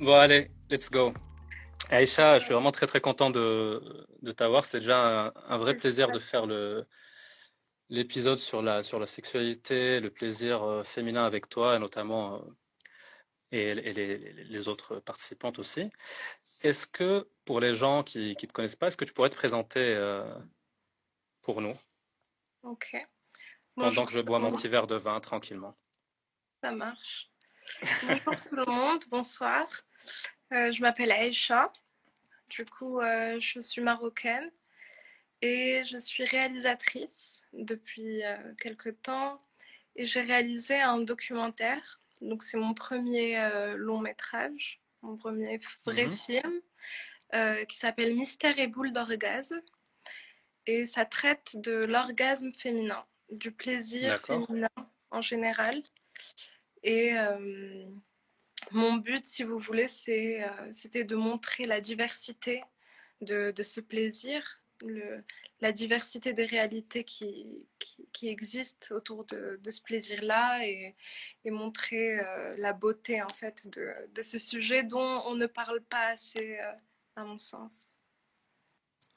Bon, 0.00 0.14
allez, 0.14 0.50
let's 0.70 0.90
go. 0.90 1.12
Aïcha, 1.90 2.38
je 2.38 2.44
suis 2.46 2.54
vraiment 2.54 2.72
très 2.72 2.86
très 2.86 3.02
content 3.02 3.28
de, 3.28 4.06
de 4.22 4.32
t'avoir. 4.32 4.64
C'est 4.64 4.78
déjà 4.78 5.26
un, 5.26 5.32
un, 5.46 5.58
vrai 5.58 5.76
plaisir 5.76 6.10
de 6.10 6.18
faire 6.18 6.46
le, 6.46 6.86
l'épisode 7.90 8.38
sur 8.38 8.62
la, 8.62 8.82
sur 8.82 8.98
la 8.98 9.04
sexualité, 9.04 10.00
le 10.00 10.08
plaisir 10.08 10.62
euh, 10.62 10.82
féminin 10.84 11.26
avec 11.26 11.50
toi, 11.50 11.76
et 11.76 11.78
notamment 11.78 12.36
euh, 12.36 12.38
et, 13.52 13.66
et 13.66 13.92
les, 13.92 14.16
les, 14.16 14.68
autres 14.68 15.00
participantes 15.00 15.58
aussi. 15.58 15.90
Est-ce 16.62 16.86
que 16.86 17.28
pour 17.44 17.60
les 17.60 17.74
gens 17.74 18.02
qui 18.02 18.30
ne 18.30 18.34
te 18.34 18.52
connaissent 18.54 18.76
pas, 18.76 18.86
est-ce 18.86 18.96
que 18.96 19.04
tu 19.04 19.12
pourrais 19.12 19.28
te 19.28 19.36
présenter 19.36 19.96
euh, 19.96 20.24
pour 21.42 21.60
nous? 21.60 21.76
Ok. 22.62 22.96
Pendant 23.74 24.06
que 24.06 24.12
je 24.12 24.20
bois 24.20 24.38
mon 24.38 24.52
petit 24.52 24.68
verre 24.68 24.86
de 24.86 24.96
vin 24.96 25.20
tranquillement. 25.20 25.76
Ça 26.62 26.72
marche. 26.72 27.30
Bonjour 27.82 28.34
tout 28.48 28.56
le 28.56 28.64
monde, 28.64 29.04
bonsoir. 29.10 29.66
Euh, 30.52 30.72
je 30.72 30.80
m'appelle 30.82 31.12
Aïcha. 31.12 31.72
Du 32.48 32.64
coup, 32.64 33.00
euh, 33.00 33.38
je 33.40 33.60
suis 33.60 33.80
marocaine 33.80 34.50
et 35.40 35.82
je 35.86 35.96
suis 35.96 36.24
réalisatrice 36.24 37.42
depuis 37.52 38.24
euh, 38.24 38.36
quelques 38.60 39.00
temps. 39.02 39.40
Et 39.96 40.06
j'ai 40.06 40.20
réalisé 40.22 40.80
un 40.80 40.98
documentaire. 41.00 42.00
Donc, 42.20 42.42
c'est 42.42 42.56
mon 42.58 42.74
premier 42.74 43.38
euh, 43.38 43.76
long 43.76 43.98
métrage, 43.98 44.80
mon 45.02 45.16
premier 45.16 45.58
vrai 45.84 46.06
Mhm. 46.06 46.12
film 46.12 46.60
qui 47.68 47.76
s'appelle 47.78 48.14
Mystère 48.16 48.58
et 48.58 48.66
boule 48.66 48.92
d'orgasme. 48.92 49.62
Et 50.66 50.86
ça 50.86 51.04
traite 51.04 51.56
de 51.60 51.72
l'orgasme 51.72 52.52
féminin, 52.52 53.04
du 53.30 53.52
plaisir 53.52 54.20
féminin 54.20 54.68
en 55.12 55.20
général. 55.20 55.80
Et 56.82 57.12
mon 58.72 58.96
but, 58.96 59.24
si 59.24 59.42
vous 59.42 59.58
voulez, 59.58 59.86
euh, 60.08 60.70
c'était 60.72 61.04
de 61.04 61.16
montrer 61.16 61.64
la 61.64 61.80
diversité 61.80 62.62
de, 63.20 63.52
ce 63.62 63.80
plaisir, 63.80 64.60
la 65.60 65.72
diversité 65.72 66.32
des 66.32 66.46
réalités 66.46 67.04
qui, 67.04 67.66
existent 68.22 68.94
autour 68.94 69.24
de, 69.26 69.58
ce 69.70 69.82
plaisir-là 69.82 70.66
et, 70.66 70.94
montrer 71.46 72.20
euh, 72.20 72.56
la 72.58 72.72
beauté 72.72 73.22
en 73.22 73.28
fait 73.28 73.66
de, 73.68 74.22
ce 74.22 74.38
sujet 74.38 74.84
dont 74.84 75.22
on 75.26 75.34
ne 75.34 75.46
parle 75.46 75.80
pas 75.82 76.06
assez, 76.08 76.58
euh, 76.60 76.72
à 77.16 77.24
mon 77.24 77.38
sens. 77.38 77.90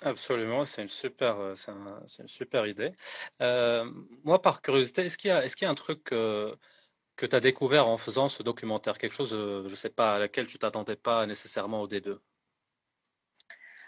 Absolument, 0.02 0.66
c'est 0.66 0.82
une 0.82 0.88
super, 0.90 1.38
une 1.40 2.28
super 2.28 2.66
idée. 2.68 2.92
Moi, 3.40 4.42
par 4.42 4.62
curiosité, 4.62 5.04
est-ce 5.04 5.18
qu'il 5.18 5.30
y 5.30 5.32
a, 5.32 5.46
est-ce 5.46 5.56
qu'il 5.56 5.66
y 5.66 5.68
a 5.68 5.72
un 5.72 5.76
truc 5.76 6.12
que 7.16 7.26
tu 7.26 7.36
as 7.36 7.40
découvert 7.40 7.88
en 7.88 7.98
faisant 7.98 8.30
ce 8.30 8.44
documentaire, 8.44 8.98
quelque 8.98 9.14
chose, 9.14 9.34
euh, 9.34 9.68
je 9.70 9.76
sais 9.76 9.90
pas, 9.90 10.16
à 10.16 10.20
laquelle 10.20 10.48
tu 10.48 10.60
t'attendais 10.60 10.96
pas 10.96 11.26
nécessairement 11.26 11.82
au 11.82 11.88
D2? 11.88 12.22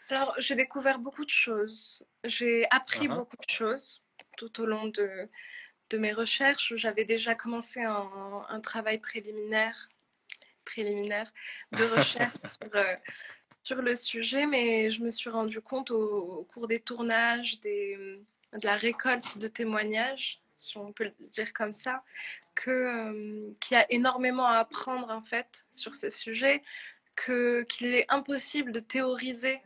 Alors, 0.09 0.35
j'ai 0.37 0.55
découvert 0.55 0.99
beaucoup 0.99 1.25
de 1.25 1.29
choses. 1.29 2.05
J'ai 2.23 2.65
appris 2.71 3.07
Mhm. 3.07 3.15
beaucoup 3.15 3.37
de 3.37 3.51
choses 3.51 4.03
tout 4.37 4.61
au 4.61 4.65
long 4.65 4.87
de, 4.87 5.29
de 5.89 5.97
mes 5.97 6.13
recherches. 6.13 6.75
J'avais 6.75 7.05
déjà 7.05 7.35
commencé 7.35 7.81
un, 7.83 8.45
un 8.47 8.61
travail 8.61 8.99
préliminaire, 8.99 9.89
préliminaire 10.65 11.31
de 11.73 11.85
recherche 11.85 12.35
sur, 12.45 12.75
euh, 12.75 12.95
sur 13.63 13.81
le 13.81 13.95
sujet, 13.95 14.47
mais 14.47 14.91
je 14.91 15.01
me 15.03 15.09
suis 15.11 15.29
rendu 15.29 15.61
compte 15.61 15.91
au, 15.91 16.39
au 16.39 16.43
cours 16.45 16.67
des 16.67 16.79
tournages, 16.81 17.59
des, 17.61 18.21
de 18.53 18.65
la 18.65 18.77
récolte 18.77 19.37
de 19.39 19.47
témoignages, 19.47 20.41
si 20.57 20.77
on 20.77 20.93
peut 20.93 21.05
le 21.05 21.29
dire 21.29 21.53
comme 21.53 21.73
ça, 21.73 22.03
que, 22.55 22.71
euh, 22.71 23.53
qu'il 23.59 23.75
y 23.75 23.79
a 23.79 23.85
énormément 23.91 24.45
à 24.45 24.57
apprendre 24.57 25.09
en 25.11 25.21
fait 25.21 25.65
sur 25.71 25.93
ce 25.95 26.09
sujet, 26.09 26.63
que, 27.15 27.63
qu'il 27.63 27.93
est 27.93 28.05
impossible 28.09 28.71
de 28.71 28.79
théoriser 28.79 29.61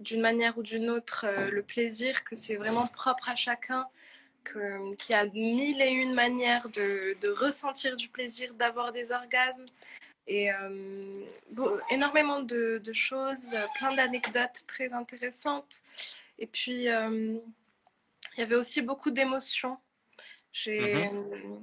d'une 0.00 0.20
manière 0.20 0.58
ou 0.58 0.62
d'une 0.62 0.90
autre 0.90 1.26
euh, 1.28 1.50
le 1.50 1.62
plaisir, 1.62 2.24
que 2.24 2.34
c'est 2.34 2.56
vraiment 2.56 2.86
propre 2.88 3.28
à 3.28 3.36
chacun, 3.36 3.86
que- 4.44 4.94
qu'il 4.96 5.12
y 5.14 5.18
a 5.18 5.24
mille 5.26 5.80
et 5.80 5.90
une 5.90 6.14
manières 6.14 6.68
de, 6.70 7.16
de 7.20 7.28
ressentir 7.28 7.96
du 7.96 8.08
plaisir, 8.08 8.54
d'avoir 8.54 8.92
des 8.92 9.12
orgasmes. 9.12 9.66
Et 10.26 10.52
euh, 10.52 11.12
énormément 11.90 12.42
de, 12.42 12.80
de 12.82 12.92
choses, 12.92 13.48
plein 13.76 13.92
d'anecdotes 13.94 14.64
très 14.68 14.92
intéressantes. 14.92 15.82
Et 16.38 16.46
puis, 16.46 16.84
il 16.84 17.40
y 18.38 18.42
avait 18.42 18.54
aussi 18.54 18.82
beaucoup 18.82 19.10
d'émotions. 19.10 19.78
J'ai 20.52 21.06
Mhm. 21.08 21.32
euh, 21.32 21.58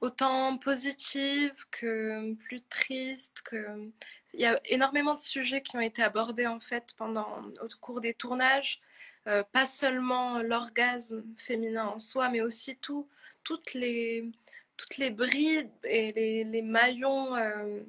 autant 0.00 0.56
positives 0.58 1.66
que 1.70 2.34
plus 2.34 2.62
tristes. 2.62 3.42
Que... 3.42 3.90
Il 4.34 4.40
y 4.40 4.46
a 4.46 4.60
énormément 4.66 5.14
de 5.14 5.20
sujets 5.20 5.62
qui 5.62 5.76
ont 5.76 5.80
été 5.80 6.02
abordés 6.02 6.46
en 6.46 6.60
fait 6.60 6.94
pendant, 6.96 7.42
au 7.62 7.68
cours 7.80 8.00
des 8.00 8.14
tournages. 8.14 8.80
Euh, 9.26 9.42
pas 9.52 9.66
seulement 9.66 10.42
l'orgasme 10.42 11.24
féminin 11.36 11.86
en 11.86 11.98
soi, 11.98 12.30
mais 12.30 12.40
aussi 12.40 12.76
tout, 12.76 13.06
toutes, 13.44 13.74
les, 13.74 14.30
toutes 14.78 14.96
les 14.96 15.10
brides 15.10 15.70
et 15.84 16.12
les, 16.12 16.44
les 16.44 16.62
maillons 16.62 17.36
euh, 17.36 17.80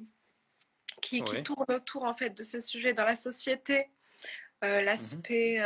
qui, 1.00 1.24
qui 1.24 1.42
tournent 1.42 1.64
autour 1.70 2.04
en 2.04 2.12
fait 2.12 2.30
de 2.30 2.44
ce 2.44 2.60
sujet 2.60 2.92
dans 2.92 3.06
la 3.06 3.16
société, 3.16 3.88
euh, 4.62 4.80
Mhm. 4.80 4.84
l'aspect 4.84 5.60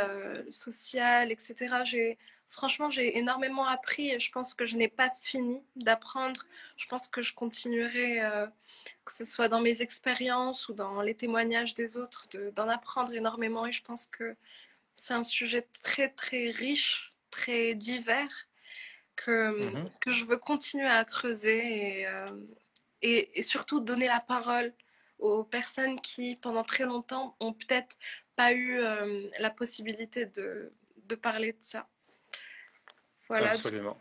social, 0.49 1.31
etc. 1.33 1.83
J'ai, 1.83 2.17
franchement, 2.49 2.89
j'ai 2.89 3.17
énormément 3.17 3.65
appris 3.65 4.09
et 4.11 4.19
je 4.19 4.31
pense 4.31 4.53
que 4.53 4.65
je 4.65 4.77
n'ai 4.77 4.87
pas 4.87 5.09
fini 5.21 5.61
d'apprendre. 5.75 6.45
Je 6.77 6.85
pense 6.87 7.07
que 7.07 7.21
je 7.21 7.33
continuerai, 7.33 8.21
euh, 8.21 8.47
que 9.05 9.11
ce 9.11 9.25
soit 9.25 9.49
dans 9.49 9.61
mes 9.61 9.81
expériences 9.81 10.69
ou 10.69 10.73
dans 10.73 11.01
les 11.01 11.15
témoignages 11.15 11.73
des 11.73 11.97
autres, 11.97 12.27
de- 12.31 12.51
d'en 12.51 12.69
apprendre 12.69 13.13
énormément 13.13 13.65
et 13.65 13.71
je 13.71 13.83
pense 13.83 14.07
que 14.07 14.35
c'est 14.95 15.13
un 15.13 15.23
sujet 15.23 15.67
très 15.83 16.09
très 16.09 16.49
riche, 16.49 17.13
très 17.31 17.75
divers 17.75 18.47
que, 19.15 19.51
Mhm. 19.51 19.89
que 20.01 20.11
je 20.11 20.25
veux 20.25 20.37
continuer 20.37 20.87
à 20.87 21.03
creuser 21.05 21.99
et, 21.99 22.07
euh, 22.07 22.15
et, 23.01 23.39
et 23.39 23.43
surtout 23.43 23.79
donner 23.79 24.07
la 24.07 24.19
parole 24.19 24.73
aux 25.19 25.43
personnes 25.43 25.99
qui, 26.01 26.35
pendant 26.35 26.63
très 26.63 26.85
longtemps, 26.85 27.35
ont 27.39 27.53
peut-être 27.53 27.97
pas 28.35 28.53
eu 28.53 28.79
euh, 28.79 29.27
la 29.39 29.49
possibilité 29.49 30.25
de, 30.27 30.71
de 31.05 31.15
parler 31.15 31.53
de 31.53 31.57
ça. 31.61 31.87
Voilà. 33.29 33.47
Absolument. 33.47 33.97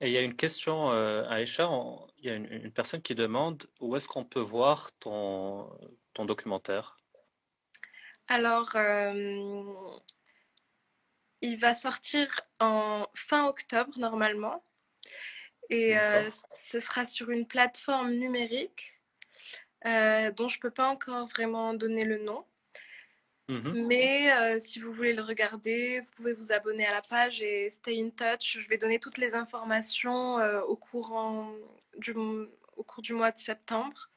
Et 0.00 0.08
il 0.08 0.12
y 0.12 0.18
a 0.18 0.22
une 0.22 0.34
question, 0.34 0.90
euh, 0.90 1.28
Aïcha, 1.28 1.68
on- 1.70 2.08
il 2.18 2.26
y 2.26 2.30
a 2.30 2.34
une, 2.34 2.46
une 2.46 2.72
personne 2.72 3.00
qui 3.02 3.14
demande 3.14 3.64
où 3.80 3.94
est-ce 3.94 4.08
qu'on 4.08 4.24
peut 4.24 4.40
voir 4.40 4.90
ton, 4.98 5.70
ton 6.12 6.24
documentaire? 6.24 6.96
Alors, 8.26 8.74
euh, 8.74 9.96
il 11.40 11.56
va 11.56 11.74
sortir 11.74 12.40
en 12.58 13.06
fin 13.14 13.46
octobre 13.46 13.96
normalement 13.98 14.64
et 15.70 15.98
euh, 15.98 16.22
ce 16.64 16.80
sera 16.80 17.04
sur 17.04 17.30
une 17.30 17.46
plateforme 17.46 18.12
numérique 18.12 19.00
dont 19.84 20.48
je 20.48 20.60
peux 20.60 20.70
pas 20.70 20.88
encore 20.88 21.26
vraiment 21.28 21.74
donner 21.74 22.04
le 22.04 22.18
nom. 22.18 22.44
Mhm. 23.52 23.86
Mais 23.86 24.32
euh, 24.32 24.58
si 24.60 24.80
vous 24.80 24.92
voulez 24.92 25.12
le 25.12 25.22
regarder, 25.22 26.00
vous 26.00 26.10
pouvez 26.16 26.32
vous 26.32 26.52
abonner 26.52 26.86
à 26.86 26.92
la 26.92 27.02
page 27.02 27.42
et 27.42 27.68
stay 27.70 28.00
in 28.00 28.08
touch. 28.08 28.58
Je 28.58 28.68
vais 28.68 28.78
donner 28.78 28.98
toutes 28.98 29.18
les 29.18 29.34
informations 29.34 30.38
euh, 30.38 30.62
au, 30.62 30.76
courant 30.76 31.52
du, 31.98 32.12
au 32.12 32.82
cours 32.82 33.02
du 33.02 33.12
mois 33.12 33.30
de 33.30 33.38
septembre. 33.38 34.08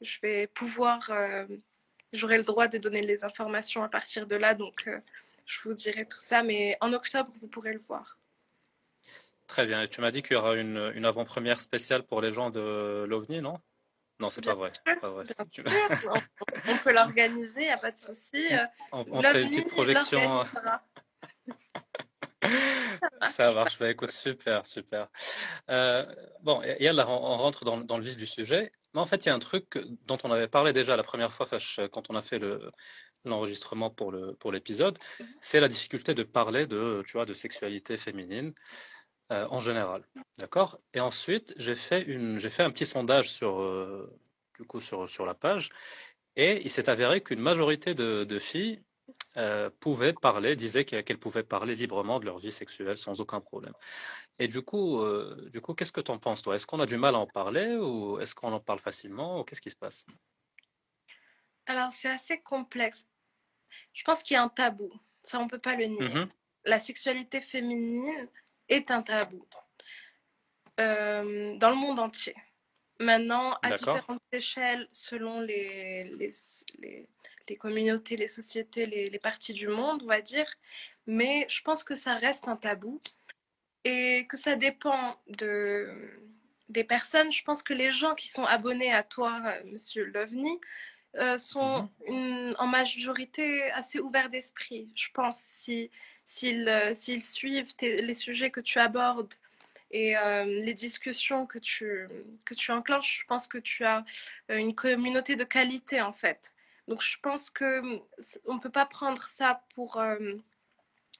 Je 0.00 0.18
vais 0.22 0.46
pouvoir, 0.46 1.10
euh, 1.10 1.46
j'aurai 2.12 2.36
le 2.36 2.44
droit 2.44 2.68
de 2.68 2.78
donner 2.78 3.02
les 3.02 3.24
informations 3.24 3.82
à 3.82 3.88
partir 3.88 4.26
de 4.26 4.36
là, 4.36 4.54
donc 4.54 4.88
je 5.46 5.60
vous 5.64 5.74
dirai 5.74 6.06
tout 6.06 6.20
ça. 6.20 6.44
Mais 6.44 6.76
en 6.80 6.92
octobre, 6.92 7.32
vous 7.40 7.48
pourrez 7.48 7.72
le 7.72 7.80
voir. 7.80 8.18
Très 9.48 9.66
bien. 9.66 9.82
Et 9.82 9.88
tu 9.88 10.00
m'as 10.00 10.10
dit 10.10 10.22
qu'il 10.22 10.34
y 10.34 10.36
aura 10.36 10.54
une, 10.54 10.92
une 10.94 11.04
avant-première 11.04 11.60
spéciale 11.60 12.04
pour 12.04 12.20
les 12.20 12.30
gens 12.30 12.50
de 12.50 13.04
l'OVNI, 13.08 13.40
non? 13.40 13.58
Non, 14.20 14.28
c'est 14.28 14.44
pas 14.44 14.54
vrai. 14.54 14.72
pas 15.00 15.10
vrai. 15.10 15.24
on, 15.38 16.72
on 16.72 16.76
peut 16.78 16.92
l'organiser, 16.92 17.62
il 17.62 17.66
n'y 17.66 17.70
a 17.70 17.78
pas 17.78 17.90
de 17.90 17.98
souci. 17.98 18.46
Euh, 18.52 18.64
On, 18.92 19.04
on 19.10 19.22
fait 19.22 19.42
une 19.42 19.48
petite 19.48 19.68
projection. 19.68 20.20
l'organisera. 20.20 20.82
Ça 23.24 23.52
marche. 23.52 23.78
Bah, 23.78 23.90
écoute, 23.90 24.10
super, 24.10 24.64
super. 24.66 25.08
Euh, 25.70 26.04
bon, 26.42 26.62
et, 26.62 26.84
et 26.84 26.92
là, 26.92 27.08
on, 27.08 27.12
on 27.12 27.36
rentre 27.38 27.64
dans, 27.64 27.78
dans 27.78 27.98
le 27.98 28.04
vif 28.04 28.16
du 28.16 28.26
sujet. 28.26 28.70
Mais 28.94 29.00
en 29.00 29.06
fait, 29.06 29.24
il 29.24 29.28
y 29.28 29.32
a 29.32 29.34
un 29.34 29.40
truc 29.40 29.78
dont 30.06 30.18
on 30.24 30.30
avait 30.30 30.48
parlé 30.48 30.72
déjà 30.72 30.96
la 30.96 31.02
première 31.02 31.32
fois 31.32 31.46
quand 31.90 32.10
on 32.10 32.14
a 32.14 32.22
fait 32.22 32.38
le, 32.38 32.70
l'enregistrement 33.24 33.90
pour 33.90 34.12
le, 34.12 34.34
pour 34.34 34.52
l'épisode. 34.52 34.98
C'est 35.38 35.60
la 35.60 35.68
difficulté 35.68 36.14
de 36.14 36.22
parler 36.22 36.66
de, 36.66 37.02
tu 37.06 37.12
vois, 37.14 37.24
de 37.24 37.34
sexualité 37.34 37.96
féminine 37.96 38.52
euh, 39.32 39.46
en 39.50 39.58
général. 39.58 40.04
D'accord? 40.38 40.78
Et 40.92 41.00
ensuite, 41.00 41.54
j'ai 41.56 41.74
fait 41.74 42.02
une, 42.02 42.38
j'ai 42.38 42.50
fait 42.50 42.62
un 42.62 42.70
petit 42.70 42.86
sondage 42.86 43.30
sur, 43.30 43.60
euh, 43.60 44.12
du 44.58 44.64
coup, 44.66 44.80
sur, 44.80 45.08
sur 45.08 45.24
la 45.24 45.34
page. 45.34 45.70
Et 46.36 46.62
il 46.64 46.70
s'est 46.70 46.90
avéré 46.90 47.22
qu'une 47.22 47.40
majorité 47.40 47.94
de, 47.94 48.24
de 48.24 48.38
filles 48.38 48.82
euh, 49.36 49.70
pouvaient 49.80 50.12
parler, 50.12 50.56
disaient 50.56 50.84
qu'elles 50.84 51.18
pouvaient 51.18 51.44
parler 51.44 51.76
librement 51.76 52.18
de 52.18 52.24
leur 52.24 52.38
vie 52.38 52.52
sexuelle 52.52 52.98
sans 52.98 53.20
aucun 53.20 53.40
problème. 53.40 53.74
Et 54.38 54.48
du 54.48 54.62
coup, 54.62 55.00
du 55.50 55.60
coup, 55.60 55.74
qu'est-ce 55.74 55.92
que 55.92 56.00
tu 56.00 56.10
en 56.10 56.18
penses, 56.18 56.42
toi? 56.42 56.56
Est-ce 56.56 56.66
qu'on 56.66 56.80
a 56.80 56.86
du 56.86 56.96
mal 56.96 57.14
à 57.14 57.18
en 57.18 57.26
parler 57.26 57.76
ou 57.76 58.18
est-ce 58.18 58.34
qu'on 58.34 58.52
en 58.52 58.60
parle 58.60 58.80
facilement 58.80 59.40
ou 59.40 59.44
qu'est-ce 59.44 59.62
qui 59.62 59.70
se 59.70 59.76
passe? 59.76 60.06
Alors, 61.66 61.92
c'est 61.92 62.10
assez 62.10 62.40
complexe. 62.42 63.06
Je 63.92 64.02
pense 64.04 64.22
qu'il 64.22 64.34
y 64.34 64.38
a 64.38 64.42
un 64.42 64.48
tabou. 64.48 64.90
Ça, 65.22 65.38
on 65.40 65.44
ne 65.44 65.48
peut 65.48 65.58
pas 65.58 65.76
le 65.76 65.86
nier. 65.86 66.08
Mhm. 66.08 66.28
La 66.64 66.80
sexualité 66.80 67.40
féminine 67.40 68.28
est 68.68 68.90
un 68.90 69.02
tabou 69.02 69.46
euh, 70.80 71.56
dans 71.56 71.70
le 71.70 71.76
monde 71.76 71.98
entier. 71.98 72.34
Maintenant, 73.00 73.56
à 73.62 73.72
différentes 73.72 74.22
échelles, 74.32 74.88
selon 74.92 75.40
les, 75.40 76.04
les, 76.18 76.30
les, 77.48 77.56
communautés, 77.56 78.16
les 78.16 78.28
sociétés, 78.28 78.86
les, 78.86 79.06
les, 79.06 79.18
parties 79.18 79.52
du 79.52 79.68
monde, 79.68 80.02
on 80.04 80.06
va 80.06 80.20
dire. 80.20 80.46
Mais 81.06 81.46
je 81.48 81.60
pense 81.62 81.84
que 81.84 81.94
ça 81.94 82.14
reste 82.14 82.48
un 82.48 82.56
tabou 82.56 83.00
et 83.84 84.26
que 84.28 84.36
ça 84.36 84.56
dépend 84.56 85.20
de, 85.26 85.90
des 86.68 86.84
personnes. 86.84 87.32
Je 87.32 87.42
pense 87.42 87.62
que 87.62 87.74
les 87.74 87.90
gens 87.90 88.14
qui 88.14 88.28
sont 88.28 88.44
abonnés 88.44 88.92
à 88.92 89.02
toi, 89.02 89.42
Monsieur 89.66 90.04
Lovni, 90.04 90.60
euh, 91.16 91.38
sont 91.38 91.88
mhm. 92.08 92.54
en 92.58 92.66
majorité 92.66 93.70
assez 93.72 94.00
ouverts 94.00 94.30
d'esprit. 94.30 94.90
Je 94.94 95.08
pense 95.12 95.36
si 95.36 95.90
s'ils 96.24 96.68
euh, 96.68 96.94
suivent 96.94 97.74
les 97.80 98.14
sujets 98.14 98.50
que 98.50 98.60
tu 98.60 98.78
abordes 98.78 99.34
et 99.90 100.16
euh, 100.16 100.44
les 100.44 100.74
discussions 100.74 101.46
que 101.46 101.58
tu, 101.58 102.08
que 102.44 102.54
tu 102.54 102.72
enclenches, 102.72 103.20
je 103.20 103.26
pense 103.26 103.46
que 103.46 103.58
tu 103.58 103.84
as 103.84 104.04
une 104.48 104.74
communauté 104.74 105.36
de 105.36 105.44
qualité 105.44 106.00
en 106.00 106.12
fait. 106.12 106.54
Donc 106.88 107.02
je 107.02 107.18
pense 107.22 107.50
que 107.50 107.80
on 108.46 108.54
ne 108.54 108.60
peut 108.60 108.70
pas 108.70 108.86
prendre 108.86 109.22
ça 109.22 109.62
pour, 109.74 110.02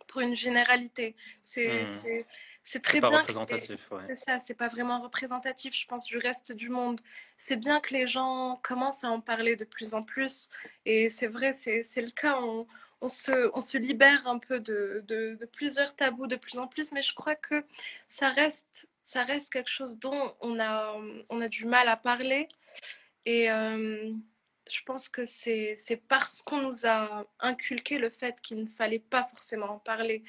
pour 0.06 0.20
une 0.20 0.34
généralité. 0.34 1.14
C'est 1.40 1.84
hmm. 1.84 2.24
C'est 2.66 2.82
très 2.82 2.98
pas 2.98 3.10
bien. 3.10 3.18
représentatif. 3.18 3.90
C'est 4.08 4.14
ça, 4.14 4.40
c'est 4.40 4.54
pas 4.54 4.68
vraiment 4.68 5.02
représentatif, 5.02 5.74
je 5.78 5.86
pense, 5.86 6.04
du 6.04 6.16
reste 6.16 6.50
du 6.50 6.70
monde. 6.70 7.02
C'est 7.36 7.56
bien 7.56 7.78
que 7.78 7.92
les 7.92 8.06
gens 8.06 8.58
commencent 8.62 9.04
à 9.04 9.10
en 9.10 9.20
parler 9.20 9.54
de 9.54 9.66
plus 9.66 9.92
en 9.92 10.02
plus. 10.02 10.48
Et 10.86 11.10
c'est 11.10 11.26
vrai, 11.26 11.52
c'est 11.52 12.00
le 12.00 12.10
cas. 12.10 12.38
On, 12.40 12.66
on, 13.04 13.08
se, 13.08 13.50
on 13.54 13.60
se 13.60 13.76
libère 13.76 14.26
un 14.26 14.38
peu 14.38 14.60
de, 14.60 15.04
de, 15.06 15.34
de, 15.34 15.46
plusieurs 15.46 15.94
tabous 15.94 16.26
de 16.26 16.36
plus 16.36 16.58
en 16.58 16.66
plus, 16.66 16.90
mais 16.92 17.02
je 17.02 17.14
crois 17.14 17.34
que 17.36 17.64
ça 18.06 18.30
reste, 18.30 18.88
ça 19.02 19.24
reste 19.24 19.52
quelque 19.52 19.70
chose 19.70 19.98
dont 19.98 20.34
on 20.40 20.58
a, 20.58 20.96
on 21.28 21.40
a 21.40 21.48
du 21.48 21.66
mal 21.66 21.88
à 21.88 21.96
parler. 21.96 22.48
Et. 23.26 23.50
Euh, 23.50 24.12
je 24.70 24.80
pense 24.86 25.10
que 25.10 25.26
c'est 25.26 25.76
parce 26.08 26.40
qu'on 26.40 26.62
nous 26.62 26.86
a 26.86 27.26
inculqué 27.38 27.98
le 27.98 28.08
fait 28.08 28.40
qu'il 28.40 28.62
ne 28.62 28.66
fallait 28.66 28.98
pas 28.98 29.24
forcément 29.24 29.66
en 29.66 29.78
parler. 29.78 30.24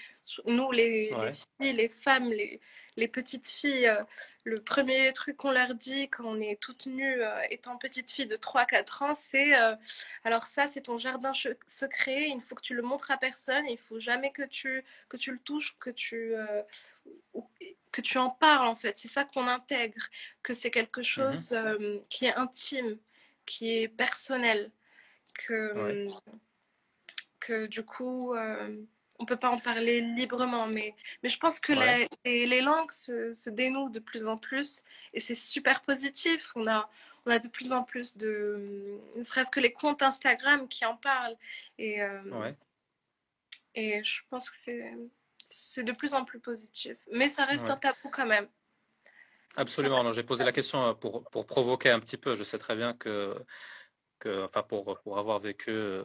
Nous, 0.45 0.71
les, 0.73 1.09
filles, 1.57 1.73
les 1.73 1.87
femmes, 1.87 2.27
les, 2.27 2.59
les 2.97 3.07
petites 3.07 3.49
filles, 3.49 3.87
euh, 3.87 4.03
le 4.43 4.61
premier 4.61 5.11
truc 5.13 5.37
qu'on 5.37 5.51
leur 5.51 5.75
dit 5.75 6.09
quand 6.09 6.25
on 6.25 6.39
est 6.39 6.59
toute 6.59 6.85
nue, 6.85 7.21
euh, 7.21 7.41
étant 7.49 7.77
petite 7.77 8.11
fille 8.11 8.27
de 8.27 8.37
3-4 8.37 9.03
ans, 9.03 9.15
c'est 9.15 9.59
euh, 9.59 9.75
alors 10.23 10.43
ça, 10.43 10.67
c'est 10.67 10.81
ton 10.81 10.97
jardin 10.97 11.33
secret, 11.67 12.29
il 12.29 12.41
faut 12.41 12.55
que 12.55 12.61
tu 12.61 12.75
le 12.75 12.81
montres 12.81 13.11
à 13.11 13.17
personne, 13.17 13.65
il 13.67 13.77
faut 13.77 13.99
jamais 13.99 14.31
que 14.31 14.43
tu, 14.43 14.83
que 15.09 15.17
tu 15.17 15.31
le 15.31 15.39
touches, 15.39 15.75
que 15.79 15.89
tu, 15.89 16.33
que 17.91 18.01
tu 18.01 18.17
en 18.17 18.29
parles 18.29 18.67
en 18.67 18.75
fait. 18.75 18.97
C'est 18.97 19.07
ça 19.07 19.25
qu'on 19.25 19.47
intègre, 19.47 20.07
que 20.43 20.53
c'est 20.53 20.71
quelque 20.71 21.01
mmh 21.01 21.03
chose 21.03 21.57
qui 22.09 22.25
est 22.25 22.35
intime 22.35 22.97
qui 23.45 23.77
est 23.77 23.87
personnel, 23.87 24.71
que, 25.33 26.09
que 27.39 27.67
du 27.67 27.83
coup, 27.83 28.33
on 29.25 29.27
peut 29.27 29.37
pas 29.37 29.49
en 29.49 29.57
parler 29.57 30.01
librement. 30.01 30.67
Mais, 30.67 30.93
mais 31.23 31.29
je 31.29 31.39
pense 31.39 31.59
que 31.59 31.73
les, 31.73 32.45
les, 32.45 32.61
langues 32.61 32.91
se, 32.91 33.33
se, 33.33 33.49
dénouent 33.49 33.89
de 33.89 33.99
plus 33.99 34.27
en 34.27 34.37
plus 34.37 34.83
et 35.13 35.19
c'est 35.19 35.33
super 35.33 35.81
positif. 35.81 36.51
On 36.55 36.67
a, 36.67 36.87
on 37.25 37.31
a 37.31 37.39
de 37.39 37.47
plus 37.47 37.71
en 37.71 37.83
plus 37.83 38.15
de, 38.15 38.99
ne 39.15 39.23
serait-ce 39.23 39.49
que 39.49 39.59
les 39.59 39.73
comptes 39.73 40.03
Instagram 40.03 40.67
qui 40.67 40.85
en 40.85 40.95
parlent. 40.95 41.35
Et, 41.79 42.03
euh, 42.03 42.51
et 43.73 44.03
je 44.03 44.21
pense 44.29 44.51
que 44.51 44.57
c'est, 44.57 44.93
c'est 45.43 45.83
de 45.83 45.91
plus 45.91 46.13
en 46.13 46.23
plus 46.23 46.39
positif. 46.39 46.97
Mais 47.11 47.27
ça 47.27 47.45
reste 47.45 47.65
un 47.65 47.77
tabou 47.77 48.09
quand 48.11 48.27
même. 48.27 48.47
Absolument. 49.57 50.11
J'ai 50.11 50.23
posé 50.23 50.43
la 50.43 50.51
question 50.51 50.83
euh, 50.83 50.93
pour, 50.93 51.23
pour, 51.31 51.47
provoquer 51.47 51.89
un 51.89 51.99
petit 51.99 52.17
peu. 52.17 52.35
Je 52.35 52.43
sais 52.43 52.59
très 52.59 52.75
bien 52.75 52.93
que, 52.93 53.35
que 54.19 54.43
enfin, 54.43 54.61
pour, 54.61 54.99
pour 54.99 55.17
avoir 55.17 55.39
vécu 55.39 55.71
euh, 55.71 56.03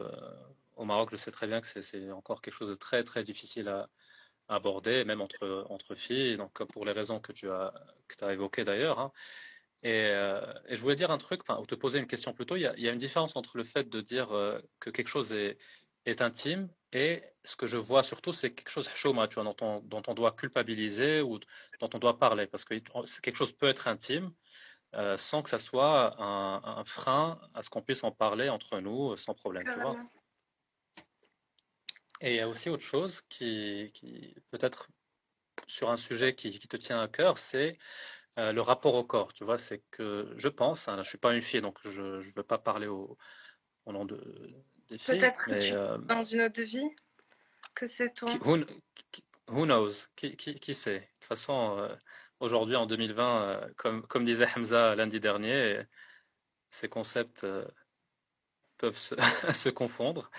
au 0.81 0.85
Maroc, 0.85 1.09
je 1.11 1.17
sais 1.17 1.31
très 1.31 1.47
bien 1.47 1.61
que 1.61 1.67
c'est 1.67 2.11
encore 2.11 2.41
quelque 2.41 2.55
chose 2.55 2.69
de 2.69 2.75
très, 2.75 3.03
très 3.03 3.23
difficile 3.23 3.67
à, 3.69 3.89
aborder, 4.49 5.05
même 5.05 5.21
entre, 5.21 5.95
filles. 5.95 6.35
Donc, 6.37 6.63
pour 6.73 6.85
les 6.85 6.91
raisons 6.91 7.19
que 7.19 7.31
tu 7.31 7.49
as, 7.49 7.73
évoquées 8.33 8.65
d'ailleurs. 8.65 8.99
Hein. 8.99 9.11
Et, 9.83 10.07
euh, 10.09 10.41
et, 10.67 10.75
je 10.75 10.81
voulais 10.81 10.95
dire 10.95 11.11
un 11.11 11.17
truc, 11.17 11.41
ou 11.49 11.65
te 11.65 11.75
poser 11.75 11.99
une 11.99 12.07
question 12.07 12.33
plutôt. 12.33 12.55
Il 12.57 12.61
y, 12.61 12.89
a, 12.89 12.91
une 12.91 12.99
différence 12.99 13.35
entre 13.35 13.57
le 13.57 13.63
fait 13.63 13.89
de 13.89 14.01
dire 14.01 14.29
que 14.79 14.89
quelque 14.89 15.07
chose 15.07 15.33
est, 15.33 15.57
intime 16.21 16.67
et 16.91 17.23
ce 17.43 17.55
que 17.55 17.67
je 17.67 17.77
vois 17.77 18.03
surtout, 18.03 18.33
c'est 18.33 18.51
quelque 18.51 18.71
chose 18.71 18.89
chaud, 18.93 19.15
tu 19.27 19.39
dont, 19.43 19.55
on, 20.07 20.13
doit 20.13 20.31
culpabiliser 20.31 21.21
ou 21.21 21.39
dont 21.79 21.89
on 21.93 21.99
doit 21.99 22.17
parler, 22.17 22.47
parce 22.47 22.65
que 22.65 22.73
quelque 23.21 23.37
chose 23.37 23.53
peut 23.53 23.69
être 23.69 23.87
intime 23.87 24.31
euh, 24.93 25.15
sans 25.15 25.41
que 25.41 25.49
ça 25.49 25.59
soit 25.59 26.21
un, 26.21 26.83
frein 26.83 27.39
à 27.53 27.63
ce 27.63 27.69
qu'on 27.69 27.81
puisse 27.81 28.03
en 28.03 28.11
parler 28.11 28.49
entre 28.49 28.79
nous 28.79 29.11
euh, 29.11 29.15
sans 29.15 29.33
problème, 29.33 29.63
tu 29.63 29.79
vois. 29.79 29.95
Et 32.21 32.31
il 32.31 32.35
y 32.37 32.39
a 32.39 32.47
aussi 32.47 32.69
autre 32.69 32.83
chose 32.83 33.21
qui, 33.21 33.91
qui 33.93 34.35
peut-être 34.49 34.87
sur 35.67 35.89
un 35.89 35.97
sujet 35.97 36.33
qui, 36.33 36.57
qui 36.57 36.67
te 36.67 36.77
tient 36.77 37.01
à 37.01 37.07
cœur, 37.07 37.37
c'est 37.37 37.77
euh, 38.37 38.53
le 38.53 38.61
rapport 38.61 38.95
au 38.95 39.03
corps, 39.03 39.33
tu 39.33 39.43
vois, 39.43 39.57
c'est 39.57 39.83
que 39.91 40.33
je 40.37 40.47
pense, 40.47 40.87
hein, 40.87 41.01
je 41.03 41.09
suis 41.09 41.17
pas 41.17 41.33
une 41.33 41.41
fille, 41.41 41.61
donc 41.61 41.79
je 41.83 42.01
ne 42.01 42.31
veux 42.35 42.43
pas 42.43 42.57
parler 42.57 42.87
au, 42.87 43.17
au 43.85 43.91
nom 43.91 44.05
de, 44.05 44.17
Peut-être 44.97 45.49
euh, 45.49 45.97
dans 45.99 46.21
une 46.21 46.41
autre 46.41 46.61
vie 46.61 46.89
que 47.73 47.87
c'est 47.87 48.13
toi. 48.13 48.29
Who, 48.43 48.57
who, 49.47 49.65
knows? 49.65 50.07
Qui, 50.15 50.35
qui, 50.35 50.73
sait? 50.73 50.99
De 50.99 51.05
toute 51.05 51.25
façon, 51.25 51.77
euh, 51.77 51.95
aujourd'hui, 52.39 52.75
en 52.75 52.85
2020, 52.85 53.41
euh, 53.41 53.69
comme, 53.77 54.05
comme 54.07 54.25
disait 54.25 54.47
Hamza 54.55 54.95
lundi 54.95 55.19
dernier, 55.19 55.81
ces 56.69 56.89
concepts 56.89 57.45
peuvent 58.77 58.97
se, 58.97 59.15
se 59.53 59.69
confondre. 59.69 60.29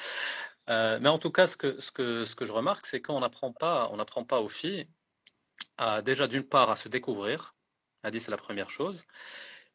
Mais 1.00 1.08
en 1.08 1.18
tout 1.18 1.30
cas, 1.30 1.46
ce 1.46 1.56
que, 1.56 1.80
ce 1.80 1.90
que, 1.90 2.24
ce 2.24 2.34
que 2.34 2.46
je 2.46 2.52
remarque, 2.52 2.86
c'est 2.86 3.02
qu'on 3.02 3.20
n'apprend 3.20 3.52
pas, 3.52 3.88
on 3.92 3.96
n'apprend 3.96 4.24
pas 4.24 4.40
aux 4.40 4.48
filles 4.48 4.88
à, 5.78 6.02
déjà 6.02 6.26
d'une 6.26 6.44
part 6.44 6.70
à 6.70 6.76
se 6.76 6.88
découvrir. 6.88 7.54
A 8.02 8.10
dit 8.10 8.20
c'est 8.20 8.30
la 8.30 8.36
première 8.36 8.70
chose. 8.70 9.04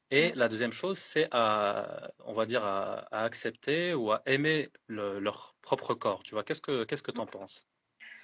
Et 0.09 0.31
la 0.35 0.47
deuxième 0.47 0.71
chose, 0.71 0.97
c'est 0.97 1.27
à, 1.31 2.11
on 2.25 2.33
va 2.33 2.45
dire, 2.45 2.63
à, 2.63 3.07
accepter 3.11 3.93
ou 3.93 4.11
à 4.11 4.21
aimer 4.25 4.69
leur 4.87 5.55
propre 5.61 5.93
corps. 5.93 6.23
Tu 6.23 6.33
vois, 6.33 6.43
qu'est-ce 6.43 6.61
que 6.61 6.85
qu'est-ce 6.85 7.03
que 7.03 7.11
tu 7.11 7.19
en 7.19 7.25
penses? 7.25 7.67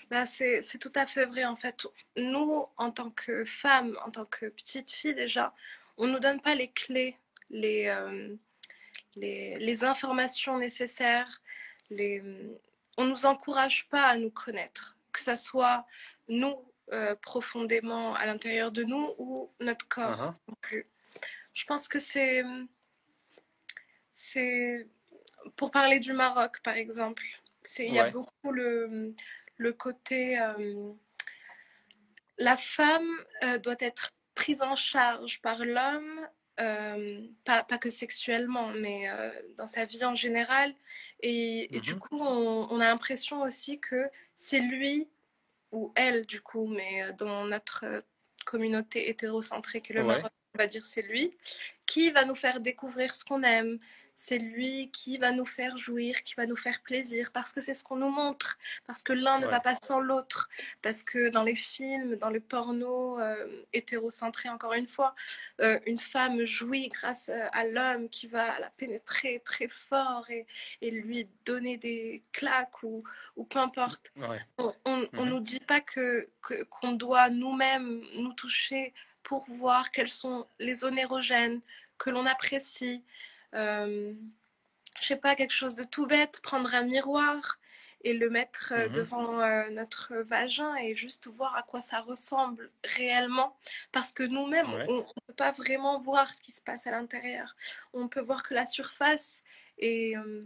Bah 0.10 0.25
c'est, 0.25 0.62
tout 0.80 0.92
à 0.96 1.06
fait 1.06 1.25
vrai 1.25 1.46
en 1.46 1.56
fait. 1.56 1.88
Nous, 2.18 2.65
en 2.77 2.92
tant 2.92 3.12
que 3.12 3.44
femmes, 3.46 3.98
en 4.06 4.12
tant 4.12 4.25
que 4.25 4.48
petites 4.48 4.92
filles 4.92 5.15
déjà, 5.15 5.53
on 5.98 6.08
ne 6.08 6.13
nous 6.13 6.20
donne 6.20 6.42
pas 6.42 6.56
les 6.56 6.72
clés, 6.72 7.18
les, 7.50 7.88
euh, 7.88 8.36
les, 9.15 9.58
les, 9.60 9.84
informations 9.84 10.58
nécessaires. 10.58 11.42
Les, 11.96 12.22
on 12.98 13.06
ne 13.06 13.10
nous 13.10 13.26
encourage 13.26 13.88
pas 13.90 14.06
à 14.06 14.18
nous 14.18 14.32
connaître, 14.32 14.98
que 15.12 15.20
ce 15.20 15.36
soit 15.36 15.86
nous 16.28 16.56
euh, 16.92 17.16
profondément 17.16 18.16
à 18.16 18.26
l'intérieur 18.26 18.72
de 18.72 18.84
nous 18.84 19.14
ou 19.18 19.52
notre 19.60 19.88
corps 19.88 20.22
uh-huh. 20.22 20.50
non 20.50 20.56
plus. 20.62 20.88
Je 21.54 21.66
pense 21.66 21.88
que 21.88 22.00
c'est. 22.00 22.44
C'est. 24.14 24.88
Pour 25.56 25.72
parler 25.72 26.00
du 26.00 26.14
Maroc, 26.14 26.62
par 26.62 26.76
exemple, 26.76 27.24
il 27.80 27.94
y 27.94 28.00
a 28.00 28.10
beaucoup 28.10 28.52
le, 28.52 29.14
le 29.58 29.74
côté. 29.74 30.40
Euh, 30.40 30.92
la 32.38 32.58
femme 32.58 33.08
euh, 33.44 33.60
doit 33.60 33.76
être 33.80 34.12
prise 34.36 34.62
en 34.62 34.76
charge 34.76 35.42
par 35.42 35.64
l'homme, 35.64 36.28
euh, 36.60 37.22
pas, 37.45 37.63
pas, 37.63 37.77
que 37.77 37.89
sexuellement, 37.89 38.69
mais 38.69 39.07
dans 39.57 39.67
sa 39.67 39.86
vie 39.86 40.03
en 40.05 40.15
général. 40.15 40.74
Et, 41.22 41.75
et 41.75 41.79
du 41.79 41.93
mhm. 41.93 42.00
coup, 42.00 42.19
on, 42.19 42.67
on 42.69 42.79
a 42.79 42.88
l'impression 42.88 43.41
aussi 43.41 43.79
que 43.79 44.10
c'est 44.36 44.60
lui 44.60 45.07
ou 45.72 45.91
elle, 45.95 46.25
du 46.25 46.41
coup, 46.41 46.67
mais 46.67 47.12
dans 47.17 47.45
notre 47.45 48.03
communauté 48.45 49.10
hétérocentrée 49.10 49.81
que 49.81 49.93
le 49.93 50.03
Maroc, 50.03 50.31
on 50.53 50.57
va 50.57 50.67
dire 50.67 50.86
c'est 50.86 51.01
lui, 51.01 51.36
qui 51.86 52.12
va 52.12 52.25
nous 52.25 52.36
faire 52.36 52.60
découvrir 52.60 53.13
ce 53.15 53.25
qu'on 53.25 53.43
aime. 53.43 53.79
C'est 54.15 54.38
lui 54.38 54.91
qui 54.91 55.17
va 55.17 55.32
nous 55.32 55.46
faire 55.46 55.77
jouir, 55.77 56.24
qui 56.24 56.36
va 56.36 56.46
nous 56.46 56.55
faire 56.55 56.82
plaisir, 56.82 57.32
parce 57.32 57.51
que 57.53 57.62
c'est 57.62 57.74
ce 57.74 57.84
qu'on 57.84 57.98
nous 57.98 58.10
montre, 58.10 58.58
parce 58.86 59.03
que 59.03 59.13
l'un 59.13 59.39
ne 59.39 59.48
va 59.48 59.60
pas 59.60 59.75
sans 59.84 60.00
l'autre, 60.00 60.50
parce 60.82 61.03
que 61.03 61.29
dans 61.29 61.43
les 61.43 61.55
films, 61.55 62.15
dans 62.15 62.29
le 62.29 62.39
porno 62.39 63.20
euh, 63.20 63.63
hétérocentré, 63.74 64.50
encore 64.50 64.74
une 64.74 64.88
fois, 64.88 65.15
euh, 65.62 65.79
une 65.86 66.00
femme 66.00 66.46
jouit 66.46 66.89
grâce 66.89 67.29
euh, 67.29 67.48
à 67.53 67.65
l'homme 67.65 68.10
qui 68.10 68.27
va 68.27 68.60
la 68.60 68.70
pénétrer 68.72 69.41
très 69.43 69.67
fort 69.67 70.29
et, 70.29 70.46
et 70.82 70.91
lui 70.91 71.27
donner 71.46 71.77
des 71.77 72.24
claques 72.32 72.84
ou, 72.84 73.03
ou 73.36 73.43
peu 73.43 73.60
importe. 73.60 74.12
On 74.58 74.74
ne 74.86 75.05
mhm. 75.12 75.29
nous 75.29 75.39
dit 75.39 75.60
pas 75.60 75.82
que 75.82 76.29
qu'on 76.70 76.93
doit 76.93 77.29
nous-mêmes 77.29 78.03
nous 78.15 78.34
toucher 78.34 78.93
pour 79.24 79.46
voir 79.50 79.91
quels 79.91 80.10
sont 80.10 80.48
les 80.60 80.84
onérogènes 80.84 81.62
que 81.98 82.10
l'on 82.10 82.25
apprécie. 82.25 83.03
Euh, 83.53 84.13
je 85.00 85.05
sais 85.07 85.15
pas, 85.17 85.36
quelque 85.36 85.51
chose 85.53 85.75
de 85.75 85.83
tout 85.83 86.05
bête, 86.05 86.39
prendre 86.41 86.74
un 86.74 86.83
miroir 86.83 87.60
et 88.05 88.13
le 88.13 88.29
mettre 88.29 88.74
euh, 88.75 88.88
Mhm. 88.89 88.93
devant 88.93 89.39
euh, 89.41 89.69
notre 89.69 90.15
vagin 90.17 90.75
et 90.75 90.93
juste 90.93 91.27
voir 91.27 91.55
à 91.55 91.63
quoi 91.63 91.79
ça 91.81 92.00
ressemble 92.01 92.72
réellement. 92.83 93.57
Parce 93.91 94.12
que 94.12 94.24
nous-mêmes, 94.24 94.72
Ouais. 94.74 94.86
on 94.89 94.98
ne 95.00 95.03
peut 95.27 95.33
pas 95.36 95.51
vraiment 95.51 96.00
voir 96.00 96.31
ce 96.33 96.41
qui 96.41 96.51
se 96.51 96.62
passe 96.62 96.86
à 96.88 96.91
l'intérieur. 96.91 97.55
On 97.93 98.07
peut 98.10 98.19
voir 98.22 98.43
que 98.43 98.53
la 98.53 98.65
surface 98.65 99.43
et 99.77 100.17
euh, 100.17 100.45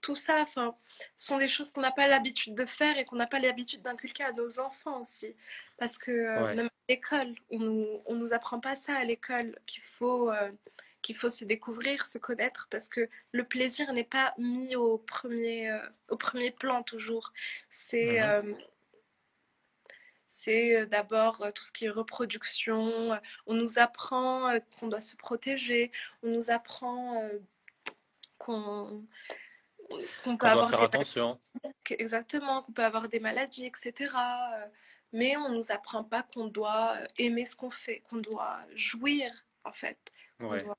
tout 0.00 0.16
ça, 0.16 0.40
enfin, 0.42 0.74
ce 1.14 1.26
sont 1.26 1.38
des 1.38 1.46
choses 1.48 1.70
qu'on 1.70 1.82
n'a 1.82 1.92
pas 1.92 2.08
l'habitude 2.08 2.54
de 2.54 2.64
faire 2.66 2.98
et 2.98 3.04
qu'on 3.04 3.16
n'a 3.16 3.26
pas 3.28 3.38
l'habitude 3.38 3.82
d'inculquer 3.82 4.24
à 4.24 4.32
nos 4.32 4.58
enfants 4.58 5.00
aussi. 5.02 5.36
Parce 5.76 5.98
que 5.98 6.10
euh, 6.10 6.42
Ouais. 6.46 6.54
même 6.54 6.66
à 6.66 6.70
l'école, 6.88 7.34
on 7.50 8.02
on 8.06 8.14
nous 8.16 8.32
apprend 8.32 8.58
pas 8.58 8.74
ça 8.74 8.96
à 8.96 9.04
l'école, 9.04 9.56
qu'il 9.66 9.82
faut, 9.82 10.32
qu'il 11.02 11.16
faut 11.16 11.28
se 11.30 11.44
découvrir, 11.44 12.04
se 12.04 12.18
connaître, 12.18 12.66
parce 12.70 12.88
que 12.88 13.08
le 13.32 13.44
plaisir 13.44 13.92
n'est 13.92 14.04
pas 14.04 14.34
mis 14.38 14.74
au 14.76 14.98
premier, 14.98 15.70
euh, 15.70 15.78
au 16.08 16.16
premier 16.16 16.50
plan 16.50 16.82
toujours. 16.82 17.32
C'est 17.68 18.20
Mhm. 18.20 18.52
euh, 18.52 18.52
c'est 20.26 20.76
euh, 20.76 20.86
d'abord 20.86 21.52
tout 21.54 21.64
ce 21.64 21.72
qui 21.72 21.86
est 21.86 21.90
reproduction. 21.90 23.18
On 23.46 23.54
nous 23.54 23.78
apprend 23.78 24.58
qu'on 24.78 24.88
doit 24.88 25.00
se 25.00 25.16
protéger. 25.16 25.90
On 26.22 26.28
nous 26.28 26.50
apprend 26.50 27.28
qu'on 28.38 29.04
qu'on 30.22 30.36
peut 30.36 30.46
avoir 30.46 30.68
faire 30.68 30.80
des 30.80 30.84
attention. 30.84 31.40
que- 31.82 31.94
Exactement, 31.98 32.62
qu'on 32.62 32.72
peut 32.72 32.84
avoir 32.84 33.08
des 33.08 33.20
maladies, 33.20 33.64
etc. 33.64 34.14
Mais 35.12 35.34
on 35.38 35.48
nous 35.48 35.72
apprend 35.72 36.04
pas 36.04 36.22
qu'on 36.22 36.46
doit 36.48 36.98
aimer 37.16 37.46
ce 37.46 37.56
qu'on 37.56 37.70
fait, 37.70 38.00
qu'on 38.00 38.18
doit 38.18 38.60
jouir, 38.74 39.30
en 39.64 39.72
fait. 39.72 39.98
Ouais. 40.40 40.62
doit- 40.64 40.76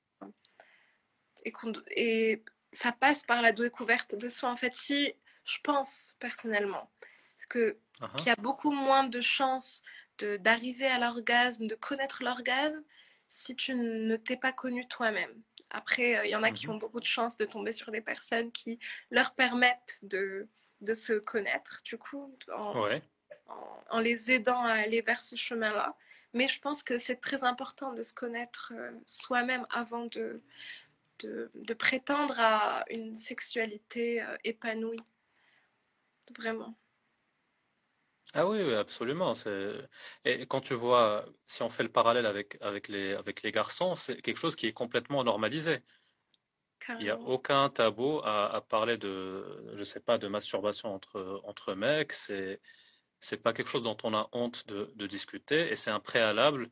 Et, 1.45 1.53
et 1.95 2.43
ça 2.73 2.91
passe 2.91 3.23
par 3.23 3.41
la 3.41 3.51
découverte 3.51 4.15
de 4.15 4.29
soi. 4.29 4.49
En 4.49 4.57
fait, 4.57 4.73
si 4.73 5.13
je 5.45 5.57
pense 5.63 6.15
personnellement 6.19 6.91
que 7.49 7.77
Mhm. 8.01 8.09
qu'il 8.15 8.27
y 8.27 8.29
a 8.31 8.35
beaucoup 8.35 8.71
moins 8.71 9.05
de 9.07 9.19
chances 9.21 9.81
d'arriver 10.39 10.85
à 10.88 10.99
l'orgasme, 10.99 11.67
de 11.67 11.75
connaître 11.75 12.23
l'orgasme, 12.23 12.83
si 13.27 13.55
tu 13.55 13.73
ne 13.73 14.15
t'es 14.17 14.35
pas 14.38 14.51
connu 14.51 14.88
toi-même. 14.88 15.41
Après, 15.69 16.17
euh, 16.17 16.25
il 16.25 16.31
y 16.31 16.35
en 16.35 16.43
a 16.43 16.51
qui 16.51 16.67
Mhm. 16.67 16.73
ont 16.73 16.77
beaucoup 16.77 16.99
de 16.99 17.05
chances 17.05 17.38
de 17.38 17.45
tomber 17.45 17.71
sur 17.71 17.91
des 17.91 18.01
personnes 18.01 18.51
qui 18.51 18.79
leur 19.11 19.33
permettent 19.35 19.99
de, 20.03 20.47
de 20.81 20.93
se 20.93 21.13
connaître, 21.13 21.81
du 21.83 21.97
coup, 21.97 22.35
en, 22.53 22.81
Ouais. 22.83 23.01
en- 23.47 23.83
en 23.91 23.99
les 23.99 24.31
aidant 24.31 24.63
à 24.63 24.73
aller 24.73 25.01
vers 25.01 25.21
ce 25.21 25.35
chemin-là. 25.35 25.95
Mais 26.33 26.48
je 26.48 26.59
pense 26.59 26.83
que 26.83 26.98
c'est 26.98 27.15
très 27.15 27.43
important 27.43 27.93
de 27.93 28.01
se 28.01 28.13
connaître 28.13 28.71
euh, 28.75 28.91
soi-même 29.05 29.65
avant 29.71 30.05
de, 30.05 30.41
de, 31.19 31.50
de 31.55 31.74
prétendre 31.74 32.36
à 32.38 32.86
une 32.89 33.15
sexualité 33.15 34.21
euh, 34.21 34.38
épanouie. 34.43 35.01
Vraiment. 36.38 36.75
Ah 38.36 38.48
oui, 38.48 38.59
oui, 38.62 38.75
absolument. 38.75 39.33
Et 40.24 40.45
quand 40.45 40.62
tu 40.62 40.75
vois, 40.75 41.25
si 41.48 41.63
on 41.63 41.69
fait 41.71 41.81
le 41.81 41.91
parallèle 41.91 42.27
avec, 42.27 42.57
avec 42.62 42.88
les, 42.88 43.13
avec 43.13 43.41
les 43.41 43.51
garçons, 43.51 43.95
c'est 43.95 44.21
quelque 44.21 44.38
chose 44.38 44.55
qui 44.55 44.67
est 44.67 44.71
complètement 44.71 45.24
normalisé. 45.24 45.79
Il 46.88 46.98
n'y 46.98 47.09
a 47.09 47.19
aucun 47.19 47.69
tabou 47.69 48.19
à, 48.24 48.53
à 48.53 48.62
parler 48.62 48.98
de, 48.98 49.74
je 49.75 49.83
sais 49.83 50.00
pas, 50.00 50.17
de 50.17 50.27
masturbation 50.27 50.93
entre, 50.93 51.41
entre 51.43 51.74
mecs. 51.74 52.13
C'est, 52.13 52.62
c'est 53.19 53.38
pas 53.41 53.53
quelque 53.53 53.67
chose 53.69 53.83
dont 53.83 53.97
on 54.03 54.13
a 54.13 54.29
honte 54.33 54.67
de, 54.67 54.91
de 54.95 55.07
discuter 55.07 55.71
et 55.71 55.75
c'est 55.75 55.91
un 55.91 55.99
préalable 55.99 56.69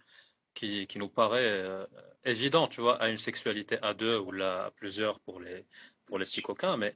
qui, 0.53 0.87
qui 0.87 0.99
nous 0.99 1.09
paraît 1.09 1.45
euh, 1.47 1.85
évident, 2.25 2.67
tu 2.67 2.81
vois, 2.81 3.01
à 3.01 3.09
une 3.09 3.17
sexualité 3.17 3.79
à 3.83 3.93
deux 3.93 4.17
ou 4.19 4.31
là, 4.31 4.65
à 4.65 4.71
plusieurs 4.71 5.19
pour 5.21 5.39
les, 5.39 5.67
pour 6.05 6.19
les 6.19 6.25
petits 6.25 6.41
coquins. 6.41 6.77
Mais 6.77 6.95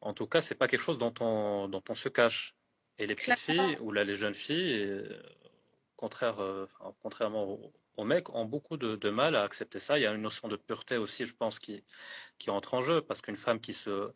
en 0.00 0.14
tout 0.14 0.26
cas, 0.26 0.42
c'est 0.42 0.56
pas 0.56 0.68
quelque 0.68 0.80
chose 0.82 0.98
dont 0.98 1.14
on, 1.20 1.68
dont 1.68 1.82
on 1.88 1.94
se 1.94 2.08
cache. 2.08 2.56
Et 2.98 3.06
les 3.06 3.16
petites 3.16 3.38
Clairement. 3.38 3.40
filles 3.40 3.78
ou 3.80 3.92
là, 3.92 4.04
les 4.04 4.14
jeunes 4.14 4.34
filles, 4.34 4.82
euh, 4.84 5.22
contraire, 5.96 6.40
euh, 6.40 6.64
enfin, 6.64 6.94
contrairement 7.00 7.44
aux, 7.44 7.72
aux 7.96 8.04
mecs, 8.04 8.30
ont 8.34 8.44
beaucoup 8.44 8.76
de, 8.76 8.96
de 8.96 9.10
mal 9.10 9.34
à 9.36 9.42
accepter 9.42 9.78
ça. 9.78 9.98
Il 9.98 10.02
y 10.02 10.06
a 10.06 10.12
une 10.14 10.22
notion 10.22 10.48
de 10.48 10.56
pureté 10.56 10.96
aussi, 10.98 11.24
je 11.26 11.34
pense, 11.34 11.58
qui, 11.58 11.84
qui 12.38 12.50
entre 12.50 12.74
en 12.74 12.82
jeu 12.82 13.02
parce 13.02 13.20
qu'une 13.22 13.36
femme 13.36 13.60
qui 13.60 13.74
se, 13.74 14.12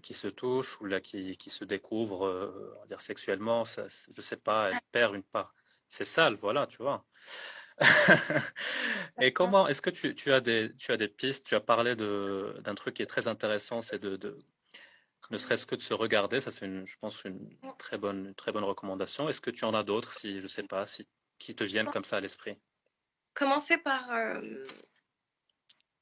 qui 0.00 0.14
se 0.14 0.28
touche 0.28 0.80
ou 0.80 0.86
là, 0.86 1.00
qui, 1.00 1.36
qui 1.36 1.50
se 1.50 1.64
découvre, 1.64 2.26
euh, 2.26 2.74
on 2.76 2.80
va 2.80 2.86
dire 2.86 3.00
sexuellement, 3.00 3.64
ça, 3.64 3.86
je 3.88 4.20
sais 4.20 4.36
pas, 4.36 4.70
elle 4.70 4.80
perd 4.90 5.14
une 5.14 5.22
part. 5.22 5.54
C'est 5.88 6.04
sale, 6.04 6.34
voilà, 6.34 6.66
tu 6.66 6.78
vois. 6.78 7.04
Et 9.20 9.32
comment, 9.32 9.68
est-ce 9.68 9.82
que 9.82 9.90
tu, 9.90 10.14
tu 10.14 10.32
as 10.32 10.40
des, 10.40 10.74
tu 10.76 10.92
as 10.92 10.96
des 10.96 11.08
pistes? 11.08 11.46
Tu 11.46 11.54
as 11.54 11.60
parlé 11.60 11.96
de, 11.96 12.56
d'un 12.60 12.74
truc 12.74 12.94
qui 12.94 13.02
est 13.02 13.06
très 13.06 13.28
intéressant, 13.28 13.82
c'est 13.82 13.98
de, 13.98 14.16
de, 14.16 14.38
ne 15.30 15.38
serait-ce 15.38 15.66
que 15.66 15.74
de 15.74 15.80
se 15.80 15.94
regarder. 15.94 16.40
Ça, 16.40 16.50
c'est 16.50 16.66
une, 16.66 16.86
je 16.86 16.96
pense, 16.98 17.24
une 17.24 17.56
très 17.78 17.98
bonne, 17.98 18.26
une 18.26 18.34
très 18.34 18.52
bonne 18.52 18.64
recommandation. 18.64 19.28
Est-ce 19.28 19.40
que 19.40 19.50
tu 19.50 19.64
en 19.64 19.74
as 19.74 19.82
d'autres, 19.82 20.12
si, 20.12 20.40
je 20.40 20.46
sais 20.46 20.62
pas, 20.62 20.86
si, 20.86 21.08
qui 21.38 21.54
te 21.54 21.64
viennent 21.64 21.90
comme 21.90 22.04
ça 22.04 22.18
à 22.18 22.20
l'esprit? 22.20 22.58
Commencer 23.34 23.78
par, 23.78 24.10
euh, 24.10 24.40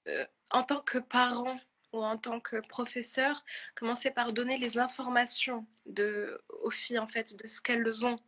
euh, 0.08 0.26
en 0.50 0.64
tant 0.64 0.80
que 0.80 0.98
parent 0.98 1.58
ou 1.92 2.04
en 2.04 2.16
tant 2.16 2.40
que 2.40 2.56
professeur, 2.68 3.44
commencer 3.74 4.10
par 4.10 4.32
donner 4.32 4.58
les 4.58 4.78
informations 4.78 5.66
aux 6.62 6.70
filles, 6.70 6.98
en 6.98 7.06
fait, 7.06 7.36
de 7.36 7.46
ce 7.46 7.60
qu'elles 7.60 8.06
ont 8.06 8.18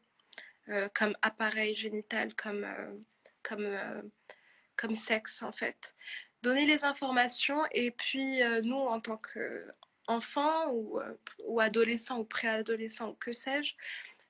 euh, 0.69 0.89
comme 0.95 1.17
appareil 1.23 1.75
génital, 1.75 2.35
comme, 2.35 2.65
euh, 2.65 2.95
comme, 3.43 3.65
euh, 3.65 4.03
comme 4.77 4.95
sexe, 4.95 5.43
en 5.43 5.51
fait. 5.51 5.97
Donner 6.43 6.67
les 6.67 6.85
informations 6.85 7.65
et 7.73 7.91
puis 7.91 8.41
nous, 8.65 8.77
en 8.77 9.01
tant 9.01 9.17
qu'enfants 9.17 10.73
ou, 10.73 11.01
ou 11.45 11.61
adolescents 11.61 12.19
ou 12.19 12.25
préadolescents, 12.25 13.15
que 13.15 13.33
sais-je, 13.33 13.77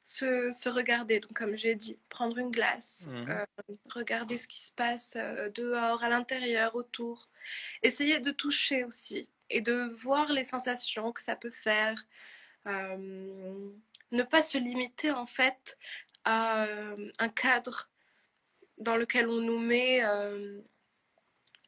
se, 0.04 0.50
se 0.52 0.68
regarder. 0.68 1.20
Donc, 1.20 1.32
comme 1.32 1.56
j'ai 1.56 1.74
dit, 1.74 1.98
prendre 2.08 2.38
une 2.38 2.50
glace, 2.50 3.06
Mhm. 3.08 3.30
euh, 3.30 3.46
regarder 3.90 4.38
ce 4.38 4.48
qui 4.48 4.60
se 4.60 4.72
passe 4.72 5.14
euh, 5.16 5.48
dehors, 5.50 6.02
à 6.02 6.08
l'intérieur, 6.08 6.74
autour. 6.74 7.28
Essayer 7.82 8.18
de 8.20 8.30
toucher 8.32 8.84
aussi 8.84 9.28
et 9.50 9.60
de 9.60 9.92
voir 9.96 10.32
les 10.32 10.44
sensations 10.44 11.12
que 11.12 11.20
ça 11.22 11.36
peut 11.36 11.50
faire. 11.52 11.96
Euh, 12.66 13.68
ne 14.12 14.22
pas 14.22 14.42
se 14.42 14.58
limiter 14.58 15.10
en 15.10 15.26
fait 15.26 15.78
à 16.24 16.66
un 17.18 17.28
cadre 17.28 17.88
dans 18.78 18.96
lequel 18.96 19.26
on 19.28 19.40
nous 19.40 19.58
met 19.58 20.04
euh, 20.04 20.60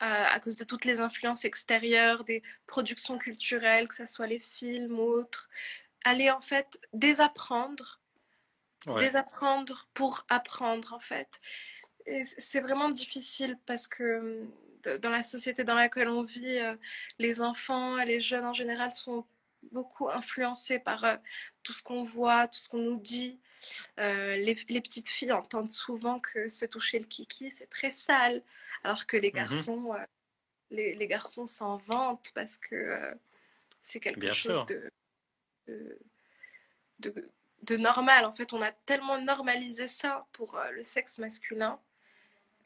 à, 0.00 0.32
à 0.34 0.40
cause 0.40 0.56
de 0.56 0.64
toutes 0.64 0.84
les 0.84 1.00
influences 1.00 1.44
extérieures, 1.44 2.24
des 2.24 2.42
productions 2.66 3.18
culturelles, 3.18 3.88
que 3.88 3.94
ce 3.94 4.06
soit 4.06 4.26
les 4.26 4.40
films 4.40 4.98
ou 4.98 5.02
autres. 5.04 5.48
Aller 6.04 6.30
en 6.30 6.40
fait 6.40 6.80
désapprendre 6.92 8.00
Ouais. 8.86 9.00
désapprendre 9.00 9.88
pour 9.94 10.24
apprendre 10.28 10.92
en 10.92 11.00
fait. 11.00 11.40
C'est 12.24 12.60
vraiment 12.60 12.90
difficile 12.90 13.58
parce 13.66 13.86
que 13.88 14.46
dans 15.00 15.08
la 15.10 15.22
société 15.22 15.64
dans 15.64 15.74
laquelle 15.74 16.08
on 16.08 16.22
vit, 16.22 16.58
euh, 16.58 16.76
les 17.18 17.40
enfants 17.40 17.98
et 17.98 18.04
les 18.04 18.20
jeunes 18.20 18.44
en 18.44 18.52
général 18.52 18.92
sont 18.92 19.24
beaucoup 19.72 20.10
influencés 20.10 20.78
par 20.78 21.04
euh, 21.04 21.16
tout 21.62 21.72
ce 21.72 21.82
qu'on 21.82 22.04
voit, 22.04 22.46
tout 22.48 22.58
ce 22.58 22.68
qu'on 22.68 22.82
nous 22.82 23.00
dit. 23.00 23.40
Euh, 23.98 24.36
les, 24.36 24.54
les 24.68 24.80
petites 24.82 25.08
filles 25.08 25.32
entendent 25.32 25.70
souvent 25.70 26.20
que 26.20 26.50
se 26.50 26.66
toucher 26.66 26.98
le 26.98 27.06
kiki, 27.06 27.50
c'est 27.50 27.68
très 27.70 27.90
sale, 27.90 28.42
alors 28.82 29.06
que 29.06 29.16
les 29.16 29.30
Mhm. 29.30 29.36
garçons, 29.36 29.94
euh, 29.94 30.04
les, 30.70 30.94
les 30.94 31.06
garçons 31.06 31.46
s'en 31.46 31.78
vantent 31.78 32.30
parce 32.34 32.58
que 32.58 32.74
euh, 32.74 33.14
c'est 33.80 34.00
quelque 34.00 34.20
Bien 34.20 34.34
chose 34.34 34.58
sûr. 34.58 34.66
de, 34.66 34.90
de, 35.68 35.98
de- 37.00 37.30
de 37.64 37.76
normal. 37.76 38.24
En 38.24 38.32
fait, 38.32 38.52
on 38.52 38.62
a 38.62 38.72
tellement 38.72 39.20
normalisé 39.20 39.88
ça 39.88 40.26
pour 40.32 40.56
euh, 40.56 40.70
le 40.72 40.82
sexe 40.82 41.18
masculin 41.18 41.80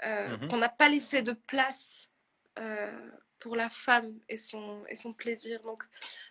euh, 0.04 0.36
Mhm. 0.36 0.48
qu'on 0.48 0.58
n'a 0.58 0.68
pas 0.68 0.88
laissé 0.88 1.22
de 1.22 1.32
place 1.32 2.10
euh, 2.58 3.10
pour 3.40 3.56
la 3.56 3.68
femme 3.68 4.18
et 4.28 4.38
son, 4.38 4.84
et 4.88 4.96
son 4.96 5.12
plaisir. 5.12 5.60
Donc, 5.62 5.82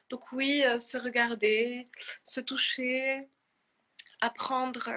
donc 0.09 0.31
oui, 0.31 0.63
euh, 0.63 0.79
se 0.79 0.97
regarder, 0.97 1.85
se 2.23 2.39
toucher, 2.39 3.27
apprendre, 4.21 4.89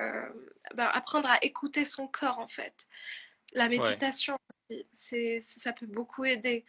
ben, 0.75 0.89
apprendre 0.93 1.29
à 1.29 1.39
écouter 1.45 1.85
son 1.85 2.07
corps 2.09 2.39
en 2.39 2.47
fait. 2.47 2.89
La 3.53 3.69
méditation, 3.69 4.37
aussi, 4.71 4.87
c'est, 4.93 5.41
ça 5.41 5.73
peut 5.73 5.87
beaucoup 5.87 6.25
aider. 6.25 6.65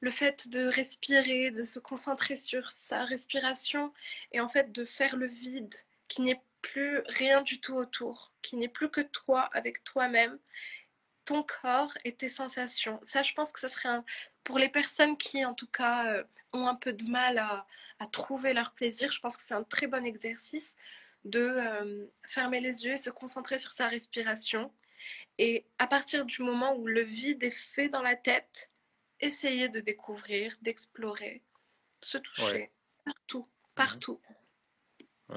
Le 0.00 0.10
fait 0.10 0.48
de 0.48 0.66
respirer, 0.66 1.50
de 1.50 1.62
se 1.62 1.78
concentrer 1.78 2.36
sur 2.36 2.72
sa 2.72 3.04
respiration 3.04 3.92
et 4.32 4.40
en 4.40 4.48
fait 4.48 4.72
de 4.72 4.84
faire 4.84 5.16
le 5.16 5.28
vide, 5.28 5.72
qu'il 6.08 6.24
n'y 6.24 6.32
ait 6.32 6.42
plus 6.62 7.00
rien 7.06 7.42
du 7.42 7.60
tout 7.60 7.74
autour, 7.74 8.32
qu'il 8.42 8.58
n'y 8.58 8.64
ait 8.64 8.68
plus 8.68 8.90
que 8.90 9.00
toi 9.00 9.50
avec 9.52 9.84
toi-même, 9.84 10.38
ton 11.24 11.42
corps 11.42 11.96
et 12.04 12.14
tes 12.14 12.28
sensations. 12.28 12.98
Ça, 13.02 13.22
je 13.22 13.32
pense 13.34 13.52
que 13.52 13.60
ce 13.60 13.68
serait 13.68 13.88
un... 13.88 14.04
pour 14.44 14.58
les 14.58 14.68
personnes 14.68 15.16
qui, 15.16 15.44
en 15.44 15.54
tout 15.54 15.66
cas, 15.66 16.12
euh, 16.12 16.24
ont 16.52 16.66
un 16.66 16.74
peu 16.74 16.92
de 16.92 17.04
mal 17.04 17.38
à, 17.38 17.66
à 17.98 18.06
trouver 18.06 18.52
leur 18.52 18.72
plaisir, 18.72 19.12
je 19.12 19.20
pense 19.20 19.36
que 19.36 19.42
c'est 19.44 19.54
un 19.54 19.64
très 19.64 19.86
bon 19.86 20.04
exercice 20.04 20.76
de 21.24 21.40
euh, 21.40 22.06
fermer 22.24 22.60
les 22.60 22.84
yeux 22.84 22.92
et 22.92 22.96
se 22.96 23.10
concentrer 23.10 23.58
sur 23.58 23.72
sa 23.72 23.88
respiration. 23.88 24.72
Et 25.38 25.64
à 25.78 25.86
partir 25.86 26.24
du 26.24 26.42
moment 26.42 26.76
où 26.76 26.86
le 26.86 27.02
vide 27.02 27.42
est 27.42 27.50
fait 27.50 27.88
dans 27.88 28.02
la 28.02 28.16
tête, 28.16 28.70
essayer 29.20 29.68
de 29.68 29.80
découvrir, 29.80 30.54
d'explorer 30.62 31.42
se 32.00 32.18
toucher 32.18 32.70
partout, 33.74 34.20
mhm. 34.28 34.36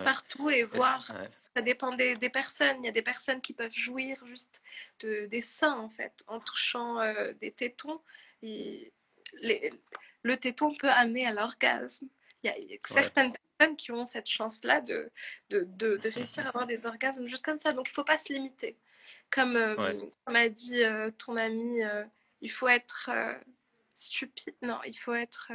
Partout. 0.04 0.38
Partout 0.38 0.50
et 0.50 0.63
voir, 0.63 1.12
ça 1.27 1.62
dépend 1.62 1.94
des, 1.96 2.16
personnes. 2.30 2.77
Il 2.84 2.86
y 2.86 2.89
a 2.89 2.92
des 2.92 3.01
personnes 3.01 3.42
qui 3.42 3.54
peuvent 3.54 3.74
jouir 3.74 4.18
juste 4.25 4.62
de, 5.00 5.25
des 5.25 5.42
seins, 5.42 5.77
en 5.77 5.89
fait, 5.89 6.24
en 6.27 6.39
touchant 6.39 7.00
euh, 7.00 7.34
des 7.42 7.51
tétons. 7.51 8.01
Et 8.42 8.92
le 9.42 10.36
téton 10.36 10.75
peut 10.75 10.89
amener 10.89 11.25
à 11.25 11.34
l'orgasme. 11.34 12.08
Il 12.44 12.51
y 12.51 12.75
a, 12.75 12.77
certaines 12.86 13.34
personnes 13.58 13.75
qui 13.75 13.92
ont 13.92 14.06
cette 14.06 14.27
chance-là 14.27 14.82
de, 14.82 15.12
de, 15.50 15.63
de, 15.63 16.10
réussir 16.10 16.46
à 16.46 16.50
avoir 16.50 16.68
des 16.68 16.86
orgasmes 16.86 17.27
juste 17.27 17.44
comme 17.44 17.58
ça. 17.58 17.74
Donc, 17.74 17.88
il 17.88 17.92
ne 17.92 17.96
faut 17.96 18.04
pas 18.04 18.18
se 18.18 18.34
limiter. 18.34 18.77
Comme, 19.32 19.56
euh, 19.56 20.08
a 20.25 20.50
dit 20.50 20.84
euh, 20.84 21.12
ton 21.12 21.36
ami, 21.38 21.82
il 22.42 22.51
faut 22.51 22.68
être 22.68 23.10
stupide. 23.94 24.56
Non, 24.62 24.80
il 24.86 24.98
faut 24.98 25.13
être 25.13 25.51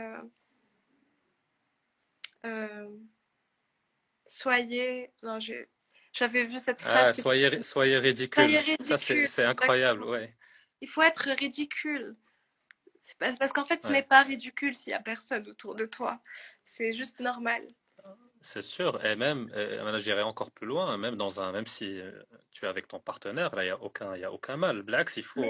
soyez. 4.32 5.10
Non, 5.22 5.38
j'avais 6.12 6.44
vu 6.44 6.58
cette 6.58 6.82
phrase. 6.82 7.18
Ah, 7.18 7.22
soyez, 7.22 7.62
soyez 7.62 7.98
ridicule. 7.98 8.58
Ça, 8.80 8.98
c'est 8.98 9.44
incroyable, 9.44 10.04
ouais. 10.04 10.34
Il 10.80 10.88
faut 10.88 11.02
être 11.02 11.28
ridicule. 11.38 12.16
Parce, 13.18 13.36
parce 13.36 13.52
qu'en 13.52 13.64
fait, 13.64 13.82
ce 13.82 13.88
n'est 13.88 14.02
pas 14.02 14.22
ridicule 14.22 14.76
s'il 14.76 14.92
n'y 14.92 14.96
a 14.96 15.00
personne 15.00 15.46
autour 15.48 15.74
de 15.74 15.86
toi. 15.86 16.20
C'est 16.64 16.92
juste 16.92 17.20
normal. 17.20 17.62
C'est 18.40 18.62
sûr, 18.62 19.04
et 19.04 19.14
même, 19.14 19.48
j'irai 19.98 20.22
encore 20.22 20.50
plus 20.50 20.66
loin, 20.66 20.96
même 20.96 21.14
dans 21.14 21.40
un, 21.40 21.52
même 21.52 21.68
si 21.68 22.00
euh, 22.00 22.10
tu 22.50 22.64
es 22.64 22.68
avec 22.68 22.88
ton 22.88 22.98
partenaire, 22.98 23.54
là, 23.54 23.62
il 23.62 23.66
n'y 23.66 23.70
a 23.70 23.80
aucun, 23.80 24.16
il 24.16 24.24
a 24.24 24.32
aucun 24.32 24.56
mal. 24.56 24.82
Blacks, 24.82 25.16
il 25.16 25.22
faut, 25.22 25.44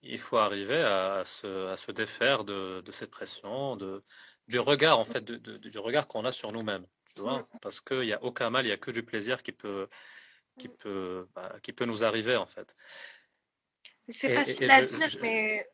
il 0.00 0.18
faut 0.18 0.38
arriver 0.38 0.82
à 0.82 1.22
se, 1.26 1.66
à 1.66 1.76
se 1.76 1.92
défaire 1.92 2.44
de, 2.44 2.80
de 2.80 2.92
cette 2.92 3.10
pression, 3.10 3.76
de, 3.76 4.02
du 4.46 4.58
regard 4.58 4.98
en 4.98 5.04
fait, 5.04 5.22
du 5.22 5.78
regard 5.78 6.06
qu'on 6.06 6.24
a 6.24 6.32
sur 6.32 6.50
nous-mêmes 6.50 6.86
parce 7.60 7.80
qu'il 7.80 8.00
n'y 8.00 8.12
a 8.12 8.22
aucun 8.22 8.50
mal, 8.50 8.64
il 8.64 8.68
n'y 8.68 8.74
a 8.74 8.76
que 8.76 8.90
du 8.90 9.02
plaisir 9.02 9.42
qui 9.42 9.52
peut, 9.52 9.88
qui 10.58 10.68
peut, 10.68 11.26
bah, 11.34 11.56
qui 11.62 11.72
peut 11.72 11.84
nous 11.84 12.04
arriver, 12.04 12.36
en 12.36 12.46
fait. 12.46 12.74
C'est 14.08 14.34
facile 14.34 14.70
à 14.70 14.82
dire, 14.82 15.08
mais 15.20 15.68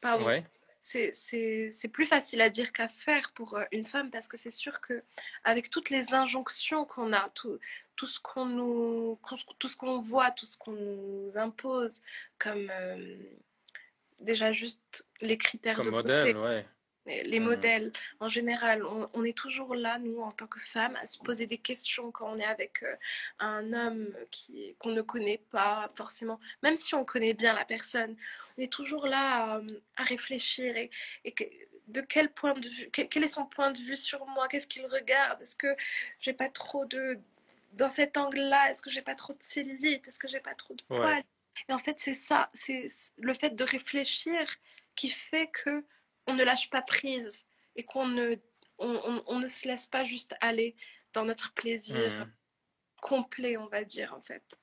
pardon. 0.00 0.42
C'est 0.80 1.90
plus 1.92 2.06
facile 2.06 2.40
à 2.40 2.50
dire 2.50 2.72
qu'à 2.72 2.88
faire 2.88 3.32
pour 3.32 3.56
euh, 3.56 3.64
une 3.72 3.84
femme 3.84 4.10
parce 4.10 4.28
que 4.28 4.36
c'est 4.36 4.52
sûr 4.52 4.80
que 4.80 4.98
avec 5.44 5.70
toutes 5.70 5.90
les 5.90 6.14
injonctions 6.14 6.84
qu'on 6.84 7.12
a, 7.12 7.28
tout, 7.34 7.58
tout 7.96 8.06
ce 8.06 8.20
qu'on 8.20 8.46
nous, 8.46 9.18
tout 9.58 9.68
ce 9.68 9.76
qu'on 9.76 10.00
voit, 10.00 10.30
tout 10.30 10.46
ce 10.46 10.56
qu'on 10.56 10.72
nous 10.72 11.36
impose, 11.36 12.00
comme 12.38 12.70
euh, 12.70 13.16
déjà 14.20 14.52
juste 14.52 15.04
les 15.20 15.36
critères 15.36 15.76
comme 15.76 15.90
modèle, 15.90 16.36
ouais 16.36 16.64
les 17.08 17.40
mmh. 17.40 17.44
modèles. 17.44 17.92
En 18.20 18.28
général, 18.28 18.84
on, 18.84 19.24
est 19.24 19.36
toujours 19.36 19.74
là, 19.74 19.98
nous, 19.98 20.20
en 20.20 20.30
tant 20.30 20.46
que 20.46 20.60
femmes, 20.60 20.96
à 20.96 21.06
se 21.06 21.18
poser 21.18 21.46
des 21.46 21.58
questions 21.58 22.10
quand 22.10 22.32
on 22.32 22.36
est 22.36 22.44
avec 22.44 22.82
euh, 22.82 22.94
un 23.38 23.72
homme 23.72 24.14
qui, 24.30 24.74
qu'on 24.78 24.92
ne 24.92 25.02
connaît 25.02 25.42
pas 25.50 25.90
forcément, 25.94 26.38
même 26.62 26.76
si 26.76 26.94
on 26.94 27.04
connaît 27.04 27.34
bien 27.34 27.54
la 27.54 27.64
personne. 27.64 28.16
On 28.56 28.62
est 28.62 28.72
toujours 28.72 29.06
là 29.06 29.60
à, 29.96 30.02
réfléchir 30.04 30.76
et, 30.76 30.90
de 31.88 32.00
quel 32.02 32.30
point 32.30 32.52
de 32.52 32.68
vue, 32.68 32.90
quel, 32.92 33.24
est 33.24 33.28
son 33.28 33.46
point 33.46 33.72
de 33.72 33.78
vue 33.78 33.96
sur 33.96 34.26
moi, 34.26 34.46
qu'est-ce 34.48 34.66
qu'il 34.66 34.86
regarde, 34.86 35.40
est-ce 35.40 35.56
que 35.56 35.74
j'ai 36.18 36.34
pas 36.34 36.48
trop 36.48 36.84
de 36.84 37.18
dans 37.74 37.88
cet 37.90 38.16
angle-là, 38.16 38.70
est-ce 38.70 38.82
que 38.82 38.90
j'ai 38.90 39.02
pas 39.02 39.14
trop 39.14 39.34
de 39.34 39.42
cellulite, 39.42 40.08
est-ce 40.08 40.18
que 40.18 40.28
j'ai 40.28 40.40
pas 40.40 40.54
trop 40.54 40.74
de 40.74 40.82
poils? 40.84 41.22
Et 41.68 41.72
en 41.72 41.78
fait, 41.78 41.96
c'est 41.98 42.14
ça, 42.14 42.48
c'est 42.54 42.86
le 43.18 43.34
fait 43.34 43.54
de 43.54 43.64
réfléchir 43.64 44.38
qui 44.94 45.08
fait 45.08 45.48
que 45.48 45.84
on 46.28 46.34
ne 46.34 46.44
lâche 46.44 46.70
pas 46.70 46.82
prise 46.82 47.46
et 47.74 47.84
qu'on 47.84 48.06
ne, 48.06 48.36
on, 48.78 49.38
ne 49.38 49.48
se 49.48 49.66
laisse 49.66 49.86
pas 49.86 50.04
juste 50.04 50.34
aller 50.40 50.76
dans 51.12 51.24
notre 51.24 51.52
plaisir 51.54 52.26
mmh. 52.26 52.32
complet, 53.00 53.56
on 53.56 53.66
va 53.66 53.84
dire, 53.84 54.14
en 54.14 54.20
fait. 54.20 54.58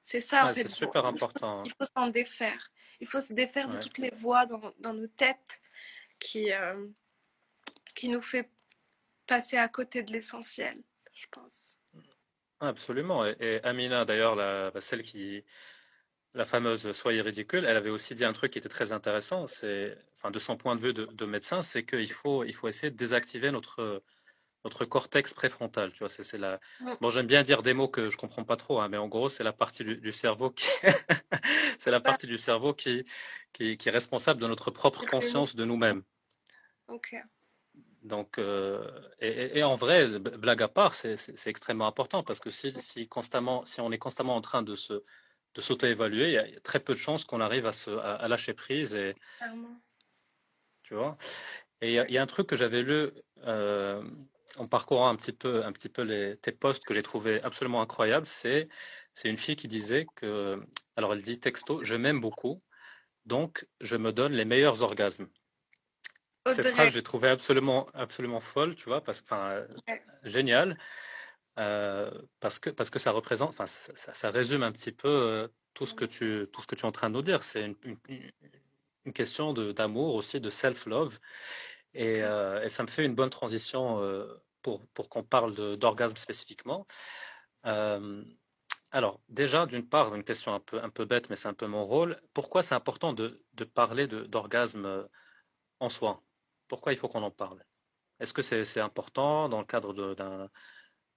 C'est 0.00 0.20
ça, 0.20 0.44
en 0.44 0.48
fait. 0.48 0.62
C'est 0.62 0.68
super 0.68 1.06
important. 1.06 1.64
Il 1.64 1.72
faut, 1.72 1.86
s'en 1.96 2.08
défaire. 2.08 2.70
Il 3.00 3.06
faut 3.06 3.20
se 3.20 3.32
défaire 3.32 3.68
de 3.68 3.78
toutes 3.78 3.98
les 3.98 4.10
voix 4.10 4.46
dans, 4.46 4.72
dans 4.78 4.92
nos 4.92 5.06
têtes 5.06 5.60
qui, 6.18 6.52
euh, 6.52 6.86
qui 7.94 8.08
nous 8.08 8.20
fait 8.20 8.50
passer 9.26 9.56
à 9.56 9.68
côté 9.68 10.02
de 10.02 10.12
l'essentiel, 10.12 10.82
je 11.14 11.26
pense. 11.30 11.80
Absolument. 12.60 13.24
Et, 13.26 13.60
Amina, 13.64 14.04
d'ailleurs, 14.04 14.36
la, 14.36 14.72
celle 14.80 15.02
qui, 15.02 15.44
la 16.34 16.44
fameuse 16.44 16.92
Soyez 16.92 17.20
ridicule, 17.20 17.64
elle 17.66 17.76
avait 17.76 17.90
aussi 17.90 18.14
dit 18.14 18.24
un 18.24 18.32
truc 18.32 18.52
qui 18.52 18.58
était 18.58 18.68
très 18.68 18.92
intéressant, 18.92 19.46
c'est, 19.46 19.96
enfin, 20.16 20.30
de 20.30 20.38
son 20.38 20.56
point 20.56 20.76
de 20.76 20.80
vue 20.80 20.92
de, 20.94 21.26
médecin, 21.26 21.62
c'est 21.62 21.84
qu'il 21.84 22.10
faut, 22.10 22.44
il 22.44 22.54
faut 22.54 22.68
essayer 22.68 22.90
de 22.90 22.96
désactiver 22.96 23.50
notre, 23.50 24.02
notre 24.64 24.84
cortex 24.84 25.34
préfrontal. 25.34 25.92
Tu 25.92 25.98
vois, 26.00 26.08
c'est, 26.08 26.38
la. 26.38 26.58
Bon, 27.00 27.10
j'aime 27.10 27.26
bien 27.26 27.42
dire 27.42 27.62
des 27.62 27.74
mots 27.74 27.88
que 27.88 28.08
je 28.08 28.16
comprends 28.16 28.44
pas 28.44 28.56
trop, 28.56 28.80
hein, 28.80 28.88
mais 28.88 28.96
en 28.96 29.08
gros, 29.08 29.28
c'est 29.28 29.44
la 29.44 29.52
partie 29.52 29.84
du, 29.84 30.12
cerveau 30.12 30.50
qui, 30.50 30.68
c'est 31.78 31.90
la 31.90 32.00
partie 32.00 32.26
du 32.26 32.38
cerveau 32.38 32.72
qui, 32.72 33.04
qui, 33.52 33.76
est 33.84 33.90
responsable 33.90 34.40
de 34.40 34.46
notre 34.46 34.70
propre 34.70 35.04
conscience 35.04 35.54
de 35.54 35.64
nous-mêmes. 35.64 36.02
Ok. 36.88 37.14
Donc, 38.02 38.38
euh, 38.38 38.84
et, 39.20 39.62
en 39.62 39.76
vrai, 39.76 40.18
blague 40.18 40.62
à 40.62 40.68
part, 40.68 40.94
c'est, 40.94 41.16
extrêmement 41.46 41.86
important 41.86 42.24
parce 42.24 42.40
que 42.40 42.50
si, 42.50 42.72
si, 42.72 43.06
constamment, 43.06 43.64
si 43.64 43.80
on 43.80 43.92
est 43.92 43.98
constamment 43.98 44.34
en 44.34 44.40
train 44.40 44.62
de 44.62 44.74
se 44.74 45.02
de 45.54 45.60
s'auto-évaluer, 45.60 46.28
il, 46.28 46.32
y, 46.32 46.38
a 46.38 46.60
très 46.60 46.80
peu 46.80 46.92
de 46.92 46.98
chances 46.98 47.24
qu'on 47.24 47.40
arrive 47.40 47.66
à, 47.66 47.72
se, 47.72 47.90
à, 47.90 48.26
lâcher 48.28 48.54
prise. 48.54 48.94
Et, 48.94 49.14
tu 50.82 50.94
vois? 50.94 51.16
Et 51.80 51.94
il 51.94 52.10
y, 52.10 52.18
a 52.18 52.22
un 52.22 52.26
truc 52.26 52.46
que 52.46 52.56
j'avais 52.56 52.82
lu 52.82 53.10
euh, 53.44 54.02
en 54.56 54.66
parcourant 54.66 55.08
un 55.08 55.16
petit 55.16 55.32
peu, 55.32 55.64
un 55.64 55.72
petit 55.72 55.88
peu 55.88 56.02
les, 56.02 56.36
tes 56.36 56.52
posts 56.52 56.84
que 56.84 56.94
j'ai 56.94 57.02
trouvé 57.02 57.42
absolument 57.42 57.82
incroyable. 57.82 58.26
C'est, 58.26 58.68
une 59.24 59.36
fille 59.36 59.56
qui 59.56 59.68
disait 59.68 60.06
que, 60.14 60.60
alors 60.96 61.12
elle 61.12 61.22
dit 61.22 61.38
texto, 61.38 61.82
je 61.84 61.96
m'aime 61.96 62.20
beaucoup, 62.20 62.62
donc 63.26 63.66
je 63.80 63.96
me 63.96 64.12
donne 64.12 64.32
les 64.32 64.44
meilleurs 64.44 64.82
orgasmes. 64.82 65.28
Cette 66.46 66.68
phrase, 66.68 66.90
je 66.90 66.96
l'ai 66.96 67.02
trouvée 67.02 67.28
absolument, 67.28 67.86
absolument 67.94 68.40
folle, 68.40 68.74
tu 68.74 68.88
vois, 68.88 69.00
parce 69.00 69.20
que, 69.20 69.26
enfin, 69.26 69.64
génial. 70.24 70.76
Euh, 71.58 72.10
parce, 72.40 72.58
que, 72.58 72.70
parce 72.70 72.90
que 72.90 72.98
ça 72.98 73.10
représente, 73.10 73.50
enfin, 73.50 73.66
ça, 73.66 73.92
ça, 74.14 74.30
résume 74.30 74.62
un 74.62 74.72
petit 74.72 74.92
peu 74.92 75.08
euh, 75.08 75.48
tout, 75.74 75.84
ce 75.84 75.94
que 75.94 76.06
tu, 76.06 76.46
tout 76.50 76.62
ce 76.62 76.66
que 76.66 76.74
tu 76.74 76.82
es 76.82 76.86
en 76.86 76.92
train 76.92 77.10
de 77.10 77.14
nous 77.14 77.22
dire. 77.22 77.42
C'est 77.42 77.66
une, 77.66 77.76
une, 79.04 79.12
question 79.12 79.52
d'amour 79.52 80.14
aussi, 80.14 80.40
de 80.40 80.50
self-love. 80.50 81.18
Et, 81.94 82.22
euh, 82.22 82.62
et, 82.62 82.68
ça 82.68 82.82
me 82.82 82.88
fait 82.88 83.04
une 83.04 83.14
bonne 83.14 83.30
transition 83.30 84.00
pour, 84.62 84.86
pour 84.88 85.08
qu'on 85.08 85.24
parle 85.24 85.76
d'orgasme 85.76 86.16
spécifiquement. 86.16 86.86
alors, 88.92 89.20
déjà, 89.28 89.66
d'une 89.66 89.88
part, 89.88 90.14
une 90.14 90.24
question 90.24 90.54
un 90.54 90.60
peu, 90.60 90.82
un 90.82 90.90
peu 90.90 91.04
bête, 91.04 91.30
mais 91.30 91.36
c'est 91.36 91.48
un 91.48 91.54
peu 91.54 91.66
mon 91.66 91.84
rôle. 91.84 92.20
Pourquoi 92.34 92.62
c'est 92.62 92.74
important 92.74 93.12
de, 93.12 93.44
de 93.54 93.64
parler 93.64 94.06
d'orgasme 94.06 95.06
en 95.80 95.88
soi? 95.88 96.22
Pourquoi 96.68 96.92
il 96.92 96.96
faut 96.98 97.08
qu'on 97.08 97.22
en 97.22 97.30
parle? 97.30 97.62
Est-ce 98.20 98.32
que 98.32 98.42
c'est 98.42 98.80
important 98.80 99.48
dans 99.48 99.58
le 99.58 99.66
cadre 99.66 100.14
d'un 100.14 100.48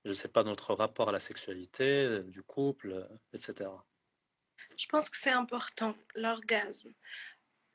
je 0.05 0.09
ne 0.09 0.13
sais 0.13 0.27
pas, 0.27 0.43
notre 0.43 0.75
rapport 0.75 1.09
à 1.09 1.11
la 1.11 1.19
sexualité, 1.19 2.05
euh, 2.05 2.23
du 2.23 2.43
couple, 2.43 2.91
euh, 2.91 3.07
etc. 3.33 3.71
Je 4.77 4.87
pense 4.87 5.09
que 5.09 5.17
c'est 5.17 5.31
important, 5.31 5.95
l'orgasme. 6.13 6.93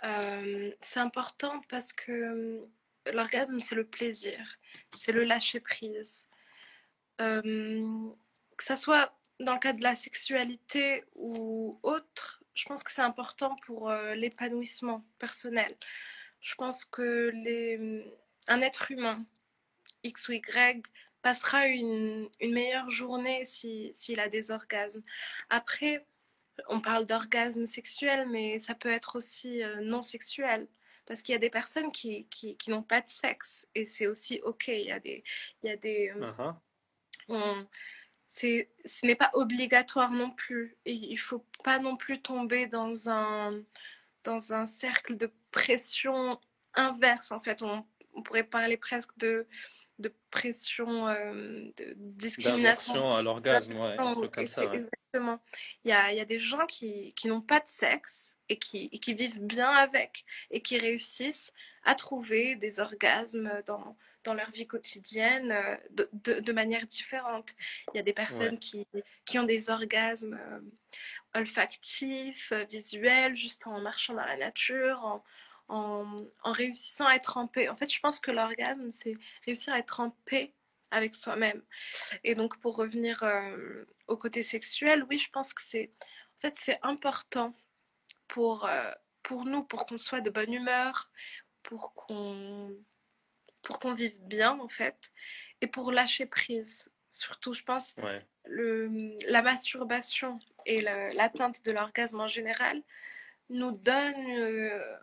Euh, 0.05 0.71
c'est 0.81 1.01
important 1.01 1.61
parce 1.69 1.93
que 1.93 2.65
l'orgasme, 3.13 3.61
c'est 3.61 3.75
le 3.75 3.85
plaisir, 3.85 4.39
c'est 4.95 5.13
le 5.13 5.25
lâcher-prise. 5.25 6.29
que 7.19 8.65
ça 8.65 8.77
soit 8.77 9.13
dans 9.41 9.55
le 9.55 9.59
cas 9.59 9.73
de 9.73 9.83
la 9.83 9.97
sexualité 9.97 11.05
ou 11.15 11.81
autre, 11.83 12.43
je 12.55 12.65
pense 12.67 12.83
que 12.83 12.93
c'est 12.93 13.03
important 13.03 13.57
pour 13.67 13.91
l'épanouissement 14.15 15.05
personnel. 15.19 15.77
Je 16.41 16.55
pense 16.55 16.85
que 16.85 17.31
les, 17.35 18.05
un 18.49 18.61
être 18.61 18.91
humain, 18.91 19.25
X 20.03 20.29
ou 20.29 20.33
Y, 20.33 20.87
passera 21.23 21.67
une, 21.67 22.29
une 22.41 22.53
meilleure 22.53 22.91
journée 22.91 23.45
s'il 23.45 23.93
si, 23.95 24.19
a 24.19 24.29
des 24.29 24.51
orgasmes. 24.51 25.03
Après, 25.49 26.07
on 26.69 26.81
parle 26.81 27.07
d'orgasme 27.07 27.67
sexuel, 27.67 28.29
mais 28.29 28.59
ça 28.59 28.75
peut 28.75 28.91
être 28.91 29.17
aussi 29.17 29.63
euh, 29.63 29.81
non 29.81 30.03
sexuel. 30.03 30.69
Parce 31.07 31.23
qu'il 31.23 31.33
y 31.33 31.37
a 31.37 31.41
des 31.41 31.51
personnes 31.51 31.91
qui, 31.91 32.27
qui, 32.29 32.57
qui 32.57 32.71
n'ont 32.71 32.83
pas 32.83 33.01
de 33.01 33.09
sexe 33.09 33.67
et 33.75 33.85
c'est 33.87 34.07
aussi 34.07 34.41
OK. 34.45 34.69
Il 34.69 34.87
y 34.87 34.93
a 34.93 35.01
des. 35.01 35.25
Il 35.63 35.69
y 35.69 35.73
a 35.73 35.77
des 35.77 36.13
uh-huh. 37.29 37.67
ce 38.29 39.07
n'est 39.07 39.17
pas 39.17 39.31
obligatoire 39.35 40.13
non 40.13 40.31
plus. 40.31 40.77
Et 40.85 40.93
il 40.93 41.15
ne 41.15 41.19
faut 41.19 41.45
pas 41.65 41.79
non 41.81 41.97
plus 41.97 42.23
tomber 42.23 42.67
dans 42.67 43.09
un, 43.09 43.49
dans 44.23 44.53
un 44.53 44.67
cercle 44.67 45.17
de 45.17 45.33
pression 45.51 46.39
inverse. 46.75 47.33
En 47.33 47.41
fait, 47.41 47.63
on, 47.63 47.85
on 48.15 48.23
pourrait 48.23 48.45
parler 48.45 48.77
presque 48.77 49.17
de 49.19 49.49
de 50.01 50.13
pression, 50.31 51.09
euh, 51.09 51.71
de 51.77 51.95
discrimination. 51.97 53.15
à 53.15 53.23
l'orgasme, 53.23 53.75
ouais, 53.79 53.97
un 53.99 54.15
truc 54.15 54.33
comme 54.33 54.47
ça. 54.47 54.65
Exactement. 54.65 55.41
Il 55.85 55.91
y 55.91 55.93
a, 55.93 56.13
il 56.13 56.17
y 56.17 56.21
a 56.21 56.25
des 56.25 56.39
gens 56.39 56.67
qui, 56.67 57.13
qui 57.15 57.29
n'ont 57.29 57.41
pas 57.43 57.61
de 57.61 57.67
sexe 57.69 58.37
et 58.49 58.59
qui, 58.59 58.89
et 58.93 58.99
qui 58.99 59.15
vivent 59.15 59.43
bien 59.43 59.71
avec 59.71 60.25
et 60.51 60.63
qui 60.63 60.79
réussissent 60.79 61.53
à 61.85 61.95
trouver 61.95 62.57
des 62.57 62.81
orgasmes 62.81 63.51
dans, 63.67 63.97
dans 64.25 64.35
leur 64.35 64.51
vie 64.51 64.67
quotidienne 64.67 65.51
euh, 65.53 65.77
de, 65.91 66.09
de, 66.13 66.41
de 66.41 66.53
manière 66.53 66.85
différente. 66.87 67.55
Il 67.93 67.97
y 67.97 68.01
a 68.01 68.03
des 68.03 68.13
personnes 68.13 68.55
Ouais. 68.55 68.59
qui, 68.59 68.87
qui 69.25 69.39
ont 69.39 69.45
des 69.45 69.71
orgasmes 69.71 70.39
euh, 70.41 70.61
olfactifs, 71.41 72.53
visuels, 72.69 73.35
juste 73.35 73.67
en 73.67 73.81
marchant 73.81 74.15
dans 74.15 74.25
la 74.27 74.37
nature, 74.37 75.01
en, 75.05 75.23
en, 75.71 76.25
en 76.43 76.53
réussissant 76.53 77.07
à 77.07 77.15
être 77.15 77.37
en 77.37 77.47
paix. 77.47 77.69
En 77.69 77.77
fait, 77.77 77.91
je 77.93 78.01
pense 78.01 78.21
que 78.21 78.31
l'orgasme, 78.31 78.91
c'est 78.91 79.15
réussir 79.47 79.73
à 79.73 79.79
être 79.79 80.01
en 80.01 80.11
paix 80.27 80.53
avec 80.91 81.15
soi-même. 81.15 81.63
Et 82.25 82.35
donc, 82.35 82.59
pour 82.61 82.77
revenir 82.77 83.23
euh, 83.23 83.85
au 84.09 84.17
côté 84.17 84.43
sexuel, 84.43 85.07
oui, 85.09 85.19
je 85.19 85.31
pense 85.31 85.55
que 85.55 85.63
c'est 85.63 85.93
en 86.37 86.41
fait, 86.41 86.55
c'est 86.59 86.79
important 86.83 87.55
pour, 88.27 88.65
euh, 88.65 88.91
pour 89.23 89.45
nous, 89.45 89.63
pour 89.63 89.87
qu'on 89.87 89.99
soit 89.99 90.21
de 90.23 90.31
bonne 90.31 90.53
humeur, 90.53 91.11
pour 91.63 91.93
qu'on 91.95 92.75
pour 93.63 93.79
qu'on 93.79 93.93
vive 93.93 94.17
bien, 94.23 94.59
en 94.59 94.69
fait, 94.69 95.13
et 95.61 95.67
pour 95.67 95.93
lâcher 95.93 96.25
prise. 96.25 96.91
Surtout, 97.11 97.53
je 97.53 97.63
pense, 97.63 97.95
Ouais. 98.03 98.27
le, 98.47 99.15
la 99.29 99.43
masturbation 99.43 100.39
et 100.65 100.81
l'atteinte 100.81 101.63
de 101.65 101.71
l'orgasme 101.73 102.21
en 102.21 102.27
général 102.29 102.83
nous 103.51 103.73
donne 103.73 104.31
euh, 104.39 104.97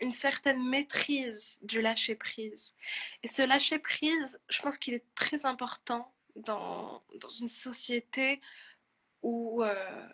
une 0.00 0.12
certaine 0.12 0.62
maîtrise 0.68 1.58
du 1.62 1.80
lâcher 1.80 2.14
prise. 2.14 2.74
Et 3.22 3.28
ce 3.28 3.42
lâcher 3.42 3.78
prise, 3.78 4.40
je 4.48 4.60
pense 4.62 4.78
qu'il 4.78 4.94
est 4.94 5.04
très 5.14 5.44
important 5.46 6.14
dans, 6.36 7.02
dans 7.16 7.28
une 7.28 7.48
société 7.48 8.40
où 9.22 9.62
euh, 9.64 10.08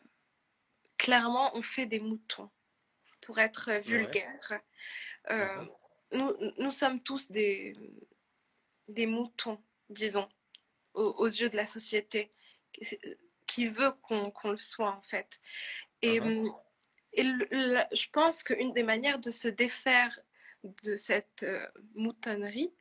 clairement 0.97 1.55
on 1.57 1.63
fait 1.63 1.87
des 1.87 2.01
moutons, 2.01 2.51
pour 3.21 3.39
être 3.39 3.71
vulgaire. 3.83 4.61
Euh, 5.31 5.65
nous, 6.13 6.33
nous 6.59 6.71
sommes 6.71 7.03
tous 7.03 7.31
des, 7.31 7.75
des 8.89 9.07
moutons, 9.07 9.63
disons, 9.89 10.29
aux, 10.95 11.15
aux 11.19 11.27
yeux 11.27 11.51
de 11.51 11.57
la 11.57 11.67
société, 11.67 12.33
qui- 13.47 13.67
veut 13.69 13.93
qu'on 14.03 14.33
le 14.51 14.57
soit 14.57 14.91
en 14.93 15.03
fait. 15.03 15.41
Et, 16.03 16.21
Mhm. 16.21 16.53
Et 17.15 17.23
le- 17.25 17.49
le- 17.51 17.97
je 17.97 18.07
pense 18.11 18.43
qu'une 18.43 18.73
des 18.73 18.83
manières 18.83 19.19
de 19.19 19.31
se 19.31 19.49
défaire 19.49 20.19
de 20.83 20.97
cette 20.97 21.43
euh, 21.43 21.67
moutonnerie, 21.95 22.73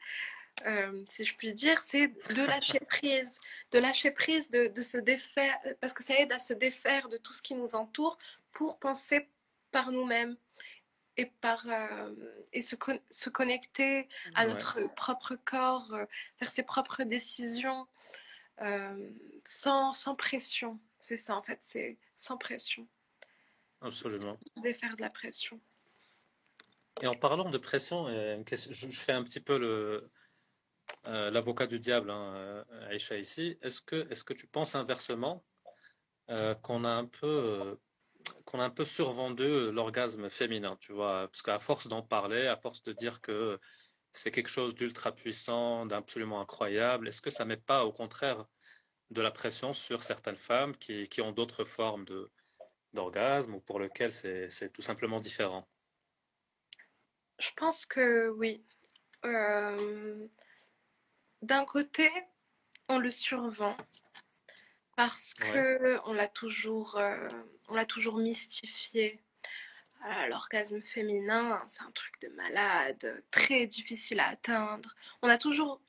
euh, 0.66 1.04
si 1.10 1.26
je 1.26 1.36
puis 1.36 1.54
dire, 1.54 1.80
c'est 1.82 2.08
de 2.08 2.46
lâcher 2.46 2.80
prise, 2.82 3.40
de 3.72 3.80
lâcher 3.80 4.12
prise, 4.12 4.52
de, 4.52 4.68
de 4.68 4.82
se 4.82 4.98
défaire, 4.98 5.58
parce 5.82 5.94
que 5.94 6.04
ça 6.04 6.14
aide 6.20 6.32
à 6.32 6.40
se 6.40 6.54
défaire 6.54 7.10
de 7.10 7.18
tout 7.18 7.34
ce 7.34 7.42
qui 7.42 7.56
nous 7.56 7.76
entoure 7.76 8.18
pour 8.52 8.80
penser 8.80 9.28
par 9.72 9.92
nous-mêmes 9.92 10.38
et, 11.18 11.26
par, 11.26 11.66
euh, 11.68 12.14
et 12.54 12.62
se, 12.62 12.76
con- 12.76 13.02
se 13.10 13.30
connecter 13.30 14.08
à 14.36 14.44
Ouais. 14.46 14.54
notre 14.54 14.82
propre 14.96 15.36
corps, 15.36 15.92
faire 16.38 16.50
ses 16.50 16.64
propres 16.64 17.04
décisions 17.04 17.88
sans, 19.46 19.92
sans 19.92 20.16
pression. 20.16 20.80
C'est 21.00 21.18
ça 21.18 21.36
en 21.36 21.42
fait, 21.42 21.58
c'est 21.62 21.98
sans 22.16 22.38
pression, 22.38 22.88
Absolument. 23.84 24.38
se 24.56 24.62
défaire 24.62 24.96
de 24.96 25.02
la 25.02 25.10
pression. 25.10 25.60
Et 27.02 27.08
en 27.08 27.16
parlant 27.16 27.50
de 27.50 27.58
pression, 27.58 28.08
euh, 28.08 28.42
je 28.48 28.88
fais 28.88 29.12
un 29.12 29.24
petit 29.24 29.40
peu 29.40 29.58
le, 29.58 30.10
euh, 31.08 31.32
l'avocat 31.32 31.68
du 31.68 31.80
diable, 31.80 32.10
hein, 32.12 32.34
euh, 32.36 32.90
Aïcha, 32.90 33.18
ici. 33.18 33.58
Est-ce 33.62 33.82
que, 33.82 34.08
est-ce 34.10 34.24
que 34.24 34.34
tu 34.34 34.48
penses 34.48 34.76
inversement 34.76 35.44
euh, 36.30 36.56
qu'on 36.56 36.86
a 36.86 36.90
un 36.90 37.06
peu, 37.06 37.44
euh, 37.48 37.76
qu'on 38.46 38.60
a 38.60 38.64
un 38.66 38.70
peu 38.70 38.86
survendu 38.86 39.72
l'orgasme 39.72 40.30
féminin, 40.30 40.78
tu 40.80 40.94
vois? 40.94 41.28
Parce 41.28 41.42
qu'à 41.42 41.60
force 41.60 41.88
d'en 41.88 42.04
parler, 42.04 42.48
à 42.48 42.58
force 42.58 42.84
de 42.84 42.94
dire 42.94 43.20
que 43.20 43.60
c'est 44.14 44.32
quelque 44.32 44.50
chose 44.50 44.76
d'ultra 44.76 45.12
puissant, 45.12 45.86
d'absolument 45.88 46.40
incroyable, 46.40 47.08
est-ce 47.08 47.22
que 47.22 47.32
ça 47.32 47.44
met 47.44 47.58
pas, 47.58 47.84
au 47.84 47.92
contraire, 47.92 48.46
de 49.10 49.22
la 49.22 49.32
pression 49.32 49.74
sur 49.74 50.04
certaines 50.04 50.36
femmes 50.36 50.76
qui, 50.78 51.10
qui 51.10 51.22
ont 51.22 51.32
d'autres 51.32 51.66
formes 51.66 52.06
de, 52.06 52.32
d'orgasme 52.94 53.56
ou 53.56 53.60
pour 53.60 53.80
lesquelles 53.80 54.12
c'est, 54.12 54.72
tout 54.74 54.82
simplement 54.82 55.20
différent? 55.20 55.68
Je 57.40 57.50
pense 57.58 57.86
que 57.86 58.30
oui. 58.30 58.64
Euh, 59.26 60.28
D'un 61.42 61.66
côté, 61.66 62.10
on 62.88 63.00
le 63.00 63.12
survend 63.12 63.76
parce 64.96 65.34
Ouais. 65.42 65.52
que 65.52 66.00
on 66.06 66.14
l'a 66.14 66.28
toujours, 66.28 66.98
euh, 66.98 67.26
on 67.70 67.76
l'a 67.76 67.86
toujours 67.86 68.18
mystifié. 68.18 69.20
Ah, 70.06 70.28
L'orgasme 70.28 70.82
féminin, 70.82 71.62
c'est 71.66 71.84
un 71.84 71.92
truc 71.92 72.14
de 72.22 72.28
malade, 72.30 73.24
très 73.32 73.66
difficile 73.66 74.20
à 74.20 74.30
atteindre. 74.30 74.94
On 75.22 75.30
a 75.30 75.38
toujours 75.38 75.82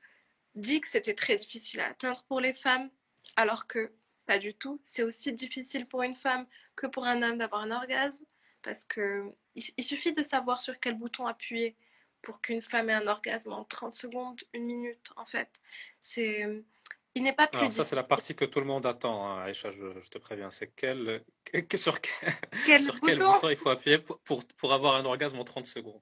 dit 0.55 0.79
que 0.81 0.87
c'était 0.87 1.13
très 1.13 1.35
difficile 1.35 1.81
à 1.81 1.87
atteindre 1.87 2.23
pour 2.23 2.39
les 2.39 2.53
femmes, 2.53 2.89
alors 3.35 3.67
que 3.67 3.91
pas 4.25 4.39
du 4.39 4.53
tout. 4.53 4.79
C'est 4.83 5.03
aussi 5.03 5.33
difficile 5.33 5.85
pour 5.85 6.03
une 6.03 6.15
femme 6.15 6.45
que 6.75 6.87
pour 6.87 7.05
un 7.05 7.21
homme 7.21 7.37
d'avoir 7.37 7.61
un 7.61 7.71
orgasme, 7.71 8.23
parce 8.61 8.83
que 8.83 9.31
il, 9.55 9.83
suffit 9.83 10.13
de 10.13 10.23
savoir 10.23 10.59
sur 10.59 10.79
quel 10.79 10.95
bouton 10.95 11.27
appuyer 11.27 11.75
pour 12.21 12.41
qu'une 12.41 12.61
femme 12.61 12.89
ait 12.89 12.93
un 12.93 13.07
orgasme 13.07 13.53
en 13.53 13.63
30 13.63 13.93
secondes, 13.93 14.41
une 14.53 14.65
minute, 14.65 15.11
en 15.15 15.25
fait. 15.25 15.61
C'est, 15.99 16.63
il 17.13 17.23
n'est 17.23 17.33
pas 17.33 17.47
plus 17.47 17.59
Alors 17.59 17.71
ça, 17.71 17.85
c'est 17.85 17.95
la 17.95 18.03
partie 18.03 18.35
que 18.35 18.45
tout 18.45 18.59
le 18.59 18.65
monde 18.65 18.85
attend, 18.85 19.27
hein, 19.27 19.43
Aïcha, 19.43 19.71
je, 19.71 19.99
je 19.99 20.09
te 20.09 20.17
préviens. 20.17 20.49
C'est 20.49 20.67
quel, 20.75 21.23
que- 21.45 21.77
sur, 21.77 22.01
quel, 22.01 22.89
bouton 23.19 23.33
bouton 23.33 23.49
il 23.49 23.55
faut 23.55 23.69
appuyer 23.69 23.99
pour, 23.99 24.19
pour, 24.21 24.43
pour 24.57 24.73
avoir 24.73 24.95
un 24.95 25.05
orgasme 25.05 25.39
en 25.39 25.43
30 25.43 25.67
secondes? 25.67 26.01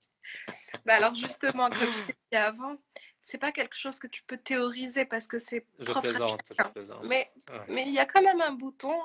Bah 0.86 0.96
alors 0.96 1.14
justement, 1.14 1.70
comme 1.70 1.92
je 1.92 2.06
t'ai 2.06 2.16
dit 2.32 2.38
avant, 2.38 2.78
c'est 3.24 3.38
pas 3.40 3.52
quelque 3.52 3.76
chose 3.76 3.98
que 4.00 4.08
tu 4.08 4.22
peux 4.24 4.38
théoriser 4.38 5.06
parce 5.06 5.28
que 5.28 5.40
c'est 5.40 5.62
propre 5.80 5.98
à 5.98 6.02
plaisante, 6.02 6.42
je 6.50 6.54
chacun. 6.56 6.70
plaisante. 6.70 7.04
Mais, 7.06 7.32
Ouais. 7.50 7.60
mais 7.70 7.84
il 7.88 7.94
y 7.94 8.00
a 8.00 8.06
quand 8.06 8.22
même 8.22 8.42
un 8.42 8.52
bouton 8.52 8.96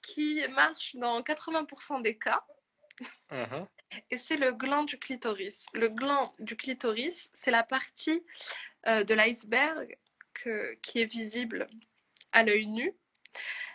qui 0.00 0.40
marche 0.54 0.94
dans 0.96 1.20
80% 1.22 2.00
des 2.00 2.16
cas, 2.16 2.42
Mhm. 3.30 3.66
et 4.10 4.16
c'est 4.18 4.36
le 4.36 4.52
gland 4.52 4.84
du 4.84 4.98
clitoris. 4.98 5.66
Le 5.74 5.88
gland 5.88 6.34
du 6.38 6.56
clitoris, 6.56 7.30
c'est 7.34 7.50
la 7.50 7.62
partie 7.64 8.24
euh, 8.86 9.02
de 9.02 9.12
l'iceberg 9.12 9.98
que- 10.34 10.74
qui 10.82 11.00
est 11.00 11.04
visible 11.04 11.68
à 12.30 12.44
l'œil 12.44 12.66
nu. 12.66 12.94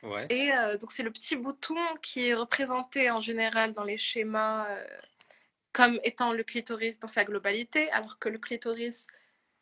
Ouais. 0.01 0.25
Et 0.29 0.53
euh, 0.53 0.77
donc 0.77 0.91
c'est 0.93 1.03
le 1.03 1.11
petit 1.11 1.35
bouton 1.35 1.77
qui 2.01 2.27
est 2.29 2.33
représenté 2.33 3.11
en 3.11 3.19
général 3.21 3.73
dans 3.73 3.83
les 3.83 3.97
schémas 3.97 4.65
euh, 4.69 4.87
comme 5.73 5.99
étant 6.03 6.31
le 6.31 6.43
clitoris 6.43 6.99
dans 6.99 7.07
sa 7.09 7.25
globalité, 7.25 7.91
alors 7.91 8.17
que 8.17 8.29
le 8.29 8.37
clitoris, 8.39 9.07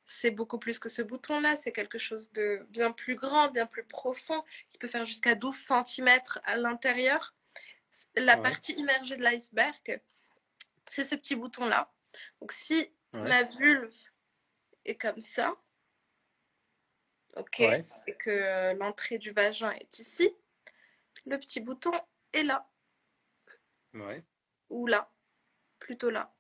c'est 0.06 0.32
beaucoup 0.32 0.60
plus 0.60 0.78
que 0.80 0.90
ce 0.90 1.02
bouton-là, 1.02 1.56
c'est 1.56 1.72
quelque 1.72 1.98
chose 1.98 2.32
de 2.34 2.66
bien 2.70 2.92
plus 2.92 3.16
grand, 3.16 3.50
bien 3.50 3.66
plus 3.66 3.84
profond, 3.86 4.44
qui 4.70 4.78
peut 4.78 4.88
faire 4.88 5.06
jusqu'à 5.06 5.36
12 5.36 5.56
cm 5.56 6.20
à 6.44 6.58
l'intérieur. 6.58 7.34
La 8.16 8.36
Ouais. 8.38 8.42
partie 8.44 8.74
immergée 8.74 9.18
de 9.18 9.24
l'iceberg, 9.24 10.02
c'est 10.88 11.04
ce 11.04 11.16
petit 11.16 11.36
bouton-là. 11.36 11.92
Donc 12.42 12.52
si 12.52 12.92
Ouais. 13.14 13.22
ma 13.28 13.44
vulve 13.44 13.94
est 14.86 14.96
comme 14.98 15.22
ça, 15.22 15.54
ok, 17.36 17.56
Ouais. 17.60 17.86
et 18.08 18.16
que 18.16 18.30
euh, 18.30 18.74
l'entrée 18.74 19.18
du 19.18 19.32
vagin 19.32 19.72
est 19.72 20.00
ici, 20.00 20.34
le 21.26 21.38
petit 21.38 21.60
bouton 21.60 21.92
est 22.34 22.44
là, 22.44 22.70
Ouais. 23.94 24.24
ou 24.70 24.88
là, 24.88 25.12
plutôt 25.80 26.10
là. 26.10 26.34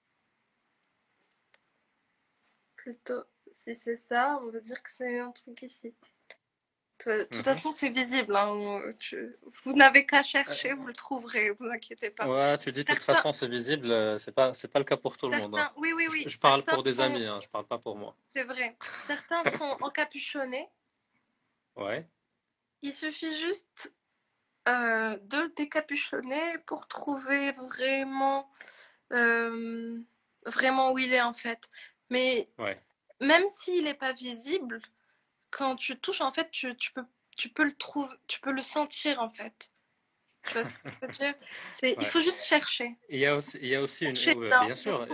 Plutôt, 2.76 3.24
si 3.64 3.76
c'est 3.76 3.96
ça, 3.96 4.40
on 4.44 4.50
va 4.50 4.60
dire 4.60 4.82
que 4.82 4.90
c'est 4.92 5.20
un 5.20 5.32
truc 5.32 5.62
ici. 5.62 5.94
De 7.06 7.24
toute 7.24 7.38
Mhm. 7.38 7.44
façon, 7.44 7.72
c'est 7.72 7.90
visible. 7.90 8.36
hein, 8.36 8.80
tu- 9.00 9.36
Vous 9.64 9.74
n'avez 9.74 10.06
qu'à 10.06 10.22
chercher, 10.24 10.74
vous 10.74 10.86
le 10.86 10.94
trouverez, 10.94 11.50
vous 11.52 11.66
inquiétez 11.66 12.12
pas. 12.12 12.28
Ouais, 12.28 12.58
tu 12.60 12.72
dis 12.72 12.84
de 12.84 12.94
toute 12.94 13.02
façon 13.04 13.32
c'est 13.32 13.48
visible, 13.48 13.90
euh, 13.92 14.18
c'est 14.20 14.32
pas 14.32 14.54
c'est 14.54 14.68
pas 14.72 14.78
le 14.80 14.86
cas 14.86 14.98
pour 14.98 15.18
tout 15.18 15.28
le 15.30 15.38
monde. 15.38 15.56
hein. 15.56 15.72
Oui, 15.78 15.94
oui, 15.94 16.08
oui. 16.12 16.24
Je, 16.26 16.30
je 16.30 16.40
parle 16.40 16.64
pour 16.64 16.84
des 16.84 16.94
sont- 16.96 17.04
amis, 17.04 17.24
hein, 17.26 17.40
je 17.42 17.50
parle 17.50 17.66
pas 17.66 17.80
pour 17.80 17.96
moi. 17.98 18.16
C'est 18.36 18.44
vrai. 18.44 18.76
Certains 18.82 19.44
sont 19.58 19.78
encapuchonnés. 19.82 20.70
Ouais. 21.76 22.08
Il 22.84 22.94
suffit 22.94 23.36
juste 23.40 23.94
euh, 24.68 25.18
de 25.18 25.38
le 25.40 25.50
décapuchonner 25.56 26.58
pour 26.68 26.88
trouver 26.88 27.52
vraiment, 27.54 28.52
euh, 29.12 30.00
vraiment 30.46 30.92
où 30.92 31.00
il 31.00 31.12
est 31.14 31.22
en 31.22 31.34
fait. 31.34 31.70
Mais 32.12 32.48
Ouais. 32.60 32.80
Même 33.22 33.48
s'il 33.48 33.84
n'est 33.84 33.94
pas 33.94 34.14
visible, 34.14 34.82
quand 35.50 35.76
tu 35.76 35.98
touches, 35.98 36.22
en 36.22 36.32
fait, 36.32 36.50
tu, 36.52 36.76
tu 36.76 36.92
peux, 36.92 37.06
tu 37.38 37.50
peux 37.50 37.64
le 37.64 37.74
trouver, 37.74 38.14
tu 38.28 38.40
peux 38.40 38.52
le 38.52 38.62
sentir 38.62 39.22
en 39.22 39.30
fait. 39.30 39.72
Tu 40.44 40.54
vois 40.54 40.64
ce 40.64 40.74
que 40.74 40.80
je 40.90 41.06
veux 41.06 41.12
dire? 41.12 41.34
Ouais. 41.84 41.96
Il 42.00 42.06
faut 42.06 42.22
juste 42.22 42.44
chercher. 42.44 42.96
Il 43.10 43.20
y 43.20 43.26
a 43.26 43.36
aussi 43.36 43.60
il 43.62 43.68
y 43.68 43.76
a 43.76 43.82
aussi 43.82 44.06
une 44.06 44.14
bien 44.16 44.76
sûr 44.76 45.06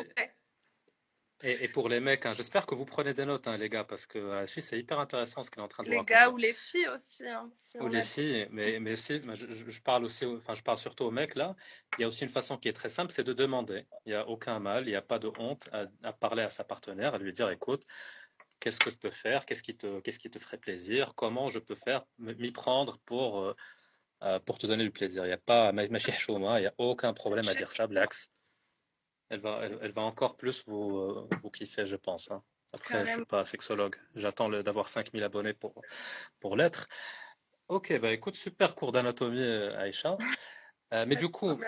Et, 1.43 1.67
pour 1.67 1.87
les 1.87 1.99
mecs, 1.99 2.25
hein, 2.25 2.33
j'espère 2.33 2.65
que 2.65 2.73
vous 2.73 2.85
prenez 2.85 3.13
des 3.13 3.25
notes, 3.25 3.47
hein, 3.47 3.57
les 3.57 3.69
gars, 3.69 3.83
parce 3.83 4.07
que 4.07 4.17
la 4.17 4.47
Suisse, 4.47 4.69
c'est 4.69 4.79
hyper 4.79 4.99
intéressant 4.99 5.43
ce 5.43 5.51
qu'il 5.51 5.59
est 5.59 5.63
en 5.63 5.67
train 5.67 5.83
de 5.83 5.89
les 5.89 5.99
Les 5.99 6.03
gars 6.03 6.31
ou 6.31 6.37
les 6.37 6.53
filles 6.53 6.87
aussi. 6.87 7.27
Hein, 7.27 7.51
ou 7.79 7.87
les 7.87 8.01
filles, 8.01 8.47
mais, 8.49 8.79
mais 8.79 8.93
aussi, 8.93 9.21
je, 9.33 9.81
parle 9.81 10.05
aussi, 10.05 10.25
enfin, 10.25 10.55
je 10.55 10.63
parle 10.63 10.79
surtout 10.79 11.03
aux 11.03 11.11
mecs 11.11 11.35
là. 11.35 11.55
Il 11.97 12.01
y 12.01 12.05
a 12.05 12.07
aussi 12.07 12.23
une 12.23 12.31
façon 12.31 12.57
qui 12.57 12.69
est 12.69 12.73
très 12.73 12.89
simple, 12.89 13.11
c'est 13.11 13.23
de 13.23 13.33
demander. 13.33 13.85
Il 14.07 14.09
n'y 14.09 14.15
a 14.15 14.27
aucun 14.27 14.57
mal, 14.57 14.87
il 14.87 14.89
n'y 14.89 14.95
a 14.95 15.01
pas 15.03 15.19
de 15.19 15.31
honte 15.37 15.69
à, 15.73 16.11
parler 16.11 16.41
à 16.41 16.49
sa 16.49 16.63
partenaire, 16.63 17.13
à 17.13 17.19
lui 17.19 17.31
dire, 17.31 17.51
écoute, 17.51 17.83
qu'est-ce 18.59 18.79
que 18.79 18.89
je 18.89 18.97
peux 18.97 19.11
faire, 19.11 19.45
qu'est-ce 19.45 19.61
qui 19.61 19.77
te, 19.77 19.99
qu'est-ce 19.99 20.17
qui 20.17 20.31
te 20.31 20.39
ferait 20.39 20.57
plaisir, 20.57 21.13
comment 21.13 21.49
je 21.49 21.59
peux 21.59 21.75
faire, 21.75 22.03
m'y 22.17 22.51
prendre 22.51 22.97
pour, 23.05 23.41
euh, 23.41 23.55
euh, 24.23 24.39
pour 24.39 24.57
te 24.57 24.65
donner 24.65 24.85
du 24.85 24.91
plaisir? 24.91 25.23
Il 25.23 25.27
n'y 25.27 25.33
a 25.33 25.37
pas, 25.37 25.71
il 25.71 26.61
n'y 26.61 26.65
a 26.65 26.73
aucun 26.79 27.13
problème 27.13 27.47
à 27.47 27.53
dire 27.53 27.71
ça, 27.71 27.85
Blax 27.85 28.31
elle 29.29 29.39
va, 29.39 29.61
elle, 29.63 29.91
va 29.91 30.01
encore 30.03 30.37
plus 30.37 30.65
vous, 30.67 30.97
euh, 30.97 31.27
vous 31.41 31.49
kiffer, 31.49 31.85
je 31.85 31.95
pense. 31.95 32.31
Hein. 32.31 32.43
Après, 32.73 33.05
je 33.05 33.11
ne 33.11 33.17
suis 33.17 33.25
pas 33.25 33.45
sexologue. 33.45 33.95
J'attends 34.15 34.49
d'avoir 34.49 34.87
5000 34.87 35.23
abonnés 35.23 35.53
pour, 35.53 35.81
pour 36.39 36.55
l'être. 36.55 36.87
Ok, 37.67 37.97
bah 37.99 38.11
écoute, 38.11 38.35
super 38.35 38.75
cours 38.75 38.91
d'anatomie, 38.91 39.41
euh, 39.41 39.77
Aïcha. 39.77 40.17
Euh, 40.93 41.05
mais 41.07 41.15
du 41.15 41.29
coup, 41.29 41.59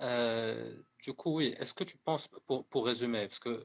du 0.00 1.14
coup, 1.14 1.36
oui, 1.36 1.54
est-ce 1.58 1.74
que 1.74 1.84
tu 1.84 1.98
penses, 1.98 2.28
pour, 2.46 2.66
pour 2.66 2.86
résumer, 2.86 3.26
parce 3.28 3.38
que 3.38 3.64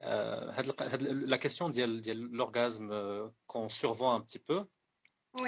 la 0.00 1.38
question 1.38 1.68
de 1.68 2.36
l'orgasme 2.36 3.30
qu'on 3.46 3.68
survoit 3.68 4.12
un 4.12 4.20
petit 4.20 4.38
peu 4.38 4.64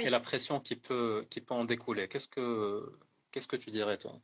et 0.01 0.11
la 0.11 0.21
pression 0.21 0.61
qui 0.61 0.77
peut, 0.77 1.27
qui 1.31 1.41
peut 1.41 1.55
en 1.55 1.65
découler, 1.65 2.09
qu'est-ce 2.09 2.29
que, 2.29 2.99
qu'est-ce 3.31 3.49
que 3.49 3.57
tu 3.57 3.71
dirais, 3.71 3.97
toi? 3.97 4.21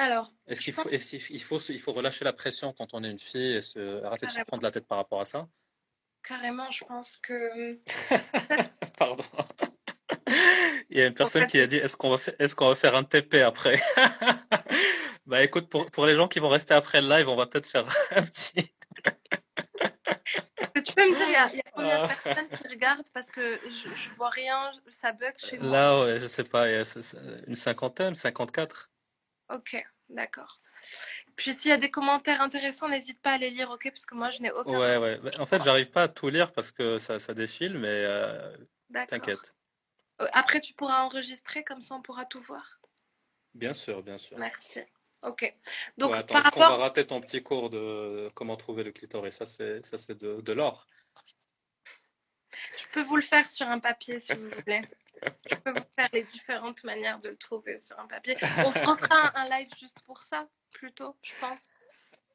Alors, 0.00 0.32
est-ce 0.46 0.62
qu'il 0.62 0.72
faut, 0.72 0.88
il 0.88 1.42
faut, 1.42 1.58
il 1.58 1.78
faut 1.78 1.92
relâcher 1.92 2.24
la 2.24 2.32
pression 2.32 2.72
quand 2.72 2.94
on 2.94 3.04
est 3.04 3.10
une 3.10 3.18
fille 3.18 3.56
et 3.56 3.60
se, 3.60 4.02
arrêter 4.02 4.24
de 4.24 4.30
se 4.30 4.40
prendre 4.46 4.62
la 4.62 4.70
tête 4.70 4.86
par 4.86 4.96
rapport 4.96 5.20
à 5.20 5.26
ça? 5.26 5.46
Carrément, 6.22 6.70
je 6.70 6.84
pense 6.84 7.18
que. 7.18 7.78
Pardon. 8.98 9.24
Il 10.88 10.98
y 10.98 11.02
a 11.02 11.06
une 11.06 11.12
personne 11.12 11.46
qui 11.46 11.60
a 11.60 11.66
dit 11.66 11.76
est-ce 11.76 11.98
qu'on 11.98 12.08
va, 12.08 12.16
faire, 12.16 12.34
est 12.38 12.54
qu'on 12.54 12.68
va 12.68 12.76
faire 12.76 12.96
un 12.96 13.04
TP 13.04 13.42
après? 13.42 13.78
Bah 15.26 15.44
écoute, 15.44 15.68
pour, 15.68 15.88
pour 15.92 16.06
les 16.06 16.16
gens 16.16 16.26
qui 16.26 16.40
vont 16.40 16.48
rester 16.48 16.74
après 16.74 17.00
le 17.00 17.08
live, 17.08 17.28
on 17.28 17.36
va 17.36 17.46
peut-être 17.46 17.68
faire 17.68 17.86
un 18.10 18.22
petit. 18.22 18.74
Tu 20.84 20.92
peux 20.92 21.02
me 21.02 21.14
dire, 21.14 21.50
il 21.52 21.56
y 21.58 21.60
a, 21.60 21.62
combien 21.72 21.98
de 21.98 22.02
ah. 22.02 22.08
personnes 22.24 22.48
qui 22.48 22.68
regardent? 22.68 23.08
Parce 23.14 23.30
que 23.30 23.60
je, 23.64 23.94
je 23.94 24.10
vois 24.16 24.30
rien, 24.30 24.72
ça 24.88 25.12
bug 25.12 25.34
chez 25.36 25.58
moi. 25.58 25.70
Là, 25.70 26.00
ouais, 26.00 26.18
je 26.18 26.26
sais 26.26 26.42
pas, 26.42 26.68
il 26.68 26.72
y 26.72 26.78
a 26.78 27.44
une 27.46 27.54
cinquantaine, 27.54 28.16
54. 28.16 28.89
Ok, 29.50 29.76
d'accord. 30.08 30.60
Puis 31.36 31.52
s'il 31.52 31.70
y 31.70 31.72
a 31.72 31.76
des 31.76 31.90
commentaires 31.90 32.40
intéressants, 32.40 32.88
n'hésite 32.88 33.20
pas 33.20 33.32
à 33.32 33.38
les 33.38 33.50
lire, 33.50 33.70
ok? 33.70 33.84
Parce 33.90 34.06
que 34.06 34.14
moi, 34.14 34.30
je 34.30 34.40
n'ai 34.40 34.50
aucun. 34.50 34.78
Ouais, 34.78 34.96
ouais. 34.96 35.38
En 35.38 35.46
fait, 35.46 35.62
j'arrive 35.62 35.90
pas 35.90 36.04
à 36.04 36.08
tout 36.08 36.28
lire 36.28 36.52
parce 36.52 36.70
que 36.70 36.98
ça, 36.98 37.18
ça 37.18 37.34
défile, 37.34 37.78
mais 37.78 37.88
euh, 37.88 38.56
t'inquiète. 39.08 39.56
Euh, 40.20 40.26
après, 40.32 40.60
tu 40.60 40.74
pourras 40.74 41.02
enregistrer, 41.02 41.64
comme 41.64 41.80
ça, 41.80 41.94
on 41.94 42.02
pourra 42.02 42.24
tout 42.24 42.40
voir. 42.40 42.80
Bien 43.54 43.72
sûr, 43.72 44.02
bien 44.02 44.18
sûr. 44.18 44.38
Merci. 44.38 44.80
Ok. 45.22 45.52
Donc, 45.98 46.14
attends, 46.14 46.34
par 46.34 46.44
rapport... 46.44 46.68
qu'on 46.68 46.76
va 46.76 46.82
rater 46.84 47.06
ton 47.06 47.20
petit 47.20 47.42
cours 47.42 47.68
de 47.68 48.30
comment 48.34 48.56
trouver 48.56 48.84
le 48.84 48.92
clitoris? 48.92 49.34
Ça, 49.34 49.46
c'est 49.46 49.84
ça, 49.84 49.98
c'est 49.98 50.18
de, 50.18 50.40
de 50.40 50.52
l'or. 50.52 50.86
Je 52.52 52.86
peux 52.92 53.02
vous 53.02 53.16
le 53.16 53.22
faire 53.22 53.48
sur 53.48 53.66
un 53.66 53.78
papier 53.78 54.20
si 54.20 54.32
vous 54.32 54.48
voulez. 54.50 54.82
Je 55.50 55.54
peux 55.56 55.72
vous 55.72 55.84
faire 55.96 56.08
les 56.12 56.24
différentes 56.24 56.84
manières 56.84 57.20
de 57.20 57.30
le 57.30 57.36
trouver 57.36 57.80
sur 57.80 57.98
un 57.98 58.06
papier. 58.06 58.36
On 58.66 58.96
fera 58.96 59.38
un, 59.38 59.48
live 59.48 59.68
juste 59.78 59.98
pour 60.06 60.22
ça, 60.22 60.46
plutôt, 60.72 61.16
je 61.22 61.32
pense. 61.40 61.60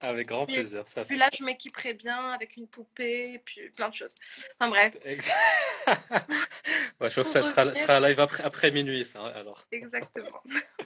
Avec 0.01 0.27
grand 0.27 0.45
plaisir. 0.45 0.87
Ça, 0.87 1.03
puis 1.03 1.17
là, 1.17 1.29
je 1.35 1.43
m'équiperai 1.43 1.93
bien 1.93 2.29
avec 2.29 2.57
une 2.57 2.67
poupée, 2.67 3.33
et 3.33 3.39
puis 3.39 3.69
plein 3.71 3.89
de 3.89 3.95
choses. 3.95 4.13
Enfin 4.59 4.69
bref. 4.69 4.95
je 5.05 7.07
trouve 7.07 7.23
que 7.23 7.23
ça 7.23 7.41
sera, 7.41 7.73
sera 7.73 7.99
live 8.01 8.19
après, 8.19 8.43
après 8.43 8.71
minuit, 8.71 9.05
ça, 9.05 9.25
alors. 9.27 9.65
Exactement. 9.71 10.41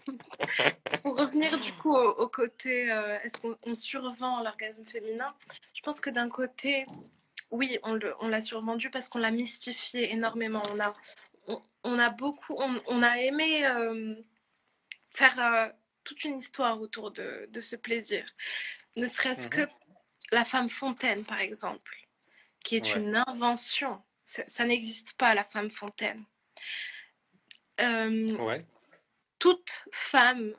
Pour 1.03 1.17
revenir 1.17 1.57
du 1.59 1.73
coup 1.73 1.95
au, 1.95 2.27
côté, 2.27 2.91
euh, 2.91 3.17
est-ce 3.23 3.41
qu'on 3.41 3.75
survend 3.75 4.43
l'orgasme 4.43 4.85
féminin? 4.85 5.25
Je 5.73 5.81
pense 5.81 5.99
que 5.99 6.09
d'un 6.09 6.29
côté, 6.29 6.85
oui, 7.51 7.77
on 7.83 8.27
l'a 8.27 8.41
survendu 8.41 8.89
parce 8.89 9.09
qu'on 9.09 9.19
l'a 9.19 9.31
mystifié 9.31 10.13
énormément. 10.13 10.63
On 10.73 10.79
a, 10.79 10.93
on, 11.83 11.99
a 11.99 12.09
beaucoup, 12.09 12.55
on, 12.57 13.01
a 13.01 13.17
aimé 13.19 13.65
euh, 13.65 14.15
faire 15.09 15.39
euh, 15.39 15.69
toute 16.03 16.23
une 16.23 16.37
histoire 16.37 16.81
autour 16.81 17.11
de, 17.11 17.47
ce 17.59 17.75
plaisir. 17.75 18.25
Ne 18.95 19.07
serait-ce 19.07 19.47
que 19.47 19.61
mhm. 19.61 19.69
la 20.31 20.45
femme 20.45 20.69
fontaine, 20.69 21.23
par 21.25 21.39
exemple, 21.39 21.95
qui 22.63 22.75
est 22.75 22.95
une 22.95 23.15
invention. 23.27 24.01
Ça, 24.23 24.65
n'existe 24.65 25.13
pas, 25.13 25.33
la 25.33 25.43
femme 25.43 25.71
fontaine. 25.71 26.23
Euh, 27.81 28.59
toute 29.39 29.85
femme 29.91 30.53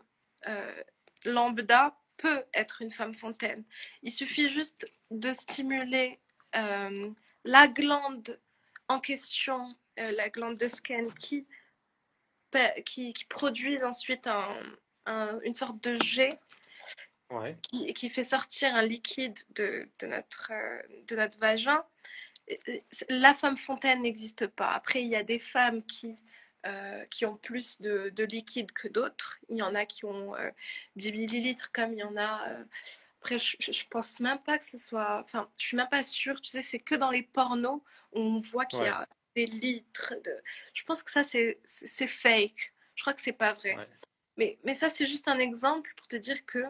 lambda 1.25 1.97
peut 2.17 2.45
être 2.55 2.83
une 2.83 2.91
femme 2.91 3.15
fontaine. 3.15 3.65
Il 4.03 4.11
suffit 4.11 4.49
juste 4.49 4.87
de 5.11 5.33
stimuler 5.33 6.19
la 6.53 7.69
glande 7.69 8.41
en 8.89 8.99
question 8.99 9.77
euh, 10.01 10.13
la 10.13 10.31
glande 10.31 10.57
de 10.57 10.69
scan 10.69 11.03
qui, 11.21 11.47
qui, 12.85 13.13
qui 13.13 13.25
produisent 13.27 13.85
ensuite 13.85 14.27
un, 14.27 15.41
une 15.43 15.55
sorte 15.55 15.83
de 15.83 16.01
jet 16.03 16.39
qui, 17.63 17.93
qui, 17.95 18.09
fait 18.09 18.25
sortir 18.25 18.75
un 18.75 18.83
liquide 18.83 19.39
de, 19.55 19.89
de, 20.01 20.07
notre, 20.07 20.51
euh, 20.53 20.83
de 21.07 21.17
notre 21.17 21.39
vagin. 21.39 21.85
La 23.09 23.35
femme 23.35 23.57
fontaine 23.57 24.03
n'existe 24.03 24.47
pas. 24.49 24.71
Après, 24.71 25.03
il 25.03 25.09
y 25.09 25.17
a 25.17 25.23
des 25.23 25.39
femmes 25.39 25.85
qui, 25.85 26.17
euh, 26.67 27.05
qui 27.07 27.25
ont 27.27 27.37
plus 27.37 27.81
de, 27.81 28.11
de 28.11 28.25
liquide 28.25 28.73
que 28.73 28.89
d'autres. 28.89 29.39
Il 29.49 29.59
y 29.59 29.63
en 29.63 29.75
a 29.75 29.85
qui 29.85 30.05
ont 30.05 30.35
10 30.97 31.13
millilitres, 31.13 31.71
comme 31.73 31.93
il 31.93 32.01
y 32.01 32.05
en 32.05 32.17
a. 32.17 32.57
Après, 33.21 33.39
je, 33.39 33.57
je, 33.61 33.85
pense 33.89 34.19
même 34.19 34.41
pas 34.41 34.59
que 34.59 34.65
ce 34.65 34.79
soit. 34.79 35.21
Enfin, 35.23 35.49
je 35.59 35.67
suis 35.67 35.77
même 35.77 35.89
pas 35.89 36.03
sûre. 36.03 36.41
Tu 36.41 36.51
sais, 36.51 36.63
c'est 36.63 36.81
que 36.81 36.97
dans 36.97 37.11
les 37.11 37.23
pornos 37.23 37.81
où 38.13 38.19
on 38.19 38.41
voit 38.41 38.67
qu'il 38.67 38.83
y 38.83 38.89
a 38.89 39.07
des 39.35 39.47
litres. 39.47 40.15
De... 40.25 40.33
Je 40.75 40.83
pense 40.85 41.03
que 41.03 41.11
ça, 41.11 41.25
c'est 41.25 42.07
fake. 42.07 42.73
Je 42.95 43.03
crois 43.03 43.15
que 43.15 43.21
c'est 43.21 43.33
pas 43.33 43.53
vrai. 43.53 43.77
Mais, 44.37 44.59
mais 44.65 44.75
ça, 44.75 44.89
c'est 44.89 45.07
juste 45.07 45.29
un 45.29 45.39
exemple 45.39 45.93
pour 45.97 46.07
te 46.07 46.17
dire 46.17 46.45
que 46.47 46.65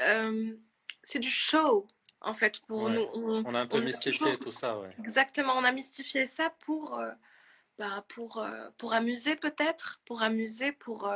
euh, 0.00 0.56
c'est 1.02 1.18
du 1.18 1.30
show, 1.30 1.86
en 2.20 2.34
fait, 2.34 2.60
pour 2.60 2.88
nous. 2.88 3.06
On, 3.14 3.54
a 3.54 3.60
un 3.60 3.66
peu 3.66 3.80
mystifié 3.80 4.36
tout 4.38 4.50
ça, 4.50 4.78
ouais. 4.78 4.94
Exactement, 4.98 5.54
on 5.56 5.64
a 5.64 5.72
mystifié 5.72 6.26
ça 6.26 6.50
pour, 6.60 6.98
euh, 6.98 7.10
bah, 7.78 8.04
pour, 8.08 8.38
euh, 8.38 8.68
pour 8.78 8.92
amuser 8.92 9.36
peut-être, 9.36 10.00
pour 10.04 10.22
amuser, 10.22 10.72
pour, 10.72 11.12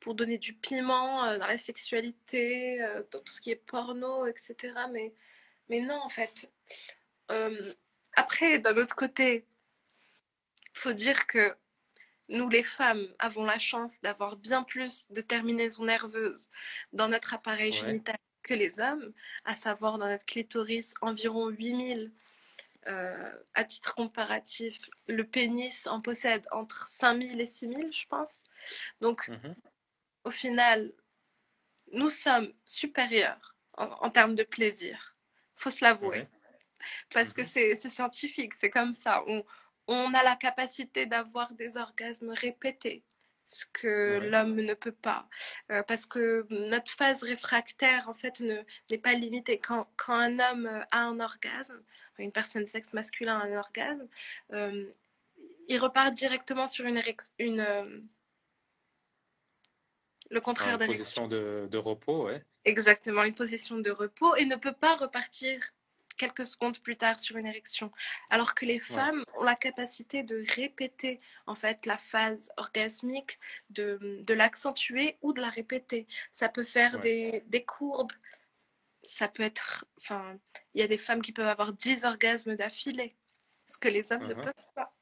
pour 0.00 0.14
donner 0.14 0.38
du 0.38 0.54
piment 0.54 1.36
dans 1.36 1.46
la 1.46 1.58
sexualité, 1.58 2.78
dans 3.10 3.20
tout 3.20 3.32
ce 3.32 3.40
qui 3.40 3.50
est 3.50 3.56
porno, 3.56 4.26
etc. 4.26 4.74
Mais, 4.92 5.14
mais 5.68 5.80
non, 5.80 6.00
en 6.02 6.08
fait. 6.08 6.52
après, 8.14 8.58
d'un 8.58 8.76
autre 8.76 8.96
côté, 8.96 9.46
faut 10.78 10.92
dire 10.92 11.26
que 11.26 11.54
nous, 12.28 12.48
les 12.48 12.62
femmes, 12.62 13.06
avons 13.18 13.44
la 13.44 13.58
chance 13.58 14.00
d'avoir 14.00 14.36
bien 14.36 14.62
plus 14.62 15.06
de 15.10 15.20
terminaisons 15.20 15.84
nerveuses 15.84 16.48
dans 16.92 17.08
notre 17.08 17.34
appareil 17.34 17.72
génital 17.72 18.18
que 18.42 18.54
les 18.54 18.80
hommes, 18.80 19.12
à 19.44 19.54
savoir 19.54 19.98
dans 19.98 20.08
notre 20.08 20.26
clitoris 20.26 20.94
environ 21.00 21.48
8000. 21.48 22.12
Euh, 22.86 23.32
à 23.54 23.64
titre 23.64 23.94
comparatif, 23.94 24.78
le 25.08 25.24
pénis 25.24 25.86
en 25.88 26.00
possède 26.00 26.46
entre 26.52 26.88
5000 26.88 27.38
et 27.40 27.44
6000, 27.44 27.92
je 27.92 28.06
pense. 28.06 28.44
Donc, 29.00 29.28
mhm. 29.28 29.54
au 30.24 30.30
final, 30.30 30.92
nous 31.92 32.08
sommes 32.08 32.52
supérieurs 32.64 33.56
en, 33.76 34.10
termes 34.10 34.36
de 34.36 34.44
plaisir. 34.44 35.16
faut 35.54 35.70
se 35.70 35.84
l'avouer. 35.84 36.28
Parce 37.12 37.34
que 37.34 37.42
mhm. 37.42 37.76
c'est 37.78 37.90
scientifique, 37.90 38.54
c'est 38.54 38.70
comme 38.70 38.92
ça. 38.92 39.22
On, 39.26 39.44
on 39.88 40.12
a 40.14 40.22
la 40.22 40.36
capacité 40.36 41.06
d'avoir 41.06 41.52
des 41.54 41.76
orgasmes 41.76 42.30
répétés, 42.30 43.02
ce 43.46 43.64
que 43.72 44.20
l'homme 44.22 44.56
ne 44.56 44.74
peut 44.74 44.92
pas. 44.92 45.28
Euh, 45.72 45.82
parce 45.82 46.06
que 46.06 46.46
notre 46.50 46.92
phase 46.92 47.22
réfractaire, 47.22 48.08
en 48.08 48.14
fait, 48.14 48.40
n'est 48.90 48.98
pas 48.98 49.14
limitée. 49.14 49.58
Quand, 49.58 49.88
un 50.08 50.38
homme 50.38 50.66
a 50.90 51.00
un 51.00 51.18
orgasme, 51.18 51.82
une 52.18 52.32
personne 52.32 52.66
sexe 52.66 52.92
masculin 52.92 53.38
a 53.38 53.44
un 53.44 53.56
orgasme, 53.56 54.06
euh, 54.52 54.86
il 55.68 55.78
repart 55.78 56.14
directement 56.14 56.66
sur 56.66 56.84
une... 56.84 57.02
une 57.38 57.60
euh, 57.60 57.82
le 60.30 60.42
contraire 60.42 60.78
Une 60.78 60.86
position 60.86 61.26
de, 61.26 61.68
de 61.70 61.78
repos, 61.78 62.26
ouais. 62.26 62.44
Exactement, 62.66 63.24
une 63.24 63.34
position 63.34 63.78
de 63.78 63.90
repos 63.90 64.36
et 64.36 64.44
ne 64.44 64.56
peut 64.56 64.74
pas 64.74 64.94
repartir 64.96 65.58
quelques 66.18 66.44
secondes 66.46 66.78
plus 66.80 66.96
tard 66.96 67.18
sur 67.18 67.36
une 67.38 67.46
érection. 67.46 67.90
Alors 68.28 68.54
que 68.54 68.66
les 68.66 68.78
femmes 68.80 69.24
ont 69.38 69.44
la 69.44 69.54
capacité 69.54 70.22
de 70.22 70.44
répéter 70.56 71.20
en 71.46 71.54
fait 71.54 71.86
la 71.86 71.96
phase 71.96 72.50
orgasmique, 72.58 73.38
de, 73.70 74.20
de 74.22 74.34
l'accentuer 74.34 75.16
ou 75.22 75.32
de 75.32 75.40
la 75.40 75.48
répéter. 75.48 76.06
Ça 76.32 76.48
peut 76.48 76.64
faire 76.64 76.98
des, 76.98 77.42
des, 77.46 77.64
courbes 77.64 78.12
ça 79.04 79.28
peut 79.28 79.42
être. 79.42 79.86
Enfin, 79.98 80.38
il 80.74 80.80
y 80.80 80.84
a 80.84 80.88
des 80.88 80.98
femmes 80.98 81.22
qui 81.22 81.32
peuvent 81.32 81.48
avoir 81.48 81.72
10 81.72 82.04
orgasmes 82.04 82.56
d'affilée, 82.56 83.16
ce 83.66 83.78
que 83.78 83.88
les 83.88 84.12
hommes 84.12 84.26
ne 84.26 84.34
Mhm. 84.34 84.42
peuvent 84.42 84.66
pas. 84.74 84.92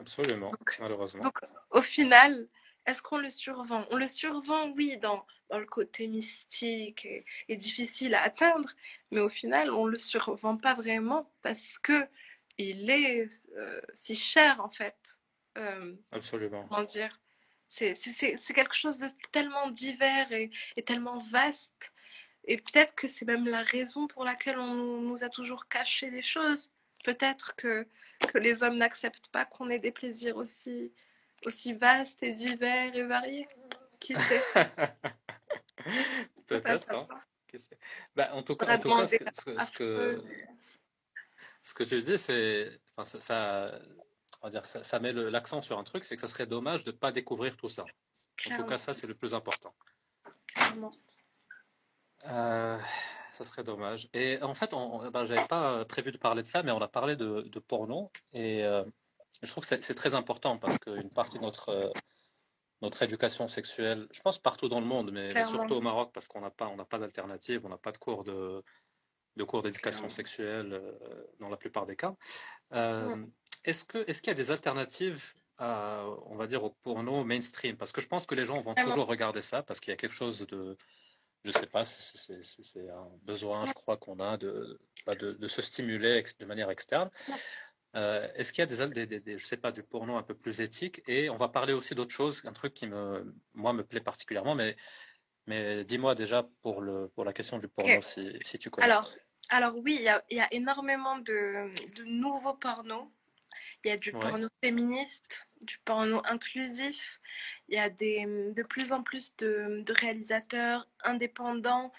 Absolument, 0.00 0.50
Donc, 0.50 0.76
malheureusement. 0.80 1.22
donc 1.22 1.38
au 1.70 1.82
final, 1.82 2.48
est-ce 2.86 3.02
qu'on 3.02 3.18
le 3.18 3.30
survend? 3.30 3.86
On 3.90 3.96
le 3.96 4.06
survend, 4.06 4.70
oui, 4.72 4.96
dans, 4.98 5.24
dans 5.50 5.58
le 5.58 5.66
côté 5.66 6.06
mystique 6.08 7.04
et, 7.04 7.24
et 7.48 7.56
difficile 7.56 8.14
à 8.14 8.22
atteindre, 8.22 8.68
mais 9.10 9.20
au 9.20 9.28
final, 9.28 9.70
on 9.70 9.86
le 9.86 9.98
survend 9.98 10.56
pas 10.56 10.74
vraiment 10.74 11.30
parce 11.42 11.78
que 11.78 12.06
il 12.58 12.90
est 12.90 13.26
euh, 13.56 13.80
si 13.94 14.14
cher 14.14 14.60
en 14.60 14.68
fait. 14.68 15.20
Euh, 15.58 15.94
Absolument. 16.10 16.66
comment 16.68 16.84
dire? 16.84 17.18
C'est, 17.66 17.94
quelque 18.54 18.74
chose 18.74 18.98
de 18.98 19.06
tellement 19.30 19.70
divers 19.70 20.30
et, 20.32 20.50
et 20.76 20.82
tellement 20.82 21.16
vaste. 21.18 21.92
Et 22.44 22.58
peut-être 22.58 22.94
que 22.94 23.08
c'est 23.08 23.24
même 23.24 23.46
la 23.46 23.62
raison 23.62 24.06
pour 24.08 24.24
laquelle 24.24 24.58
on 24.58 24.74
nous, 24.74 25.00
nous 25.00 25.24
a 25.24 25.30
toujours 25.30 25.68
caché 25.68 26.10
des 26.10 26.22
choses. 26.22 26.70
Peut-être 27.04 27.56
que, 27.56 27.86
que 28.28 28.38
les 28.38 28.62
hommes 28.62 28.76
n'acceptent 28.76 29.28
pas 29.28 29.46
qu'on 29.46 29.68
ait 29.68 29.78
des 29.78 29.92
plaisirs 29.92 30.36
aussi, 30.36 30.92
aussi 31.46 31.72
vastes 31.74 32.22
et 32.22 32.32
divers 32.32 32.94
et 32.94 33.04
variés. 33.04 33.48
Qui 34.00 34.14
sait? 34.16 34.40
Peut-être, 36.46 36.68
hein. 36.70 36.78
savoir. 36.78 37.08
Qui 37.48 37.58
sait? 37.58 37.78
Bah, 38.16 38.30
en 38.34 38.42
tout 38.42 38.56
cas, 38.56 38.66
a 38.66 38.76
en 38.76 38.80
tout 38.80 38.88
cas, 38.88 39.06
ce 39.06 39.16
ce 39.32 39.64
ce 39.66 39.70
que- 39.72 40.22
ce 41.62 41.74
que 41.74 41.84
tu 41.84 42.00
dis, 42.02 42.18
c'est, 42.18 42.80
enfin, 42.90 43.04
ça, 43.04 43.20
ça- 43.20 43.78
on 44.40 44.46
va 44.46 44.50
dire, 44.50 44.64
ça, 44.66 44.82
ça 44.82 44.98
met 44.98 45.12
l'accent 45.12 45.62
sur 45.62 45.78
un 45.78 45.84
truc, 45.84 46.02
c'est 46.04 46.14
que 46.16 46.20
ça 46.20 46.28
serait 46.28 46.46
dommage 46.46 46.84
de 46.84 46.90
ne 46.92 46.96
pas 46.96 47.12
découvrir 47.12 47.56
tout 47.56 47.68
ça. 47.68 47.84
En 48.50 48.56
tout 48.56 48.64
cas, 48.64 48.78
ça, 48.78 48.94
c'est 48.94 49.06
le 49.06 49.14
plus 49.14 49.34
important. 49.34 49.74
clairement. 50.54 50.92
Euh, 52.28 52.78
ça 53.32 53.44
serait 53.44 53.64
dommage. 53.64 54.08
Et 54.12 54.40
en 54.42 54.54
fait, 54.54 54.74
on, 54.74 55.00
on- 55.00 55.10
ben, 55.10 55.24
j'avais 55.24 55.46
pas 55.46 55.84
prévu 55.84 56.12
de 56.12 56.18
parler 56.18 56.42
de 56.42 56.46
ça, 56.46 56.62
mais 56.62 56.70
on 56.72 56.80
a 56.80 56.88
parlé 56.88 57.16
de, 57.16 57.42
de 57.42 57.58
porno. 57.60 58.10
Et 58.32 58.64
euh, 58.64 58.84
je 59.40 59.50
trouve 59.50 59.66
que 59.66 59.76
c'est 59.80 59.94
très 59.94 60.14
important 60.14 60.58
parce 60.58 60.78
qu'une 60.78 61.10
partie 61.10 61.38
de 61.38 61.42
notre, 61.42 61.70
euh, 61.70 61.90
notre 62.82 63.02
éducation 63.02 63.48
sexuelle, 63.48 64.06
je 64.12 64.20
pense 64.20 64.38
partout 64.38 64.68
dans 64.68 64.80
le 64.80 64.86
monde, 64.86 65.10
mais, 65.12 65.44
surtout 65.44 65.74
au 65.74 65.80
Maroc, 65.80 66.10
parce 66.12 66.28
qu'on 66.28 66.40
n'a 66.40 66.50
pas, 66.50 66.68
on 66.68 66.76
pas 66.84 66.98
d'alternative, 66.98 67.62
on 67.64 67.68
n'a 67.68 67.78
pas 67.78 67.92
de 67.92 67.98
cours 67.98 68.24
de, 68.24 68.62
de 69.36 69.44
cours 69.44 69.62
d'éducation 69.62 70.08
sexuelle 70.08 70.72
euh, 70.72 71.24
dans 71.40 71.48
la 71.48 71.56
plupart 71.56 71.86
des 71.86 71.96
cas. 71.96 72.14
Euh, 72.72 73.24
est-ce 73.64 73.84
qu'il 73.84 74.26
y 74.26 74.30
a 74.30 74.34
des 74.34 74.50
alternatives 74.50 75.34
à, 75.58 76.04
on 76.26 76.36
va 76.36 76.46
dire, 76.46 76.64
au 76.64 76.70
porno 76.70 77.24
mainstream? 77.24 77.76
Parce 77.76 77.92
que 77.92 78.00
je 78.00 78.08
pense 78.08 78.26
que 78.26 78.34
les 78.34 78.44
gens 78.44 78.60
vont 78.60 78.74
toujours 78.74 79.06
regarder 79.06 79.42
ça 79.42 79.62
parce 79.62 79.80
qu'il 79.80 79.92
y 79.92 79.94
a 79.94 79.96
quelque 79.96 80.14
chose 80.14 80.46
de, 80.48 80.76
je 81.44 81.50
sais 81.50 81.66
pas, 81.66 81.84
c'est 81.84 82.88
un 82.90 83.08
besoin, 83.22 83.64
je 83.64 83.72
crois, 83.72 83.96
qu'on 83.96 84.18
a 84.18 84.36
de, 84.36 84.80
bah, 85.06 85.14
de, 85.14 85.32
de 85.32 85.46
se 85.48 85.62
stimuler 85.62 86.22
de 86.38 86.46
manière 86.46 86.70
externe. 86.70 87.10
Euh, 87.94 88.26
est-ce 88.36 88.52
qu'il 88.52 88.60
y 88.60 88.62
a 88.62 88.66
des, 88.66 88.88
des, 88.88 89.06
des- 89.06 89.20
des- 89.20 89.38
je 89.38 89.44
sais 89.44 89.56
pas, 89.58 89.70
du 89.72 89.82
porno 89.82 90.16
un 90.16 90.22
peu 90.22 90.34
plus 90.34 90.60
éthique? 90.60 91.02
Et 91.06 91.28
on 91.28 91.36
va 91.36 91.48
parler 91.48 91.72
aussi 91.72 91.94
d'autre 91.94 92.12
chose, 92.12 92.42
un 92.46 92.52
truc 92.52 92.72
qui 92.74 92.86
me, 92.86 93.34
moi, 93.54 93.72
me 93.72 93.84
plaît 93.84 94.00
particulièrement, 94.00 94.54
mais, 94.54 94.76
mais 95.46 95.84
dis-moi 95.84 96.14
déjà 96.14 96.48
pour 96.62 96.80
le, 96.80 97.08
pour 97.08 97.24
la 97.24 97.32
question 97.32 97.58
du 97.58 97.68
porno, 97.68 98.00
si, 98.00 98.38
si 98.42 98.58
tu 98.58 98.70
connais. 98.70 98.86
Alors, 98.86 99.10
alors 99.50 99.76
oui, 99.76 99.96
il 99.98 100.02
y 100.02 100.08
a, 100.08 100.24
y 100.30 100.40
a 100.40 100.48
énormément 100.54 101.18
de, 101.18 101.70
de 101.96 102.04
nouveaux 102.04 102.54
pornos. 102.54 103.08
Il 103.84 103.88
y 103.88 103.92
a 103.92 103.96
du 103.96 104.12
Ouais. 104.12 104.20
porno 104.20 104.48
féministe, 104.62 105.48
du 105.60 105.78
porno 105.84 106.22
inclusif. 106.24 107.20
Il 107.68 107.74
y 107.74 107.78
a 107.78 107.90
des, 107.90 108.24
de 108.26 108.62
plus 108.62 108.92
en 108.92 109.02
plus 109.02 109.36
de, 109.36 109.82
de 109.84 109.92
réalisateurs 109.92 110.88
indépendants 111.02 111.92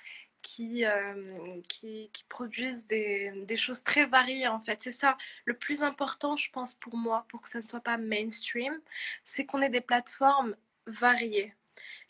qui, 0.43 0.85
euh, 0.85 1.59
qui, 1.67 2.11
qui 2.13 2.23
produisent 2.25 2.85
des, 2.85 3.31
des 3.45 3.55
choses 3.55 3.83
très 3.83 4.05
variées 4.05 4.47
en 4.47 4.59
fait. 4.59 4.83
C'est 4.83 4.91
ça 4.91 5.17
le 5.45 5.57
plus 5.57 5.81
important, 5.81 6.35
je 6.35 6.51
pense, 6.51 6.75
pour 6.75 6.95
moi, 6.95 7.25
pour 7.29 7.41
que 7.41 7.49
ça 7.49 7.59
ne 7.61 7.65
soit 7.65 7.79
pas 7.81 7.97
mainstream, 7.97 8.79
c'est 9.23 9.45
qu'on 9.47 9.61
ait 9.63 9.69
des 9.69 9.81
plateformes 9.81 10.55
variées, 10.85 11.55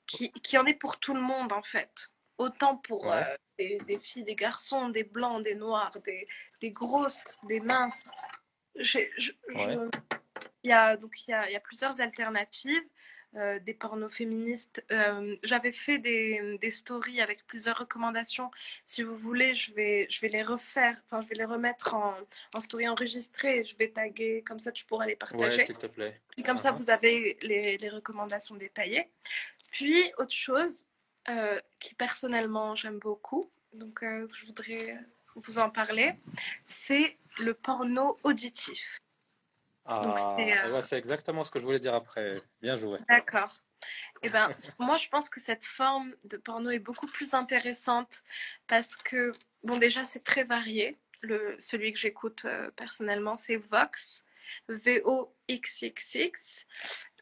qui, 0.08 0.32
qui 0.32 0.58
en 0.58 0.66
ait 0.66 0.74
pour 0.74 1.00
tout 1.00 1.14
le 1.14 1.22
monde 1.22 1.54
en 1.54 1.62
fait. 1.62 2.10
Autant 2.40 2.76
pour 2.76 3.06
Ouais. 3.06 3.12
euh, 3.24 3.38
des, 3.60 3.78
des 3.86 4.00
filles, 4.00 4.24
des 4.24 4.36
garçons, 4.36 4.90
des 4.90 5.04
blancs, 5.04 5.44
des 5.44 5.56
noirs, 5.56 5.92
des, 6.04 6.28
des 6.60 6.72
grosses, 6.72 7.38
des 7.44 7.60
minces. 7.62 8.04
J'ai- 8.76 9.12
je- 9.18 9.32
je- 9.50 9.56
Ouais. 9.56 9.78
Il 10.64 10.70
y 10.70 10.74
a, 10.74 10.98
donc 10.98 11.14
il 11.28 11.32
y 11.32 11.34
a, 11.34 11.48
il 11.50 11.54
y 11.54 11.56
a 11.56 11.60
plusieurs 11.60 12.02
alternatives, 12.02 12.84
euh, 13.36 13.60
des 13.60 13.74
pornos 13.74 14.12
féministes. 14.14 14.84
Euh, 14.92 15.36
J'avais 15.44 15.72
fait 15.72 15.98
des, 15.98 16.58
des 16.60 16.72
stories 16.72 17.22
avec 17.22 17.46
plusieurs 17.48 17.78
recommandations. 17.78 18.52
Si 18.86 19.02
vous 19.04 19.16
voulez, 19.16 19.54
je 19.56 19.74
vais, 19.74 20.08
je 20.10 20.22
vais 20.22 20.28
les 20.30 20.44
refaire, 20.44 20.96
enfin 21.06 21.22
je 21.22 21.28
vais 21.28 21.36
les 21.36 21.46
remettre 21.46 21.94
en, 21.96 22.16
en 22.54 22.62
story 22.62 22.88
enregistrée. 22.88 23.66
Je 23.66 23.76
vais 23.76 23.90
taguer, 23.90 24.44
comme 24.46 24.60
ça 24.60 24.72
tu 24.72 24.86
pourras 24.86 25.06
les 25.06 25.14
Ouais, 25.14 25.18
partager. 25.18 25.62
s'il 25.62 25.78
te 25.78 25.88
plaît. 25.88 26.22
Puis 26.30 26.44
comme 26.44 26.58
ça, 26.58 26.72
Mhm. 26.72 26.78
vous 26.78 26.90
avez 26.90 27.38
les, 27.42 27.78
les 27.78 27.90
recommandations 27.90 28.56
détaillées. 28.56 29.10
Puis, 29.72 29.96
autre 30.20 30.32
chose 30.34 30.86
euh, 31.30 31.60
qui 31.80 31.96
personnellement 31.96 32.76
j'aime 32.76 33.00
beaucoup, 33.00 33.50
donc 33.74 34.02
je 34.04 34.46
voudrais 34.46 34.98
vous 35.36 35.58
en 35.58 35.70
parler, 35.72 36.14
c'est 36.68 37.18
le 37.40 37.56
porno 37.56 38.18
auditif. 38.24 39.00
Ah, 39.86 40.36
c'est, 40.38 40.58
euh, 40.58 40.74
ouais, 40.74 40.82
c'est 40.82 40.98
exactement 40.98 41.44
ce 41.44 41.52
que 41.52 41.60
je 41.60 41.66
voulais 41.66 41.80
dire 41.80 41.94
après. 41.94 42.42
Bien 42.62 42.76
joué. 42.76 43.00
D'accord. 43.10 43.54
Eh 44.22 44.30
ben, 44.30 44.50
moi, 44.80 44.98
je 44.98 45.10
pense 45.10 45.30
que 45.30 45.40
cette 45.40 45.66
forme 45.66 46.16
de 46.24 46.38
porno 46.38 46.70
est 46.70 46.80
beaucoup 46.80 47.08
plus 47.08 47.34
intéressante 47.34 48.24
parce 48.68 48.96
que, 48.96 49.32
bon, 49.64 49.78
déjà, 49.78 50.06
c'est 50.06 50.24
très 50.24 50.44
varié. 50.44 50.96
Le, 51.22 51.56
celui 51.60 51.94
que 51.94 52.00
j'écoute 52.00 52.44
euh, 52.46 52.70
personnellement, 52.72 53.34
c'est 53.34 53.56
Vox, 53.58 54.26
V-O-X-X-X, 54.68 56.66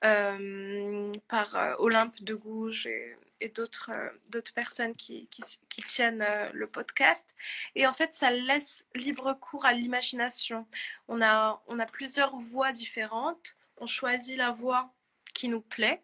euh, 0.03 1.05
par 1.27 1.55
euh, 1.55 1.75
Olympe 1.77 2.23
de 2.23 2.33
Gouges 2.33 2.87
et, 2.87 3.15
et 3.41 3.49
d'autres 3.49 3.89
euh, 3.93 4.09
d'autres 4.29 4.53
personnes 4.53 4.95
qui, 4.95 5.27
qui, 5.27 5.41
qui 5.69 5.81
tiennent 5.83 6.21
euh, 6.21 6.49
le 6.53 6.67
podcast. 6.67 7.27
Et 7.75 7.85
en 7.87 7.93
fait, 7.93 8.13
ça 8.13 8.31
laisse 8.31 8.85
libre 8.95 9.33
cours 9.33 9.65
à 9.65 9.73
l'imagination. 9.73 10.67
On 11.07 11.21
a, 11.21 11.61
on 11.67 11.79
a 11.79 11.85
plusieurs 11.85 12.35
voix 12.37 12.71
différentes. 12.71 13.57
On 13.77 13.87
choisit 13.87 14.37
la 14.37 14.51
voix 14.51 14.93
qui 15.33 15.49
nous 15.49 15.61
plaît. 15.61 16.01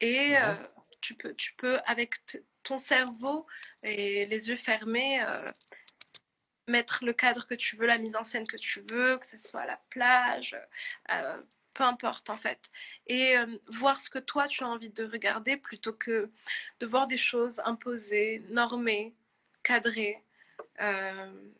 Et 0.00 0.30
Mhm. 0.30 0.36
euh, 0.42 0.54
tu, 1.00 1.14
peux, 1.14 1.34
tu 1.34 1.54
peux, 1.54 1.78
avec 1.86 2.14
ton 2.64 2.78
cerveau 2.78 3.46
et 3.82 4.26
les 4.26 4.48
yeux 4.48 4.56
fermés, 4.56 5.22
euh, 5.22 5.44
mettre 6.66 7.04
le 7.04 7.12
cadre 7.12 7.46
que 7.46 7.54
tu 7.54 7.76
veux, 7.76 7.86
la 7.86 7.98
mise 7.98 8.14
en 8.16 8.24
scène 8.24 8.46
que 8.46 8.56
tu 8.58 8.80
veux, 8.90 9.16
que 9.18 9.26
ce 9.26 9.38
soit 9.38 9.62
à 9.62 9.66
la 9.66 9.80
plage, 9.90 10.56
euh, 11.10 11.40
peu 11.78 11.84
importe 11.84 12.28
en 12.28 12.36
fait. 12.36 12.70
Et 13.06 13.38
euh, 13.38 13.46
voir 13.68 14.00
ce 14.00 14.10
que 14.10 14.18
toi 14.18 14.48
tu 14.48 14.64
as 14.64 14.68
envie 14.68 14.90
de 14.90 15.04
regarder 15.04 15.56
plutôt 15.56 15.92
que 15.92 16.28
de 16.80 16.86
voir 16.86 17.06
des 17.06 17.16
choses 17.16 17.60
imposées, 17.64 18.40
normées, 18.50 19.14
cadrées, 19.62 20.24
euh, 20.80 21.50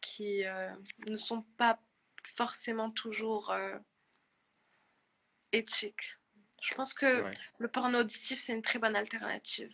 qui 0.00 0.46
euh, 0.46 0.70
ne 1.06 1.18
sont 1.18 1.42
pas 1.58 1.78
forcément 2.24 2.90
toujours 2.90 3.54
éthiques. 5.52 6.16
Je 6.62 6.74
pense 6.74 6.94
que 6.94 7.22
Ouais. 7.22 7.34
le 7.58 7.68
porno 7.68 8.00
auditif, 8.00 8.40
c'est 8.40 8.54
une 8.54 8.62
très 8.62 8.78
bonne 8.78 8.96
alternative. 8.96 9.72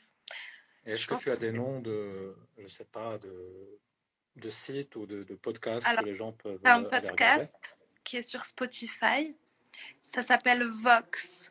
Est-ce 0.85 1.07
que 1.07 1.15
tu 1.15 1.31
as 1.31 1.37
des 1.37 1.53
noms 1.53 1.81
de, 1.81 2.35
je 2.59 2.67
sais 2.67 2.85
pas, 2.87 3.19
de, 3.19 3.81
de 4.37 4.51
sites 4.51 4.97
ou 4.97 5.07
de, 5.07 5.23
de 5.23 5.35
podcasts 5.37 5.87
Alors, 5.87 6.03
que 6.03 6.09
les 6.09 6.15
gens 6.15 6.33
peuvent 6.33 6.61
un 6.65 6.85
aller 6.85 6.87
regarder? 6.87 7.47
podcast 7.47 7.77
qui 8.05 8.17
est 8.17 8.23
sur 8.23 8.45
Spotify. 8.45 9.37
Ça 10.01 10.23
s'appelle 10.23 10.64
Vox. 10.68 11.51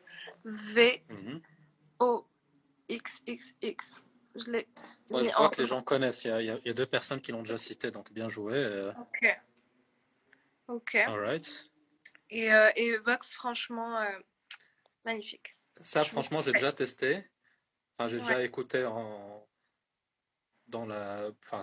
V-O-X-X-X. 2.88 3.98
Mhm. 3.98 4.02
Je 4.44 4.50
Moi, 5.10 5.22
je 5.22 5.28
en- 5.36 5.50
que 5.50 5.60
les 5.60 5.66
gens 5.66 5.82
connaissent. 5.82 6.24
Il 6.24 6.28
y 6.28 6.30
a, 6.30 6.40
il 6.40 6.68
y 6.70 6.74
deux 6.74 6.86
personnes 6.86 7.20
qui 7.20 7.32
l'ont 7.32 7.42
déjà 7.42 7.58
cité, 7.58 7.90
donc 7.90 8.10
bien 8.12 8.28
joué. 8.28 8.54
euh, 8.54 8.92
Ok. 8.94 9.38
Ok. 10.68 10.94
all 10.94 11.18
right. 11.20 11.70
Et, 12.30 12.52
euh, 12.52 12.70
et 12.76 12.96
Vox, 12.98 13.34
franchement, 13.34 13.98
euh, 14.00 14.18
magnifique. 15.04 15.54
Ça, 15.80 16.02
Je 16.02 16.08
franchement, 16.10 16.40
j'ai 16.40 16.52
déjà 16.52 16.72
testé. 16.72 17.24
Enfin, 17.94 18.06
j'ai 18.08 18.18
déjà 18.20 18.36
Ouais. 18.36 18.46
écouté 18.46 18.86
en, 18.86 19.46
dans 20.68 20.86
la, 20.86 21.30
enfin, 21.44 21.62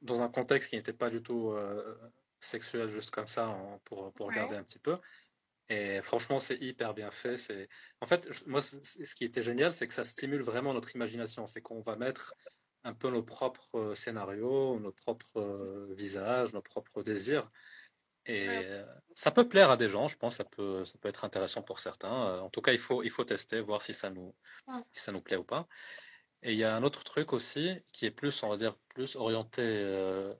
dans 0.00 0.22
un 0.22 0.28
contexte 0.30 0.70
qui 0.70 0.76
n'était 0.76 0.94
pas 0.94 1.10
du 1.10 1.22
tout 1.22 1.50
euh, 1.50 1.98
sexuel, 2.40 2.88
juste 2.88 3.10
comme 3.10 3.28
ça, 3.28 3.48
en- 3.48 3.78
pour, 3.80 4.10
pour 4.14 4.26
Ouais. 4.26 4.32
regarder 4.34 4.56
un 4.56 4.62
petit 4.64 4.78
peu. 4.78 4.96
Et 5.68 6.00
franchement, 6.02 6.38
c'est 6.38 6.58
hyper 6.60 6.94
bien 6.94 7.10
fait. 7.10 7.36
C'est, 7.36 7.68
en 8.00 8.06
fait, 8.06 8.28
moi, 8.46 8.62
ce 8.62 9.14
qui 9.14 9.24
était 9.24 9.42
génial, 9.42 9.72
c'est 9.72 9.86
que 9.86 9.92
ça 9.92 10.04
stimule 10.04 10.42
vraiment 10.42 10.72
notre 10.74 10.94
imagination. 10.94 11.46
C'est 11.46 11.60
qu'on 11.60 11.80
va 11.80 11.96
mettre 11.96 12.34
un 12.84 12.94
peu 12.94 13.10
nos 13.10 13.22
propres 13.24 13.74
euh, 13.76 13.94
scénarios, 13.94 14.78
nos 14.78 14.92
propres 14.92 15.38
euh, 15.40 15.92
visages, 15.94 16.52
nos 16.54 16.62
propres 16.62 17.02
désirs. 17.02 17.50
Et 18.26 18.48
Ouais. 18.48 18.84
ça 19.14 19.30
peut 19.30 19.48
plaire 19.48 19.70
à 19.70 19.76
des 19.76 19.88
gens, 19.88 20.08
je 20.08 20.16
pense, 20.16 20.36
ça 20.36 20.44
peut, 20.44 20.84
ça 20.84 20.98
peut 20.98 21.08
être 21.08 21.24
intéressant 21.24 21.62
pour 21.62 21.78
certains. 21.80 22.40
En 22.40 22.50
tout 22.50 22.60
cas, 22.60 22.72
il 22.72 22.78
faut, 22.78 23.02
il 23.02 23.10
faut 23.10 23.24
tester, 23.24 23.60
voir 23.60 23.82
si 23.82 23.94
ça 23.94 24.10
nous, 24.10 24.34
si 24.92 25.02
ça 25.02 25.12
nous 25.12 25.22
plaît 25.22 25.36
ou 25.36 25.44
pas. 25.44 25.68
Et 26.42 26.52
il 26.52 26.58
y 26.58 26.64
a 26.64 26.74
un 26.76 26.82
autre 26.84 27.04
truc 27.04 27.32
aussi 27.32 27.70
qui 27.92 28.06
est 28.06 28.10
plus, 28.10 28.42
on 28.42 28.48
va 28.50 28.56
dire, 28.56 28.76
plus 28.88 29.16
orienté, 29.16 29.62
euh, 29.62 30.34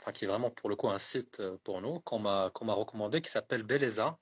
enfin 0.00 0.12
qui 0.12 0.24
est 0.24 0.28
vraiment 0.28 0.50
pour 0.50 0.68
le 0.70 0.76
coup 0.76 0.88
un 0.90 0.98
site 0.98 1.42
pour 1.64 1.80
nous, 1.82 2.00
qu'on 2.00 2.18
m'a 2.20 2.50
qu'on 2.54 2.64
m'a 2.66 2.74
recommandé, 2.74 3.20
qui 3.22 3.30
s'appelle 3.30 3.62
Beleza. 3.64 4.18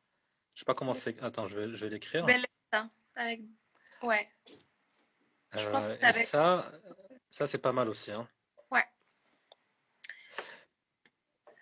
Je 0.56 0.60
sais 0.60 0.64
pas 0.64 0.74
comment 0.74 0.94
c'est. 0.94 1.22
Attends, 1.22 1.44
je 1.44 1.54
vais, 1.54 1.74
je 1.74 1.84
vais 1.84 1.90
l'écrire. 1.90 2.24
Beleza, 2.24 2.88
avec... 3.14 3.42
Ouais. 4.02 4.26
Je 5.52 5.68
pense 5.68 5.88
que 5.88 6.06
et 6.06 6.12
ça, 6.14 6.72
ça 7.28 7.46
c'est 7.46 7.60
pas 7.60 7.72
mal 7.72 7.90
aussi. 7.90 8.10
Hein. 8.10 8.26
Ouais. 8.70 8.86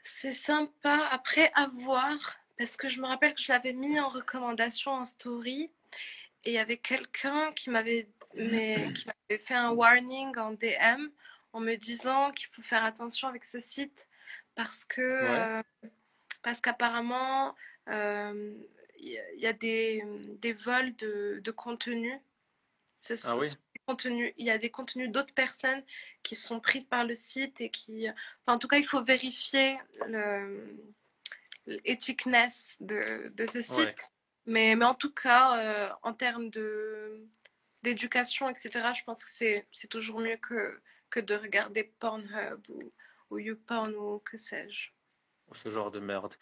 C'est 0.01 0.32
sympa. 0.32 1.09
Après, 1.11 1.51
à 1.57 1.66
voir, 1.66 2.36
parce 2.57 2.76
que 2.76 2.88
je 2.88 3.01
me 3.01 3.09
rappelle 3.09 3.34
que 3.34 3.42
je 3.42 3.51
l'avais 3.51 3.72
mis 3.72 3.99
en 3.99 4.09
recommandation 4.09 4.92
en 4.92 5.03
story. 5.03 5.72
Et 6.45 6.51
il 6.51 6.55
y 6.55 6.59
avait 6.59 6.76
quelqu'un 6.76 7.51
qui 7.51 7.70
m'avait 7.70 8.09
fait 8.36 9.55
un 9.55 9.70
warning 9.70 10.38
en 10.38 10.53
DM 10.53 11.09
en 11.53 11.59
me 11.59 11.74
disant 11.74 12.30
qu'il 12.30 12.47
faut 12.53 12.62
faire 12.62 12.84
attention 12.84 13.26
avec 13.26 13.42
ce 13.42 13.59
site 13.59 14.09
parce 14.55 14.84
que 14.84 15.01
euh, 15.01 15.62
parce 16.42 16.61
qu'apparemment 16.61 17.57
euh, 17.88 18.55
il 19.05 19.40
y, 19.40 19.46
a 19.46 19.52
des, 19.52 20.02
des 20.40 20.52
vols 20.52 20.94
de, 20.96 21.40
de 21.42 21.50
contenu. 21.50 22.12
Ah 23.24 23.36
oui. 23.36 23.48
il 24.38 24.46
y 24.46 24.50
a 24.50 24.59
des 24.59 24.70
contenus 24.70 25.11
d'autres 25.11 25.34
personnes 25.34 25.82
qui 26.22 26.36
sont 26.36 26.61
prises 26.61 26.86
par 26.86 27.05
le 27.05 27.14
site 27.14 27.61
et 27.61 27.70
qui. 27.70 28.09
Enfin, 28.09 28.55
en 28.55 28.59
tout 28.59 28.68
cas, 28.68 28.78
il 28.78 28.86
faut 28.86 29.02
vérifier 29.02 29.78
l'éthiqueness 31.66 32.76
de, 32.80 33.30
de 33.34 33.46
ce 33.46 33.62
site. 33.62 34.09
Mais, 34.46 34.76
mais 34.76 34.84
en 34.84 34.94
tout 34.94 35.12
cas, 35.12 35.59
euh, 35.59 35.90
en 36.02 36.12
termes 36.12 36.50
d'éducation, 37.82 38.48
etc., 38.48 38.70
je 38.94 39.02
pense 39.05 39.24
que 39.24 39.30
c'est, 39.30 39.66
c'est 39.72 39.88
toujours 39.88 40.20
mieux 40.20 40.36
que, 40.36 40.80
que 41.11 41.20
de 41.20 41.34
regarder 41.34 41.84
Pornhub 41.98 42.61
ou, 42.68 42.92
ou 43.30 43.38
YouPorn 43.38 43.94
ou 43.94 44.18
que 44.20 44.36
sais-je. 44.36 44.93
Ce 45.55 45.68
genre 45.68 45.90
de 45.90 46.00
merde. 46.00 46.34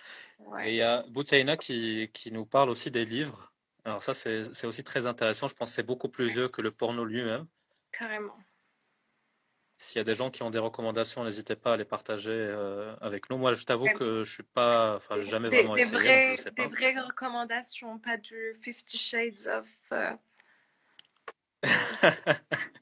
Et 0.65 0.71
il 0.71 0.75
y 0.77 0.83
a 0.83 1.05
Boutaina 1.09 1.57
qui, 1.57 2.11
qui 2.13 2.33
nous 2.33 2.47
parle 2.47 2.71
aussi 2.71 2.91
des 2.91 3.05
livres. 3.05 3.53
Alors 3.85 4.03
ça, 4.03 4.15
c'est, 4.15 4.65
aussi 4.65 4.85
très 4.85 5.07
intéressant. 5.07 5.49
Je 5.49 5.55
pense 5.55 5.71
que 5.71 5.75
c'est 5.77 5.83
beaucoup 5.83 6.09
plus 6.09 6.29
vieux 6.29 6.49
que 6.49 6.63
le 6.63 6.71
porno 6.71 7.05
lui-même. 7.05 7.47
Carrément. 7.91 8.37
S'il 9.77 9.99
y 9.99 10.01
a 10.01 10.05
des 10.05 10.15
gens 10.15 10.31
qui 10.31 10.45
ont 10.45 10.51
des 10.51 10.61
recommandations, 10.61 11.25
n'hésitez 11.25 11.57
pas 11.57 11.73
à 11.73 11.77
les 11.77 11.85
partager 11.85 12.31
euh, 12.31 12.95
avec 13.01 13.29
nous. 13.29 13.39
Moi, 13.39 13.53
je 13.53 13.65
t'avoue 13.65 13.89
que 13.89 14.23
je 14.23 14.33
suis 14.33 14.45
pas, 14.45 14.95
enfin, 14.95 15.17
jamais 15.17 15.49
vraiment 15.49 15.75
des, 15.75 15.83
essayé. 15.83 16.37
Des 16.57 16.67
vraies 16.69 17.01
recommandations, 17.01 17.99
pas 17.99 18.17
du 18.17 18.55
Fifty 18.63 18.97
Shades 18.97 19.49
of. 19.49 19.77
Euh, 19.91 20.13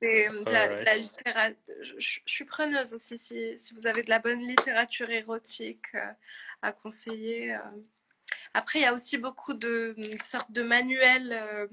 la, 0.00 0.96
littérature. 0.96 1.56
Je, 1.80 2.20
suis 2.26 2.44
preneuse 2.44 2.94
aussi 2.94 3.18
si, 3.18 3.58
si, 3.58 3.74
vous 3.74 3.86
avez 3.86 4.02
de 4.02 4.10
la 4.10 4.18
bonne 4.18 4.40
littérature 4.40 5.10
érotique 5.10 5.86
euh, 5.94 6.12
à 6.62 6.72
conseiller. 6.72 7.56
Après, 8.54 8.78
il 8.80 8.82
y 8.82 8.86
a 8.86 8.94
aussi 8.94 9.18
beaucoup 9.18 9.54
de, 9.54 9.94
de 9.96 10.22
sortes 10.22 10.50
de 10.50 10.62
manuels 10.62 11.68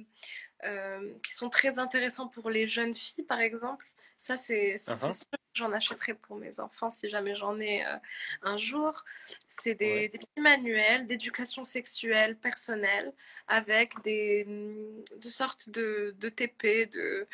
euh, 0.65 1.13
qui 1.23 1.33
sont 1.33 1.49
très 1.49 1.77
intéressants 1.77 2.29
pour 2.29 2.49
les 2.49 2.69
jeunes 2.69 2.93
filles, 2.93 3.25
par 3.25 3.41
exemple. 3.41 3.85
Ça, 4.17 4.37
c'est 4.37 4.77
sûr 4.77 4.95
que 4.97 5.42
j'en 5.53 5.71
achèterai 5.71 6.13
pour 6.13 6.35
mes 6.37 6.59
enfants 6.59 6.89
si 6.89 7.09
jamais 7.09 7.35
j'en 7.35 7.59
ai 7.59 7.85
euh, 7.85 7.97
un 8.41 8.57
jour. 8.57 9.03
C'est 9.47 9.75
des, 9.75 10.09
petits 10.09 10.39
manuels 10.39 11.05
d'éducation 11.07 11.65
sexuelle 11.65 12.37
personnelle 12.37 13.13
avec 13.47 13.93
des, 14.03 14.45
mm, 14.45 15.19
de 15.19 15.29
sortes 15.29 15.69
de, 15.69 16.15
de 16.17 16.29
TP, 16.29 16.89
de, 16.91 17.27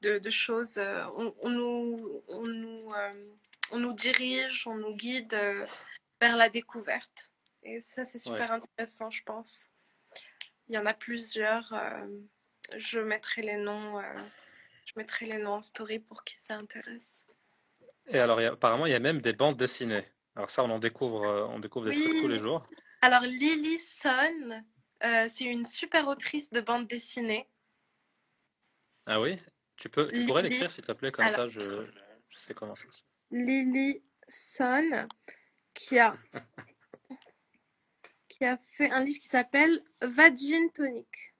de, 0.00 0.30
choses. 0.30 0.78
Euh, 0.78 1.04
on, 1.16 1.50
nous, 1.50 2.22
on, 2.28 2.42
nous, 2.42 2.92
on 3.70 3.78
nous 3.78 3.92
dirige, 3.92 4.66
on 4.66 4.76
nous 4.76 4.94
guide 4.94 5.34
vers 6.20 6.36
la 6.36 6.48
découverte. 6.48 7.30
Et 7.62 7.80
ça, 7.80 8.04
c'est 8.04 8.18
super 8.18 8.52
intéressant, 8.52 9.10
je 9.10 9.22
pense. 9.22 9.70
Il 10.68 10.74
y 10.74 10.78
en 10.78 10.86
a 10.86 10.94
plusieurs 10.94 11.72
je 12.76 13.00
mettrai 13.00 13.42
les 13.42 13.56
noms, 13.56 13.98
euh, 13.98 14.18
je 14.86 14.92
mettrai 14.96 15.26
les 15.26 15.38
noms 15.38 15.54
en 15.54 15.62
story 15.62 15.98
pour 15.98 16.24
qui 16.24 16.38
ça 16.38 16.56
intéresse. 16.56 17.26
Et 18.08 18.18
alors, 18.18 18.38
apparemment, 18.40 18.86
il 18.86 18.92
y 18.92 18.94
a 18.94 19.00
même 19.00 19.20
des 19.20 19.32
bandes 19.32 19.56
dessinées. 19.56 20.04
Alors 20.34 20.50
ça, 20.50 20.64
on 20.64 20.70
en 20.70 20.78
découvre, 20.78 21.24
euh, 21.24 21.46
on 21.48 21.58
découvre 21.58 21.90
des 21.90 21.94
trucs 21.94 22.20
tous 22.20 22.28
les 22.28 22.38
jours. 22.38 22.62
Alors 23.02 23.22
Lily 23.22 23.78
Son, 23.78 24.62
euh, 25.04 25.28
c'est 25.30 25.44
une 25.44 25.64
super 25.64 26.08
autrice 26.08 26.50
de 26.50 26.60
bande 26.60 26.86
dessinée. 26.86 27.48
Ah 29.06 29.20
oui? 29.20 29.36
Tu 29.76 29.88
peux, 29.88 30.08
tu 30.08 30.24
pourrais 30.26 30.42
l'écrire 30.42 30.70
s'il 30.70 30.84
te 30.84 30.92
plaît, 30.92 31.10
comme 31.10 31.28
ça, 31.28 31.48
je, 31.48 31.60
je, 32.28 32.38
sais 32.38 32.54
comment 32.54 32.74
c'est. 32.74 32.86
Lily 33.30 34.02
Son, 34.28 35.06
qui 35.74 35.98
a 35.98 36.16
qui 38.28 38.44
a 38.44 38.56
fait 38.56 38.90
un 38.90 39.00
livre 39.00 39.18
qui 39.20 39.28
s'appelle 39.28 39.82
Vagin 40.00 40.68
Tonic 40.72 41.34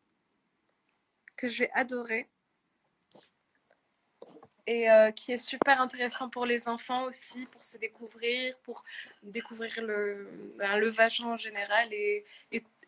que 1.36 1.48
j'ai 1.48 1.70
adoré 1.72 2.28
et 4.66 4.90
euh, 4.90 5.10
qui 5.10 5.32
est 5.32 5.38
super 5.38 5.80
intéressant 5.80 6.28
pour 6.28 6.46
les 6.46 6.68
enfants 6.68 7.04
aussi, 7.04 7.46
pour 7.46 7.64
se 7.64 7.78
découvrir, 7.78 8.56
pour 8.58 8.84
découvrir 9.22 9.72
le, 9.82 10.28
ben, 10.56 10.78
le 10.78 10.88
vagin 10.88 11.26
en 11.26 11.36
général 11.36 11.92
et, 11.92 12.24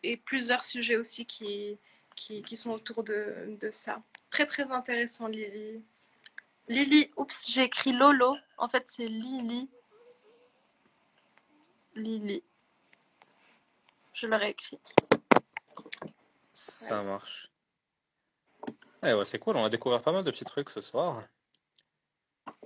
et, 0.03 0.17
plusieurs 0.17 0.63
sujets 0.63 0.97
aussi 0.97 1.25
qui, 1.25 1.77
qui, 2.15 2.55
sont 2.55 2.71
autour 2.71 3.03
de, 3.03 3.57
de, 3.59 3.71
ça. 3.71 4.01
Très 4.29 4.45
très 4.45 4.63
intéressant 4.71 5.27
Lily. 5.27 5.81
Lily, 6.67 7.11
oups, 7.17 7.51
j'ai 7.51 7.63
écrit 7.63 7.91
Lolo, 7.91 8.35
en 8.57 8.69
fait 8.69 8.85
c'est 8.87 9.07
Lily. 9.07 9.69
Lily. 11.95 12.43
Je 14.13 14.27
l'aurais 14.27 14.51
écrit. 14.51 14.79
Ça 16.53 17.03
marche. 17.03 17.49
Eh 19.03 19.13
c'est 19.23 19.39
cool, 19.39 19.57
on 19.57 19.65
a 19.65 19.69
découvert 19.69 20.01
pas 20.01 20.11
mal 20.11 20.23
de 20.23 20.31
petits 20.31 20.45
trucs 20.45 20.69
ce 20.69 20.81
soir. 20.81 21.23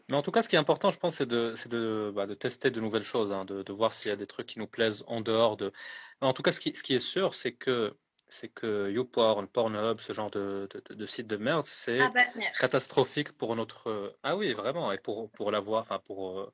Mais 0.10 0.16
en 0.18 0.22
tout 0.22 0.32
cas, 0.32 0.42
ce 0.42 0.50
qui 0.50 0.56
est 0.56 0.60
important, 0.60 0.92
je 0.92 0.98
pense, 0.98 1.16
c'est 1.16 1.28
de, 1.28 1.54
de, 1.70 2.12
bah, 2.16 2.26
de, 2.26 2.34
tester 2.34 2.72
de 2.72 2.82
nouvelles 2.82 3.04
choses, 3.04 3.32
hein, 3.32 3.46
de, 3.46 3.62
de, 3.62 3.74
voir 3.74 3.94
s'il 3.94 4.10
y 4.10 4.12
a 4.12 4.16
des 4.16 4.26
trucs 4.26 4.48
qui 4.48 4.60
nous 4.60 4.68
plaisent 4.68 5.04
en 5.08 5.22
dehors 5.22 5.56
de. 5.58 5.72
en 6.22 6.34
tout 6.34 6.42
cas, 6.42 6.52
ce 6.52 6.60
qui, 6.60 6.76
ce 6.76 6.84
qui 6.84 6.96
est 6.96 7.00
sûr, 7.00 7.36
c'est 7.36 7.54
que 7.54 7.96
c'est 8.30 8.50
que 8.50 8.92
YouPorn, 8.92 9.48
Pornhub, 9.48 10.00
ce 10.00 10.14
genre 10.14 10.30
de, 10.30 10.70
de, 10.90 11.06
sites 11.06 11.28
de 11.28 11.38
merde, 11.38 11.66
c'est 11.66 12.00
ah, 12.00 12.12
bah, 12.14 12.22
catastrophique 12.60 13.32
pour 13.34 13.56
notre. 13.56 14.16
Ah 14.24 14.38
oui, 14.38 14.54
vraiment, 14.54 14.92
et 14.92 15.00
pour, 15.00 15.30
pour 15.32 15.52
l'avoir, 15.52 15.82
enfin 15.82 16.00
pour 16.00 16.40
euh, 16.40 16.54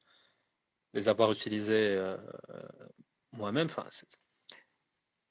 les 0.93 1.09
avoir 1.09 1.31
utilisés 1.31 1.95
euh, 1.95 2.17
moi-même, 3.33 3.67
enfin, 3.67 3.85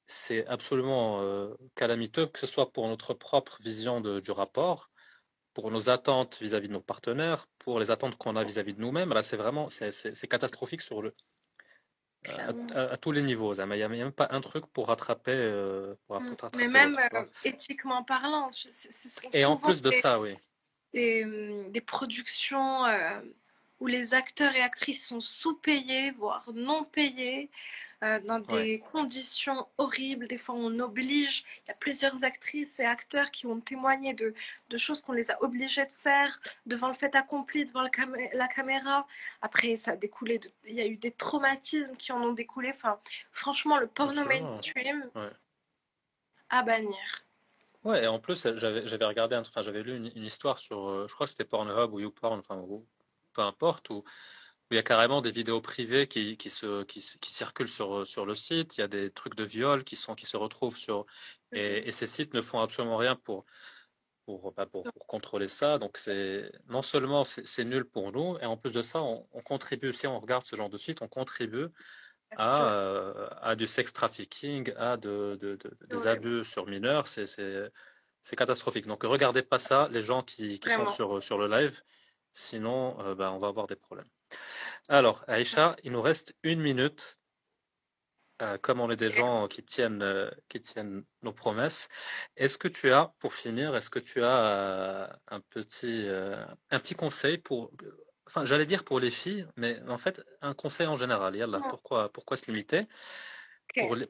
c'est 0.06 0.46
absolument 0.46 1.22
euh, 1.22 1.54
calamiteux, 1.74 2.26
que 2.26 2.38
ce 2.38 2.46
soit 2.46 2.70
pour 2.72 2.88
notre 2.88 3.14
propre 3.14 3.58
vision 3.62 4.00
du 4.00 4.30
rapport, 4.30 4.90
pour 5.54 5.70
nos 5.70 5.88
attentes 5.88 6.38
vis-à-vis 6.40 6.68
de 6.68 6.72
nos 6.72 6.80
partenaires, 6.80 7.46
pour 7.58 7.78
les 7.78 7.90
attentes 7.90 8.18
qu'on 8.18 8.36
a 8.36 8.44
vis-à-vis 8.44 8.74
de 8.74 8.80
nous-mêmes. 8.80 9.12
Là, 9.14 9.22
c'est 9.22 9.36
vraiment 9.36 9.68
c'est 9.70 10.28
catastrophique 10.28 10.82
sur 10.82 11.00
le, 11.00 11.14
euh, 12.28 12.92
à, 12.92 12.96
tous 12.96 13.12
les 13.12 13.22
niveaux. 13.22 13.54
Il 13.54 13.64
n'y 13.64 13.82
a, 13.82 13.88
même 13.88 14.12
pas 14.12 14.28
un 14.30 14.40
truc 14.40 14.66
pour 14.66 14.88
rattraper. 14.88 15.32
Euh, 15.32 15.94
mmh. 16.10 16.36
Mais 16.58 16.68
même 16.68 16.96
éthiquement 17.44 18.02
parlant, 18.02 18.48
et 19.32 19.44
en 19.44 19.56
plus 19.56 19.80
de 19.80 19.90
ça, 19.90 20.20
oui. 20.20 20.34
Des, 20.92 21.24
des 21.70 21.80
productions 21.80 22.84
où 23.80 23.86
les 23.86 24.14
acteurs 24.14 24.54
et 24.54 24.62
actrices 24.62 25.08
sont 25.08 25.20
sous-payés, 25.20 26.12
voire 26.12 26.48
non 26.54 26.84
payés, 26.84 27.50
euh, 28.04 28.20
dans 28.20 28.38
des 28.38 28.80
conditions 28.92 29.66
horribles. 29.78 30.28
Des 30.28 30.38
fois, 30.38 30.54
on 30.54 30.78
oblige. 30.78 31.44
Il 31.64 31.68
y 31.68 31.70
a 31.70 31.74
plusieurs 31.74 32.22
actrices 32.22 32.78
et 32.78 32.84
acteurs 32.84 33.30
qui 33.30 33.46
ont 33.46 33.60
témoigné 33.60 34.14
de, 34.14 34.34
de 34.68 34.76
choses 34.76 35.00
qu'on 35.00 35.12
les 35.12 35.30
a 35.30 35.42
obligés 35.42 35.86
de 35.86 35.90
faire 35.90 36.38
devant 36.66 36.88
le 36.88 36.94
fait 36.94 37.14
accompli, 37.16 37.64
devant 37.64 37.82
la 37.82 38.48
caméra. 38.48 39.06
Après, 39.40 39.76
ça 39.76 39.92
a 39.92 39.96
découlé. 39.96 40.40
Il 40.66 40.74
y 40.74 40.80
a 40.80 40.86
eu 40.86 40.96
des 40.96 41.12
traumatismes 41.12 41.96
qui 41.96 42.12
en 42.12 42.22
ont 42.22 42.32
découlé. 42.32 42.70
Enfin, 42.70 42.98
franchement, 43.32 43.78
le 43.78 43.86
porno 43.86 44.24
mainstream 44.24 45.10
à 46.50 46.62
bannir. 46.62 47.24
Ouais, 47.84 48.04
et 48.04 48.06
en 48.06 48.18
plus, 48.18 48.48
j'avais 48.56 49.04
regardé, 49.04 49.36
enfin, 49.36 49.60
j'avais 49.60 49.82
lu 49.82 49.96
une, 49.96 50.24
histoire 50.24 50.56
sur, 50.56 50.88
euh, 50.88 51.06
je 51.06 51.14
crois 51.14 51.26
que 51.26 51.30
c'était 51.30 51.44
Pornhub 51.44 51.92
ou 51.92 52.00
YouPorn, 52.00 52.38
enfin, 52.38 52.64
peu 53.34 53.42
importe, 53.42 53.90
où 53.90 54.04
il 54.74 54.76
y 54.76 54.80
a 54.80 54.82
carrément 54.82 55.20
des 55.20 55.30
vidéos 55.30 55.60
privées 55.60 56.08
qui, 56.08 56.36
qui, 56.36 56.50
se, 56.50 56.82
qui, 56.84 57.00
qui, 57.20 57.32
circulent 57.32 57.68
sur, 57.68 58.06
sur 58.06 58.26
le 58.26 58.34
site. 58.34 58.76
Il 58.76 58.80
y 58.80 58.84
a 58.84 58.88
des 58.88 59.10
trucs 59.10 59.36
de 59.36 59.44
viol 59.44 59.84
qui, 59.84 59.94
sont, 59.96 60.14
qui 60.14 60.26
se 60.26 60.36
retrouvent 60.36 60.76
sur. 60.76 61.06
Et, 61.52 61.80
mhm. 61.80 61.88
et 61.88 61.92
ces 61.92 62.06
sites 62.06 62.34
ne 62.34 62.42
font 62.42 62.60
absolument 62.60 62.96
rien 62.96 63.14
pour, 63.14 63.44
pour, 64.24 64.52
bah, 64.52 64.66
pour, 64.66 64.82
pour, 64.82 65.06
contrôler 65.06 65.46
ça. 65.48 65.78
Donc, 65.78 65.96
c'est 65.96 66.50
non 66.68 66.82
seulement 66.82 67.24
c'est 67.24 67.64
nul 67.64 67.84
pour 67.84 68.10
nous, 68.12 68.36
et 68.40 68.46
en 68.46 68.56
plus 68.56 68.72
de 68.72 68.82
ça, 68.82 69.00
on, 69.02 69.24
contribue, 69.44 69.92
si 69.92 70.06
on 70.08 70.18
regarde 70.18 70.44
ce 70.44 70.56
genre 70.56 70.70
de 70.70 70.76
site, 70.76 71.02
on 71.02 71.08
contribue 71.08 71.66
à, 72.36 72.72
euh, 72.72 73.28
à 73.42 73.54
du 73.54 73.68
sex 73.68 73.92
trafficking, 73.92 74.72
à 74.76 74.96
de, 74.96 75.38
de, 75.40 75.56
des 75.88 76.06
abus 76.08 76.44
sur 76.44 76.66
mineurs. 76.66 77.06
C'est 77.06 78.36
catastrophique. 78.36 78.86
Donc, 78.86 79.04
regardez 79.04 79.42
pas 79.42 79.58
ça, 79.58 79.88
les 79.92 80.02
gens 80.02 80.22
qui, 80.22 80.58
qui 80.58 80.70
sont 80.70 80.86
sur 81.20 81.38
le 81.38 81.46
live. 81.46 81.80
Sinon, 82.32 83.00
euh, 83.00 83.14
bah, 83.14 83.30
on 83.32 83.38
va 83.38 83.46
avoir 83.46 83.68
des 83.68 83.76
problèmes. 83.76 84.08
Alors, 84.88 85.24
Aïcha, 85.28 85.76
il 85.82 85.92
nous 85.92 86.02
reste 86.02 86.34
une 86.42 86.60
minute. 86.60 87.16
Euh, 88.42 88.58
comme 88.58 88.80
on 88.80 88.90
est 88.90 88.96
des 88.96 89.10
gens 89.10 89.46
qui 89.46 89.62
tiennent, 89.62 90.02
euh, 90.02 90.28
qui 90.48 90.60
tiennent 90.60 91.04
nos 91.22 91.32
promesses, 91.32 91.88
est-ce 92.36 92.58
que 92.58 92.66
tu 92.66 92.90
as, 92.90 93.14
pour 93.20 93.32
finir, 93.32 93.76
est-ce 93.76 93.90
que 93.90 94.00
tu 94.00 94.24
as 94.24 94.46
euh, 94.46 95.06
un 95.28 95.40
petit, 95.40 96.06
un 96.08 96.78
petit 96.80 96.96
conseil 96.96 97.38
pour, 97.38 97.70
enfin, 98.26 98.44
j'allais 98.44 98.66
dire 98.66 98.84
pour 98.84 98.98
les 98.98 99.12
filles, 99.12 99.46
mais 99.56 99.80
en 99.88 99.98
fait, 99.98 100.20
un 100.42 100.52
conseil 100.52 100.88
en 100.88 100.96
général. 100.96 101.34
Pourquoi, 101.68 102.12
pourquoi 102.12 102.36
se 102.36 102.46
limiter? 102.46 102.86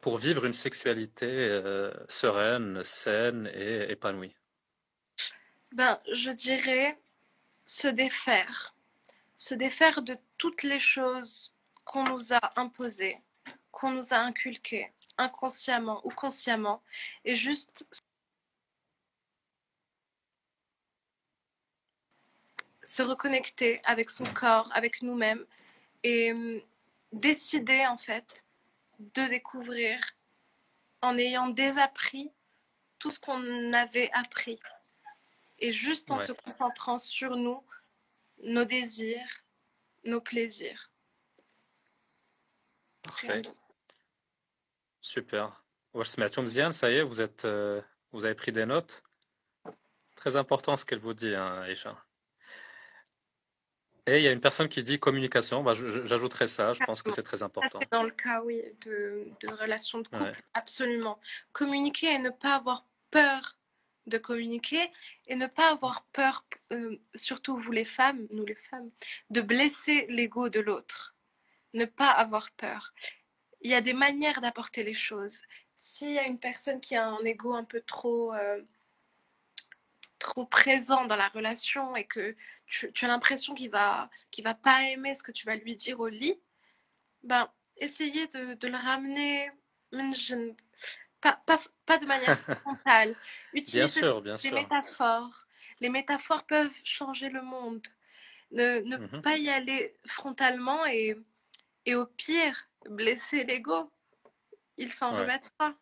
Pour, 0.01 0.19
vivre 0.19 0.45
une 0.47 0.53
sexualité 0.53 1.61
sereine, 2.09 2.83
saine 2.83 3.51
et 3.55 3.91
épanouie. 3.91 4.35
Ben, 5.73 6.01
je 6.13 6.31
dirais 6.31 6.99
se 7.67 7.89
défaire. 7.89 8.74
Se 9.37 9.55
défaire 9.55 10.03
de 10.03 10.17
toutes 10.39 10.63
les 10.63 10.79
choses 10.79 11.53
qu'on 11.85 12.05
nous 12.05 12.33
a 12.33 12.41
imposées, 12.61 13.21
qu'on 13.73 13.91
nous 13.91 14.13
a 14.15 14.19
inculquées, 14.19 14.93
inconsciemment 15.19 16.01
ou 16.07 16.11
consciemment, 16.11 16.83
et 17.25 17.35
juste 17.37 17.85
se 22.83 23.03
reconnecter 23.03 23.81
avec 23.85 24.11
son 24.11 24.33
corps, 24.33 24.71
avec 24.73 25.03
nous-mêmes, 25.03 25.45
et 26.03 26.33
hum, 26.33 26.61
décider 27.13 27.87
en 27.87 27.97
fait 27.97 28.45
de 28.99 29.27
découvrir 29.29 29.99
en 31.03 31.17
ayant 31.19 31.49
désappris 31.49 32.31
tout 32.99 33.11
ce 33.11 33.19
qu'on 33.19 33.73
avait 33.73 34.11
appris. 34.13 34.61
Et 35.59 35.73
juste 35.73 36.11
en 36.11 36.17
Ouais. 36.19 36.27
se 36.27 36.33
concentrant 36.33 36.99
sur 36.99 37.37
nous, 37.37 37.63
nos 38.45 38.65
désirs, 38.65 39.45
nos 40.05 40.21
plaisirs. 40.21 40.91
Parfait. 43.03 43.43
Super. 45.01 45.63
ça 46.73 46.91
y 46.91 46.95
est, 46.95 47.03
vous, 47.03 47.21
êtes, 47.21 47.45
euh, 47.45 47.81
vous 48.13 48.25
avez 48.25 48.35
pris 48.35 48.53
des 48.53 48.67
notes. 48.67 49.03
Très 50.17 50.37
important 50.37 50.77
ce 50.77 50.85
qu'elle 50.85 50.99
vous 50.99 51.15
dit, 51.15 51.35
hein, 51.35 51.65
Et 54.07 54.19
il 54.19 54.23
y 54.23 54.29
a 54.29 54.33
une 54.33 54.41
personne 54.41 54.69
qui 54.69 54.83
dit 54.83 54.99
communication. 54.99 55.63
Bah, 55.63 55.75
J'ajouterai 55.75 56.47
ça, 56.47 56.73
je 56.73 56.83
pense 56.85 57.03
que 57.03 57.13
c'est 57.13 57.23
très 57.23 57.43
important. 57.43 57.79
Dans 57.91 58.03
le 58.03 58.11
cas, 58.11 58.43
oui, 58.43 58.63
de, 58.87 59.27
relations 59.61 60.01
de 60.01 60.09
couple, 60.09 60.41
absolument. 60.55 61.21
Communiquer 61.53 62.15
et 62.15 62.19
ne 62.19 62.31
pas 62.31 62.55
avoir 62.55 62.87
peur 63.11 63.59
de 64.07 64.19
communiquer 64.19 64.91
et 65.27 65.35
ne 65.35 65.47
pas 65.47 65.71
avoir 65.71 66.05
peur, 66.13 66.45
euh, 66.73 66.99
surtout 67.15 67.57
vous 67.57 67.73
les 67.73 67.85
femmes, 67.85 68.27
nous 68.31 68.45
les 68.45 68.55
femmes, 68.55 68.91
de 69.31 69.41
blesser 69.41 70.07
l'ego 70.09 70.49
de 70.49 70.61
l'autre. 70.61 71.15
Ne 71.73 71.87
pas 71.87 72.11
avoir 72.11 72.51
peur. 72.53 72.95
Il 73.63 73.71
y 73.71 73.75
a 73.75 73.81
des 73.81 73.95
manières 73.95 74.41
d'apporter 74.41 74.83
les 74.83 74.95
choses. 74.95 75.43
S'il 75.77 76.13
y 76.13 76.19
a 76.19 76.27
une 76.27 76.39
personne 76.39 76.81
qui 76.81 76.95
a 76.97 77.09
un 77.09 77.25
ego 77.25 77.55
un 77.55 77.65
peu 77.65 77.81
trop, 77.81 78.33
euh, 78.35 78.63
trop 80.19 80.45
présent 80.45 81.05
dans 81.07 81.17
la 81.17 81.29
relation 81.29 81.97
et 81.97 82.05
que 82.05 82.37
tu, 82.67 82.93
as 83.03 83.09
l'impression 83.09 83.55
qu'il 83.55 83.71
va, 83.71 84.11
qu'il 84.31 84.45
va 84.45 84.55
pas 84.55 84.85
aimer 84.91 85.15
ce 85.15 85.23
que 85.23 85.33
tu 85.33 85.47
vas 85.47 85.57
lui 85.57 85.77
dire 85.77 86.01
au 86.01 86.09
lit, 86.09 86.39
ben 87.23 87.51
essayez 87.79 88.27
de 88.29 88.69
le 88.69 88.77
ramener 88.77 89.51
pas, 91.47 91.61
pas, 91.87 91.99
de 91.99 92.07
manière 92.07 92.39
frontale. 92.63 93.17
Utilisez 93.53 93.79
bien 93.79 93.89
sûr, 93.89 94.23
bien 94.23 94.37
sûr. 94.37 94.55
métaphores. 94.55 95.47
Les 95.81 95.89
métaphores 95.89 96.45
peuvent 96.45 96.81
changer 96.85 97.29
le 97.31 97.43
monde. 97.43 97.83
Ne, 98.51 98.81
mmh 98.81 99.23
pas 99.23 99.37
y 99.37 99.49
aller 99.49 99.97
frontalement 100.07 100.87
et, 100.87 101.17
et 101.87 101.95
au 101.95 102.07
pire, 102.07 102.69
blesser 102.89 103.45
l'ego. 103.45 103.91
Il 104.77 104.93
s'en 104.93 105.13
remettra. 105.13 105.75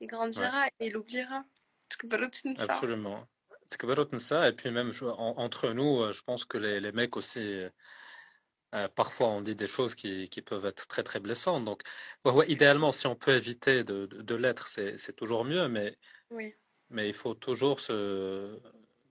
Il 0.00 0.06
grandira 0.06 0.68
et 0.78 0.86
il 0.86 0.96
oubliera. 0.96 1.44
Absolument. 2.58 3.26
Et 3.72 4.52
puis 4.52 4.70
même 4.70 4.90
entre 5.16 5.70
nous, 5.70 6.00
euh, 6.00 6.12
je 6.12 6.22
pense 6.22 6.44
que 6.44 6.58
les 6.58 6.92
mecs 6.92 7.16
aussi 7.16 7.40
euh, 7.40 7.70
euh, 8.74 8.88
parfois 8.88 9.28
on 9.28 9.40
dit 9.40 9.56
des 9.56 9.66
choses 9.66 9.94
qui, 9.94 10.28
qui 10.28 10.42
peuvent 10.42 10.64
être 10.66 10.86
très 10.86 11.02
très 11.02 11.20
blessantes. 11.20 11.64
Donc, 11.64 11.82
ouais, 12.24 12.32
ouais, 12.32 12.50
idéalement, 12.50 12.92
si 12.92 13.06
on 13.06 13.16
peut 13.16 13.34
éviter 13.34 13.84
de, 13.84 14.06
de, 14.06 14.22
de 14.22 14.34
l'être, 14.34 14.68
c'est, 14.68 15.14
toujours 15.16 15.44
mieux. 15.44 15.68
Mais 15.68 15.96
Oui. 16.30 16.54
Mais 16.92 17.08
il 17.08 17.14
faut 17.14 17.34
toujours 17.34 17.78
se, 17.78 18.58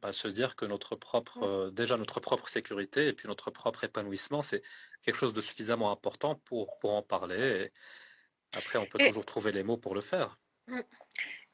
bah, 0.01 0.12
se 0.12 0.28
dire 0.28 0.55
que 0.55 0.66
notre 0.66 0.95
propre, 0.95 1.43
euh, 1.43 1.72
déjà 1.72 1.95
notre 1.97 2.20
propre 2.20 2.49
sécurité 2.49 3.07
et 3.07 3.14
puis 3.14 3.28
notre 3.28 3.51
propre 3.51 3.86
épanouissement, 3.86 4.41
c'est 4.41 4.62
quelque 5.01 5.16
chose 5.18 5.34
de 5.34 5.41
suffisamment 5.41 5.91
important 5.91 6.36
pour, 6.36 6.78
pour 6.80 6.93
en 6.93 7.01
parler. 7.01 7.72
Et 8.53 8.57
après, 8.57 8.80
on 8.80 8.86
peut 8.86 8.99
Et- 9.01 9.07
toujours 9.07 9.26
trouver 9.26 9.51
les 9.51 9.64
mots 9.64 9.78
pour 9.78 9.95
le 9.95 10.01
faire. 10.01 10.38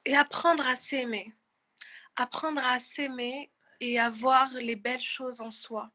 Et 0.04 0.16
apprendre 0.16 0.66
à 0.68 0.76
s'aimer. 0.76 1.32
Apprendre 2.16 2.64
à 2.64 2.80
s'aimer 2.80 3.52
et 3.80 4.00
à 4.00 4.10
voir 4.10 4.50
les 4.54 4.76
belles 4.76 5.02
choses 5.02 5.42
en 5.42 5.52
soi. 5.52 5.92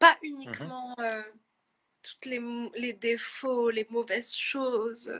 Pas 0.00 0.18
uniquement 0.22 0.96
euh, 0.98 1.22
toutes 2.02 2.26
les, 2.26 2.92
défauts, 2.94 3.70
les 3.70 3.86
mauvaises 3.90 4.34
choses, 4.34 5.12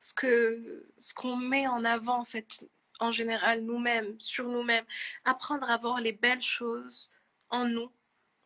ce 0.00 0.14
que 0.14 0.88
ce 0.98 1.14
qu'on 1.14 1.36
met 1.36 1.68
en 1.68 1.84
avant 1.84 2.18
en 2.18 2.24
fait 2.24 2.64
en 2.98 3.12
général 3.12 3.60
nous-mêmes, 3.60 4.18
sur 4.18 4.48
nous-mêmes. 4.48 4.84
Apprendre 5.24 5.70
à 5.70 5.76
voir 5.76 6.00
les 6.00 6.12
belles 6.12 6.42
choses 6.42 7.12
en 7.50 7.66
nous, 7.66 7.92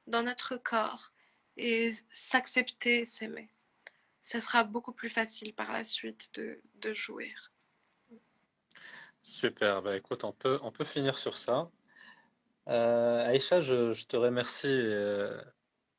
dans 0.07 0.22
notre 0.22 0.57
corps 0.57 1.12
et 1.57 1.93
s'accepter, 2.11 3.07
s'aimer. 3.07 3.49
Ça 4.20 4.41
sera 4.41 4.64
beaucoup 4.64 4.93
plus 4.93 5.09
facile 5.09 5.55
par 5.55 5.72
la 5.72 5.84
suite 5.84 6.34
de, 6.34 6.61
de 6.74 6.93
jouir. 6.93 7.53
Super. 9.22 9.82
Bah, 9.82 9.97
écoute, 9.97 10.24
on 10.24 10.32
peut, 10.32 10.57
on 10.62 10.72
peut 10.72 10.84
finir 10.84 11.16
sur 11.16 11.37
ça. 11.37 11.70
Euh, 12.68 13.26
Aïcha, 13.26 13.61
je, 13.61 13.93
je 13.93 14.07
te 14.07 14.16
remercie 14.16 14.66
euh, 14.68 15.41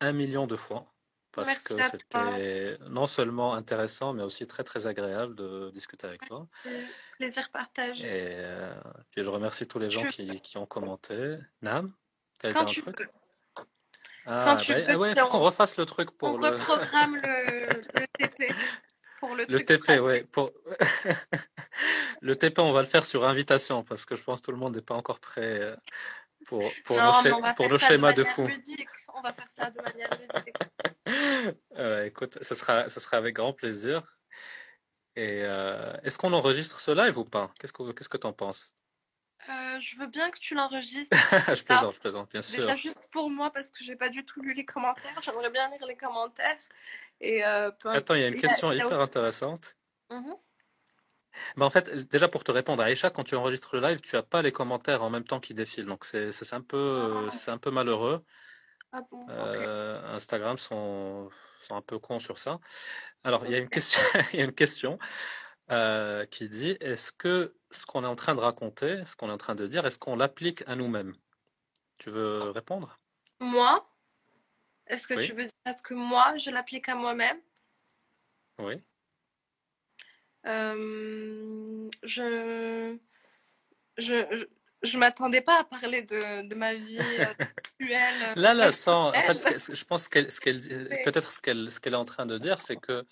un 0.01 0.11
million 0.11 0.47
de 0.47 0.55
fois 0.55 0.85
parce 1.31 1.47
Merci 1.49 1.75
que 1.75 1.83
c'était 1.83 2.77
non 2.89 3.05
seulement 3.05 3.53
intéressant, 3.53 4.13
mais 4.13 4.23
aussi 4.23 4.47
très 4.47 4.63
très 4.63 4.87
agréable 4.87 5.35
de 5.35 5.69
discuter 5.71 6.07
avec 6.07 6.25
toi. 6.27 6.47
Plaisir 7.19 7.49
partagé. 7.51 8.03
Et 8.03 8.29
euh, 8.39 8.73
puis 9.11 9.23
je 9.23 9.29
remercie 9.29 9.67
tous 9.67 9.77
les 9.79 9.89
gens 9.89 10.01
Tu- 10.01 10.07
qui, 10.07 10.41
qui 10.41 10.57
ont 10.57 10.65
commenté. 10.65 11.37
Nam, 11.61 11.93
Quand 12.41 12.49
dire 12.49 12.61
un 12.61 12.65
tu 12.65 12.81
truc? 12.81 13.07
Ah, 14.25 14.57
tu 14.59 14.73
bah, 14.73 14.79
ah 14.87 14.97
ouais, 14.97 15.11
puis 15.13 15.21
faut 15.21 15.27
qu'on 15.29 15.37
on- 15.37 15.41
refasse 15.43 15.77
le 15.77 15.85
truc 15.85 16.11
pour 16.11 16.33
On 16.33 16.37
le, 16.37 16.49
reprogramme 16.49 17.15
le, 17.17 17.81
le 17.93 18.07
TP 18.17 18.53
pour 19.19 19.35
le, 19.35 19.45
TP, 19.45 19.79
pratique. 19.83 20.03
ouais. 20.03 20.23
Pour... 20.25 20.51
Le 22.21 22.35
TP, 22.35 22.59
on 22.59 22.71
va 22.71 22.81
le 22.81 22.87
faire 22.87 23.05
sur 23.05 23.27
invitation 23.27 23.83
parce 23.83 24.05
que 24.05 24.15
je 24.15 24.23
pense 24.23 24.41
que 24.41 24.45
tout 24.45 24.51
le 24.51 24.57
monde 24.57 24.75
n'est 24.75 24.81
pas 24.81 24.95
encore 24.95 25.19
prêt 25.19 25.61
euh, 25.61 25.75
pour, 26.47 26.71
pour 26.85 26.97
non, 26.97 27.11
nos, 27.23 27.53
pour 27.55 27.69
nos 27.69 27.77
schémas 27.77 28.13
de 28.13 28.23
fou. 28.23 28.47
ludique. 28.47 28.89
On 29.17 29.21
va 29.21 29.33
faire 29.33 29.49
ça 29.49 29.69
de 29.71 29.81
manière 29.81 30.09
ludique. 30.19 30.55
Euh, 31.77 32.03
écoute, 32.03 32.37
ce 32.41 32.53
sera, 32.53 32.89
ce 32.89 32.99
sera 32.99 33.15
avec 33.15 33.35
grand 33.35 33.53
plaisir. 33.53 34.01
Et 35.15 35.41
euh, 35.43 35.95
est-ce 36.03 36.17
qu'on 36.17 36.33
enregistre 36.33 36.81
ce 36.81 36.91
live 36.91 37.17
ou 37.17 37.23
pas? 37.23 37.53
Qu'est-ce 37.59 37.71
que, 37.71 37.91
qu'est-ce 37.93 38.09
que 38.09 38.17
t'en 38.17 38.33
penses? 38.33 38.73
Euh, 39.47 39.79
je 39.79 39.95
veux 39.97 40.07
bien 40.07 40.29
que 40.29 40.37
tu 40.39 40.53
l'enregistres. 40.55 41.15
Je 41.55 41.63
plaisante, 41.63 41.95
je 41.95 41.99
plaisante, 42.01 42.31
bien 42.31 42.41
sûr. 42.41 42.63
Déjà 42.63 42.75
juste 42.75 43.07
pour 43.11 43.29
moi 43.29 43.51
parce 43.53 43.69
que 43.69 43.85
j'ai 43.85 43.95
pas 43.95 44.09
du 44.09 44.25
tout 44.25 44.41
lu 44.41 44.53
les 44.53 44.65
commentaires. 44.65 45.17
J'aimerais 45.21 45.49
bien 45.49 45.69
lire 45.69 45.85
les 45.85 45.95
commentaires. 45.95 46.57
Et 47.21 47.45
euh, 47.45 47.71
Attends, 47.85 48.15
il 48.15 48.21
y 48.21 48.25
a 48.25 48.27
une 48.27 48.35
question 48.35 48.69
a 48.69 48.75
hyper 48.75 48.99
intéressante. 48.99 49.77
Bah 51.55 51.65
en 51.65 51.69
fait, 51.69 52.09
déjà 52.09 52.27
pour 52.27 52.43
te 52.43 52.51
répondre, 52.51 52.83
Aïcha, 52.83 53.11
quand 53.11 53.23
tu 53.23 53.35
enregistres 53.35 53.75
le 53.75 53.81
live, 53.81 54.01
tu 54.01 54.15
as 54.17 54.23
pas 54.23 54.41
les 54.41 54.51
commentaires 54.51 55.03
en 55.03 55.09
même 55.09 55.23
temps 55.23 55.39
qui 55.39 55.53
défilent. 55.53 55.85
Donc 55.85 56.03
c'est 56.03 56.53
un 56.53 56.61
peu, 56.61 57.27
Ah. 57.27 57.31
c'est 57.31 57.51
un 57.51 57.57
peu 57.59 57.71
malheureux. 57.71 58.25
Ah 58.97 59.03
bon. 59.11 59.27
Euh, 59.29 60.01
Instagram 60.15 60.57
sont, 60.57 61.29
sont 61.61 61.75
un 61.75 61.83
peu 61.83 61.99
cons 61.99 62.19
sur 62.19 62.39
ça. 62.39 62.59
Alors, 63.23 63.45
il 63.45 63.51
y 63.51 63.55
a 63.55 63.59
une 63.59 63.69
question, 63.69 64.01
il 64.33 64.39
y 64.39 64.41
a 64.41 64.45
une 64.45 64.55
question 64.55 64.97
euh, 65.69 66.25
qui 66.25 66.49
dit, 66.49 66.75
est-ce 66.81 67.11
que 67.11 67.55
ce 67.69 67.85
qu'on 67.85 68.03
est 68.03 68.07
en 68.07 68.15
train 68.15 68.33
de 68.33 68.39
raconter, 68.39 69.05
ce 69.05 69.15
qu'on 69.15 69.29
est 69.29 69.33
en 69.33 69.37
train 69.37 69.53
de 69.53 69.67
dire, 69.67 69.85
est-ce 69.85 69.99
qu'on 69.99 70.15
l'applique 70.15 70.63
à 70.65 70.75
nous-mêmes? 70.75 71.13
Tu 71.99 72.09
veux 72.09 72.49
répondre? 72.49 72.97
Moi, 73.39 73.87
est-ce 74.87 75.07
que 75.07 75.13
Oui. 75.13 75.27
tu 75.27 75.33
veux 75.33 75.43
dire 75.43 75.51
est-ce 75.67 75.83
que 75.83 75.93
moi 75.93 76.35
je 76.37 76.49
l'applique 76.49 76.89
à 76.89 76.95
moi-même? 76.95 77.39
Oui. 78.57 78.81
Euh, 80.47 81.87
je 82.01 82.97
je, 83.97 84.47
je, 84.83 84.97
m'attendais 84.97 85.41
pas 85.41 85.59
à 85.59 85.63
parler 85.63 86.03
de, 86.03 86.47
de 86.47 86.55
ma 86.55 86.73
vie 86.73 86.99
euh, 86.99 87.25
sexuelle. 87.79 88.33
Là, 88.35 88.53
là, 88.53 88.71
sans, 88.71 89.09
en 89.09 89.21
fait, 89.21 89.37
ce 89.37 89.49
que- 89.49 89.75
je 89.75 89.85
pense 89.85 90.07
qu'elle, 90.07 90.31
ce 90.31 90.39
qu'elle, 90.39 90.59
peut-être 91.03 91.31
ce 91.31 91.41
qu'elle, 91.41 91.71
ce 91.71 91.79
qu'elle 91.79 91.93
est 91.93 91.97
en 91.97 92.05
train 92.05 92.25
de 92.25 92.37
dire, 92.37 92.59
c'est 92.61 92.77
que. 92.77 93.05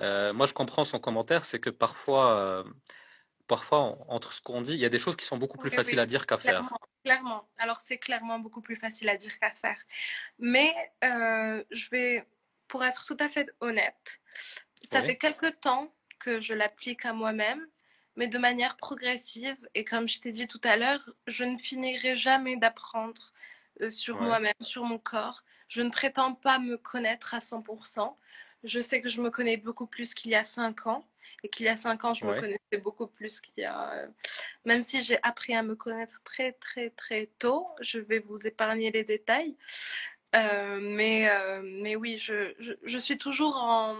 Euh, 0.00 0.32
moi, 0.32 0.46
je 0.46 0.54
comprends 0.54 0.84
son 0.84 0.98
commentaire, 0.98 1.44
c'est 1.44 1.60
que 1.60 1.68
parfois, 1.70 2.34
euh, 2.38 2.64
parfois, 3.46 3.98
entre 4.08 4.32
ce 4.32 4.40
qu'on 4.40 4.62
dit, 4.62 4.72
il 4.72 4.80
y 4.80 4.86
a 4.86 4.88
des 4.88 4.98
choses 4.98 5.16
qui 5.16 5.26
sont 5.26 5.36
beaucoup 5.36 5.58
plus 5.58 5.70
faciles 5.70 5.98
à 5.98 6.06
dire 6.06 6.26
qu'à 6.26 6.38
faire. 6.38 6.62
Clairement. 7.04 7.48
Alors, 7.58 7.80
c'est 7.82 7.98
clairement 7.98 8.38
beaucoup 8.38 8.62
plus 8.62 8.76
facile 8.76 9.08
à 9.08 9.16
dire 9.16 9.38
qu'à 9.38 9.50
faire. 9.50 9.78
Mais 10.38 10.72
euh, 11.04 11.62
je 11.70 11.90
vais, 11.90 12.26
pour 12.66 12.82
être 12.84 13.04
tout 13.04 13.16
à 13.20 13.28
fait 13.28 13.50
honnête, 13.60 14.20
ça 14.90 15.02
fait 15.02 15.16
quelque 15.16 15.50
temps 15.50 15.94
que 16.18 16.40
je 16.40 16.54
l'applique 16.54 17.04
à 17.04 17.12
moi-même, 17.12 17.66
mais 18.16 18.28
de 18.28 18.38
manière 18.38 18.76
progressive. 18.76 19.68
Et 19.74 19.84
comme 19.84 20.08
je 20.08 20.20
t'ai 20.20 20.30
dit 20.30 20.48
tout 20.48 20.60
à 20.64 20.76
l'heure, 20.76 21.08
je 21.26 21.44
ne 21.44 21.58
finirai 21.58 22.16
jamais 22.16 22.56
d'apprendre 22.56 23.32
euh, 23.82 23.90
sur 23.90 24.20
moi-même, 24.20 24.54
sur 24.60 24.84
mon 24.84 24.98
corps. 24.98 25.42
Je 25.68 25.82
ne 25.82 25.90
prétends 25.90 26.34
pas 26.34 26.58
me 26.58 26.76
connaître 26.76 27.34
à 27.34 27.38
100%. 27.38 28.14
Je 28.64 28.80
sais 28.80 29.00
que 29.00 29.08
je 29.08 29.20
me 29.20 29.30
connais 29.30 29.56
beaucoup 29.56 29.86
plus 29.86 30.14
qu'il 30.14 30.30
y 30.30 30.34
a 30.34 30.44
cinq 30.44 30.86
ans 30.86 31.06
et 31.42 31.48
qu'il 31.48 31.66
y 31.66 31.68
a 31.68 31.76
cinq 31.76 32.04
ans, 32.04 32.14
je 32.14 32.24
me 32.24 32.38
connaissais 32.38 32.78
beaucoup 32.82 33.06
plus 33.06 33.40
qu'il 33.40 33.62
y 33.62 33.64
a. 33.64 33.92
Euh, 33.92 34.06
même 34.64 34.82
si 34.82 35.02
j'ai 35.02 35.18
appris 35.22 35.54
à 35.54 35.62
me 35.62 35.74
connaître 35.74 36.20
très, 36.22 36.52
très, 36.52 36.90
très 36.90 37.30
tôt, 37.38 37.66
je 37.80 37.98
vais 37.98 38.18
vous 38.18 38.46
épargner 38.46 38.90
les 38.90 39.04
détails. 39.04 39.56
Euh, 40.36 40.78
mais, 40.80 41.28
euh, 41.30 41.62
mais 41.64 41.96
oui, 41.96 42.16
je, 42.16 42.54
je, 42.84 42.98
suis 42.98 43.18
toujours 43.18 43.56
en. 43.56 43.96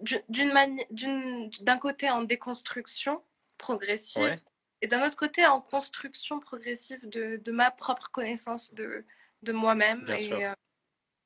D'un 0.00 1.78
côté 1.78 2.10
en 2.10 2.22
déconstruction 2.22 3.22
progressive 3.58 4.42
et 4.82 4.86
d'un 4.86 5.06
autre 5.06 5.16
côté 5.16 5.44
en 5.44 5.60
construction 5.60 6.40
progressive 6.40 7.06
de, 7.08 7.36
de 7.36 7.52
ma 7.52 7.70
propre 7.70 8.10
connaissance 8.10 8.72
de, 8.72 9.04
de 9.42 9.52
moi-même 9.52 10.04
et, 10.08 10.48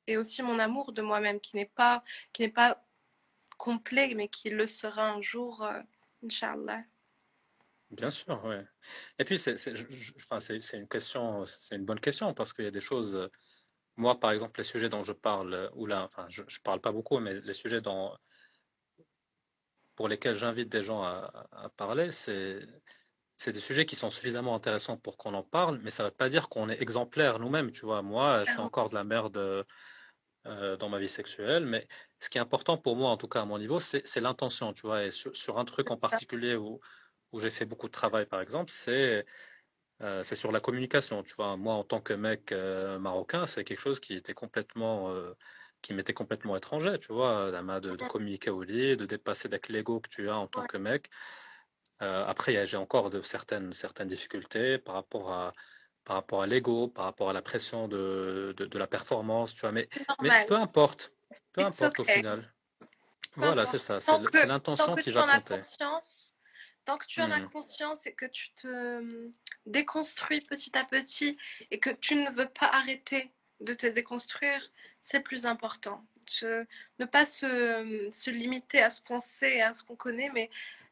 et 0.07 0.17
aussi 0.17 0.41
mon 0.43 0.59
amour 0.59 0.91
de 0.91 1.01
moi-même 1.01 1.39
qui 1.39 1.55
n'est 1.55 1.65
pas, 1.65 2.03
qui 2.33 2.41
n'est 2.41 2.49
pas 2.49 2.85
complet, 3.57 4.13
mais 4.15 4.27
qui 4.27 4.49
le 4.49 4.65
sera 4.65 5.09
un 5.09 5.21
jour, 5.21 5.63
euh. 5.63 5.81
Bien 7.91 8.09
sûr, 8.09 8.41
oui. 8.45 8.55
Et 9.19 9.23
puis, 9.23 9.37
c'est 9.37 9.53
une 10.73 10.87
question, 10.87 11.45
c'est 11.45 11.75
une 11.75 11.85
bonne 11.85 11.99
question 11.99 12.33
parce 12.33 12.51
qu'il 12.51 12.65
y 12.65 12.67
a 12.67 12.71
des 12.71 12.81
choses. 12.81 13.15
Euh, 13.15 13.27
moi, 13.95 14.19
par 14.19 14.31
exemple, 14.31 14.59
les 14.59 14.63
sujets 14.63 14.89
dont 14.89 15.03
je 15.03 15.13
parle, 15.13 15.53
euh, 15.53 15.69
ou 15.75 15.85
là, 15.85 16.03
enfin, 16.03 16.25
je, 16.27 16.41
ne 16.41 16.63
parle 16.63 16.81
pas 16.81 16.91
beaucoup, 16.91 17.19
mais 17.19 17.39
les 17.41 17.53
sujets 17.53 17.81
dont, 17.81 18.11
pour 19.95 20.07
lesquels 20.07 20.35
j'invite 20.35 20.69
des 20.69 20.81
gens 20.81 21.03
à, 21.03 21.47
à 21.51 21.69
parler, 21.69 22.11
c'est 22.11 22.59
c'est 23.37 23.51
des 23.51 23.59
sujets 23.59 23.85
qui 23.85 23.95
sont 23.95 24.09
suffisamment 24.09 24.55
intéressants 24.55 24.97
pour 24.97 25.17
qu'on 25.17 25.33
en 25.33 25.43
parle, 25.43 25.79
mais 25.83 25.89
ça 25.89 26.03
ne 26.03 26.09
veut 26.09 26.15
pas 26.15 26.29
dire 26.29 26.47
qu'on 26.49 26.69
est 26.69 26.81
exemplaire 26.81 27.39
nous-mêmes. 27.39 27.71
Tu 27.71 27.85
vois, 27.85 28.01
moi, 28.01 28.43
je 28.45 28.51
suis 28.51 28.61
encore 28.61 28.89
de 28.89 28.95
la 28.95 29.03
merde 29.03 29.65
euh, 30.47 30.77
dans 30.77 30.89
ma 30.89 30.99
vie 30.99 31.09
sexuelle, 31.09 31.65
mais 31.65 31.87
ce 32.19 32.29
qui 32.29 32.37
est 32.37 32.41
important 32.41 32.77
pour 32.77 32.95
moi, 32.95 33.09
en 33.09 33.17
tout 33.17 33.27
cas 33.27 33.41
à 33.41 33.45
mon 33.45 33.57
niveau, 33.57 33.79
c'est 33.79 34.21
l'intention, 34.21 34.73
tu 34.73 34.83
vois. 34.83 35.05
Et 35.05 35.11
sur, 35.11 35.57
un 35.57 35.65
truc 35.65 35.91
en 35.91 35.97
particulier 35.97 36.55
où, 36.55 36.79
où 37.31 37.39
j'ai 37.39 37.49
fait 37.49 37.65
beaucoup 37.65 37.87
de 37.87 37.91
travail, 37.91 38.25
par 38.25 38.41
exemple, 38.41 38.71
c'est 38.71 39.25
euh, 40.01 40.23
c'est 40.23 40.35
sur 40.35 40.51
la 40.51 40.59
communication, 40.59 41.23
tu 41.23 41.35
vois. 41.35 41.57
Moi, 41.57 41.73
en 41.73 41.83
tant 41.83 42.01
que 42.01 42.13
mec 42.13 42.51
euh, 42.51 42.99
marocain, 42.99 43.45
c'est 43.45 43.63
quelque 43.63 43.79
chose 43.79 43.99
qui 43.99 44.13
était 44.13 44.33
complètement, 44.33 45.09
qui 45.85 45.93
m'était 45.93 46.13
complètement 46.13 46.55
étranger, 46.57 46.97
tu 46.97 47.13
vois, 47.13 47.51
de, 47.51 47.79
de, 47.79 47.95
de 47.95 48.05
communiquer 48.05 48.49
au 48.49 48.63
lit, 48.63 48.97
de 48.97 49.05
dépasser 49.05 49.47
avec 49.47 49.69
l'ego 49.69 49.99
que 49.99 50.09
tu 50.09 50.29
as 50.29 50.37
en 50.37 50.47
tant 50.47 50.65
que 50.65 50.77
mec. 50.77 51.09
après, 51.99 52.65
j'ai 52.65 52.77
encore 52.77 53.11
de 53.11 53.21
certaines, 53.21 53.71
certaines 53.71 54.07
difficultés 54.07 54.79
par 54.79 54.95
rapport 54.95 55.31
à 55.31 55.53
par 56.05 56.17
rapport 56.17 56.43
à 56.43 56.45
l'ego, 56.45 56.87
par 56.87 57.05
rapport 57.05 57.31
à 57.31 57.33
la 57.33 57.41
pression 57.41 57.87
de, 57.87 58.53
de, 58.55 58.77
la 58.77 58.85
performance, 58.85 59.55
tu 59.55 59.61
vois. 59.61 59.71
Mais, 59.71 59.89
mais 60.21 60.45
peu 60.45 60.55
importe, 60.55 61.11
peu 61.51 61.61
importe 61.61 61.99
au 61.99 62.03
final. 62.03 62.53
voilà, 63.33 63.65
c'est 63.65 63.79
ça, 63.79 63.99
c'est 63.99 64.45
l'intention 64.45 64.95
qui 64.95 65.09
va 65.09 65.23
compter. 65.27 65.59
tant 66.85 66.97
que 66.99 67.07
tu 67.07 67.21
en 67.21 67.31
as 67.31 67.39
hmm. 67.39 67.49
conscience 67.49 68.05
et 68.05 68.13
que 68.13 68.27
tu 68.27 68.53
te 68.53 68.67
hum, 68.67 69.33
déconstruis 69.65 70.41
petit 70.41 70.77
à 70.77 70.85
petit 70.85 71.37
et 71.71 71.79
que 71.79 71.89
tu 71.89 72.15
ne 72.15 72.29
veux 72.29 72.49
pas 72.49 72.67
arrêter 72.67 73.31
de 73.61 73.73
te 73.73 73.87
déconstruire, 73.87 74.61
c'est 75.01 75.17
le 75.17 75.23
plus 75.23 75.45
important. 75.45 76.05
ne 76.43 77.05
pas 77.05 77.25
se, 77.25 78.09
se 78.11 78.29
limiter 78.29 78.81
à 78.81 78.89
ce 78.89 79.01
qu'on 79.01 79.19
sait, 79.19 79.61
à 79.61 79.73
ce 79.75 79.83
qu'on 79.83 79.95
connaît, 79.95 80.29
mais 80.33 80.49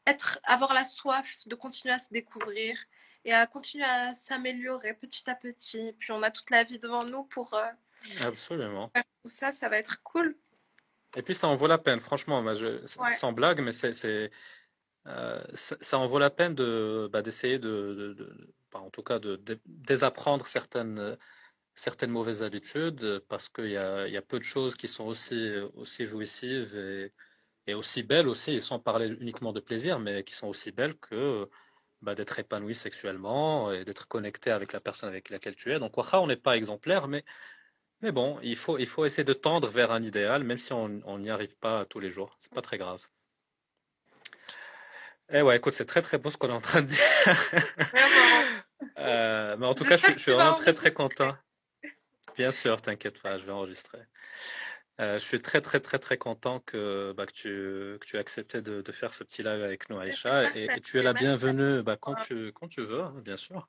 être, 0.07 0.39
avoir 0.43 0.73
la 0.73 0.83
soif 0.83 1.39
de 1.47 1.55
continuer 1.55 1.93
à 1.93 1.97
se 1.97 2.09
découvrir, 2.11 2.77
et 3.25 3.33
à 3.33 3.47
continuer 3.47 3.85
à 3.85 4.13
s'améliorer 4.13 4.93
petit 4.93 5.29
à 5.29 5.35
petit. 5.35 5.93
puis 5.99 6.11
on 6.11 6.23
a 6.23 6.31
toute 6.31 6.49
la 6.49 6.63
vie 6.63 6.79
devant 6.79 7.05
nous 7.05 7.23
pour 7.23 7.53
euh, 7.53 7.63
Absolument. 8.21 8.89
faire 8.89 9.03
tout 9.23 9.29
ça, 9.29 9.51
ça 9.51 9.69
va 9.69 9.77
être 9.77 10.01
cool. 10.03 10.35
Et 11.15 11.21
puis 11.21 11.35
ça 11.35 11.47
en 11.47 11.55
vaut 11.55 11.67
la 11.67 11.77
peine, 11.77 11.99
franchement, 11.99 12.53
je, 12.53 12.81
sans 12.85 13.33
blague, 13.33 13.61
mais 13.61 13.71
c'est, 13.71 14.31
euh, 15.07 15.43
ça, 15.53 15.99
en 15.99 16.07
vaut 16.07 16.19
la 16.19 16.31
peine 16.31 16.55
de, 16.55 17.09
bah, 17.11 17.21
d'essayer 17.21 17.59
de, 17.59 18.15
de, 18.17 18.55
en 18.73 18.89
tout 18.89 19.03
cas, 19.03 19.19
de, 19.19 19.39
désapprendre 19.65 20.47
certaines, 20.47 21.15
certaines 21.75 22.11
mauvaises 22.11 22.43
habitudes, 22.43 23.19
parce 23.29 23.49
qu'il 23.49 23.69
y 23.69 23.77
a, 23.77 24.07
y 24.07 24.17
a 24.17 24.21
peu 24.21 24.39
de 24.39 24.43
choses 24.43 24.75
qui 24.75 24.87
sont 24.87 25.05
aussi, 25.05 25.53
aussi 25.75 26.05
jouissives 26.05 26.75
et, 26.75 27.13
et 27.67 27.73
aussi 27.73 28.03
belles 28.03 28.27
aussi, 28.27 28.61
sans 28.61 28.79
parler 28.79 29.07
uniquement 29.19 29.53
de 29.53 29.59
plaisir, 29.59 29.99
mais 29.99 30.23
qui 30.23 30.33
sont 30.35 30.47
aussi 30.47 30.71
belles 30.71 30.95
que 30.97 31.49
bah, 32.01 32.15
d'être 32.15 32.37
épanoui 32.39 32.75
sexuellement 32.75 33.71
et 33.71 33.85
d'être 33.85 34.07
connecté 34.07 34.51
avec 34.51 34.73
la 34.73 34.79
personne 34.81 35.09
avec 35.09 35.29
laquelle 35.29 35.55
tu 35.55 35.71
es. 35.71 35.79
Donc, 35.79 35.97
on 35.97 36.27
n'est 36.27 36.35
pas 36.35 36.57
exemplaire, 36.57 37.07
mais, 37.07 37.23
mais 38.01 38.11
bon, 38.11 38.39
il 38.43 38.55
faut, 38.57 38.77
il 38.77 38.87
faut 38.87 39.05
essayer 39.05 39.23
de 39.23 39.33
tendre 39.33 39.69
vers 39.69 39.91
un 39.91 40.03
idéal, 40.03 40.43
même 40.43 40.57
si 40.57 40.73
on 40.73 41.17
n'y 41.19 41.29
arrive 41.29 41.57
pas 41.57 41.85
tous 41.85 41.99
les 41.99 42.11
jours. 42.11 42.35
C'est 42.39 42.53
pas 42.53 42.61
très 42.61 42.77
grave. 42.77 43.07
Eh 45.29 45.41
ouais, 45.41 45.57
écoute, 45.57 45.73
c'est 45.73 45.85
très 45.85 46.01
très 46.01 46.17
beau 46.17 46.29
ce 46.29 46.37
qu'on 46.37 46.49
est 46.49 46.51
en 46.51 46.61
train 46.61 46.81
de 46.81 46.87
dire. 46.87 46.99
Euh, 48.97 49.55
mais 49.57 49.65
en 49.65 49.73
tout 49.73 49.85
cas, 49.85 49.95
je, 49.95 50.07
je 50.07 50.17
suis 50.17 50.33
vraiment 50.33 50.55
très 50.55 50.73
très 50.73 50.91
content. 50.91 51.33
Bien 52.35 52.51
sûr, 52.51 52.81
t'inquiète 52.81 53.21
pas, 53.21 53.37
je 53.37 53.45
vais 53.45 53.51
enregistrer. 53.51 53.99
Euh, 54.99 55.13
je 55.17 55.23
suis 55.23 55.41
très 55.41 55.59
très 55.59 55.79
très 55.79 55.97
très 55.97 56.17
content 56.17 56.59
que, 56.59 57.13
bah, 57.13 57.25
que, 57.25 57.31
tu, 57.31 57.49
que 57.99 58.05
tu 58.05 58.15
aies 58.15 58.19
accepté 58.19 58.61
de, 58.61 58.81
de, 58.81 58.91
faire 58.91 59.11
ce 59.13 59.23
petit 59.23 59.41
live 59.41 59.63
avec 59.63 59.89
nous, 59.89 59.97
Aïcha. 59.99 60.55
Et, 60.55 60.67
tu 60.81 60.99
es 60.99 61.03
la 61.03 61.13
bienvenue 61.13 61.81
bah, 61.81 61.97
quand, 61.97 62.13
tu, 62.15 62.51
quand 62.53 62.67
tu 62.67 62.83
veux, 62.83 63.01
hein, 63.01 63.15
bien 63.23 63.35
sûr. 63.35 63.67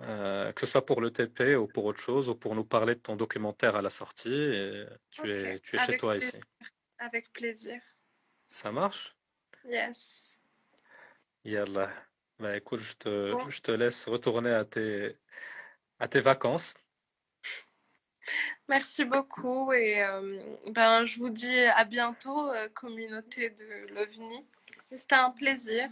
Euh, 0.00 0.52
que 0.52 0.60
ce 0.60 0.66
soit 0.66 0.84
pour 0.84 1.00
le 1.00 1.12
TP 1.12 1.54
ou 1.56 1.68
pour 1.68 1.84
autre 1.84 2.00
chose, 2.00 2.28
ou 2.28 2.34
pour 2.34 2.56
nous 2.56 2.64
parler 2.64 2.96
de 2.96 3.00
ton 3.00 3.14
documentaire 3.14 3.76
à 3.76 3.82
la 3.82 3.90
sortie. 3.90 4.32
Et 4.32 4.86
tu, 5.10 5.30
es, 5.30 5.60
tu 5.60 5.76
es 5.76 5.78
chez 5.78 5.96
toi 5.96 6.16
ici. 6.16 6.38
Avec 6.98 7.32
plaisir. 7.32 7.80
Ça 8.48 8.72
marche? 8.72 9.16
Yes. 9.64 10.40
Yallah. 11.44 11.90
Bah, 12.40 12.56
écoute, 12.56 12.80
je 12.80 12.94
te, 12.94 13.36
je 13.48 13.60
te 13.60 13.70
laisse 13.70 14.08
retourner 14.08 14.50
à 14.50 14.64
tes, 14.64 15.16
à 16.00 16.08
tes 16.08 16.20
vacances. 16.20 16.74
Merci 18.68 19.04
beaucoup 19.04 19.72
et 19.72 20.02
euh, 20.02 20.40
ben, 20.70 21.04
je 21.04 21.18
vous 21.18 21.30
dis 21.30 21.60
à 21.76 21.84
bientôt, 21.84 22.50
euh, 22.50 22.68
communauté 22.74 23.50
de 23.50 23.94
l'OVNI. 23.94 24.44
C'était 24.90 25.14
un 25.14 25.30
plaisir. 25.30 25.88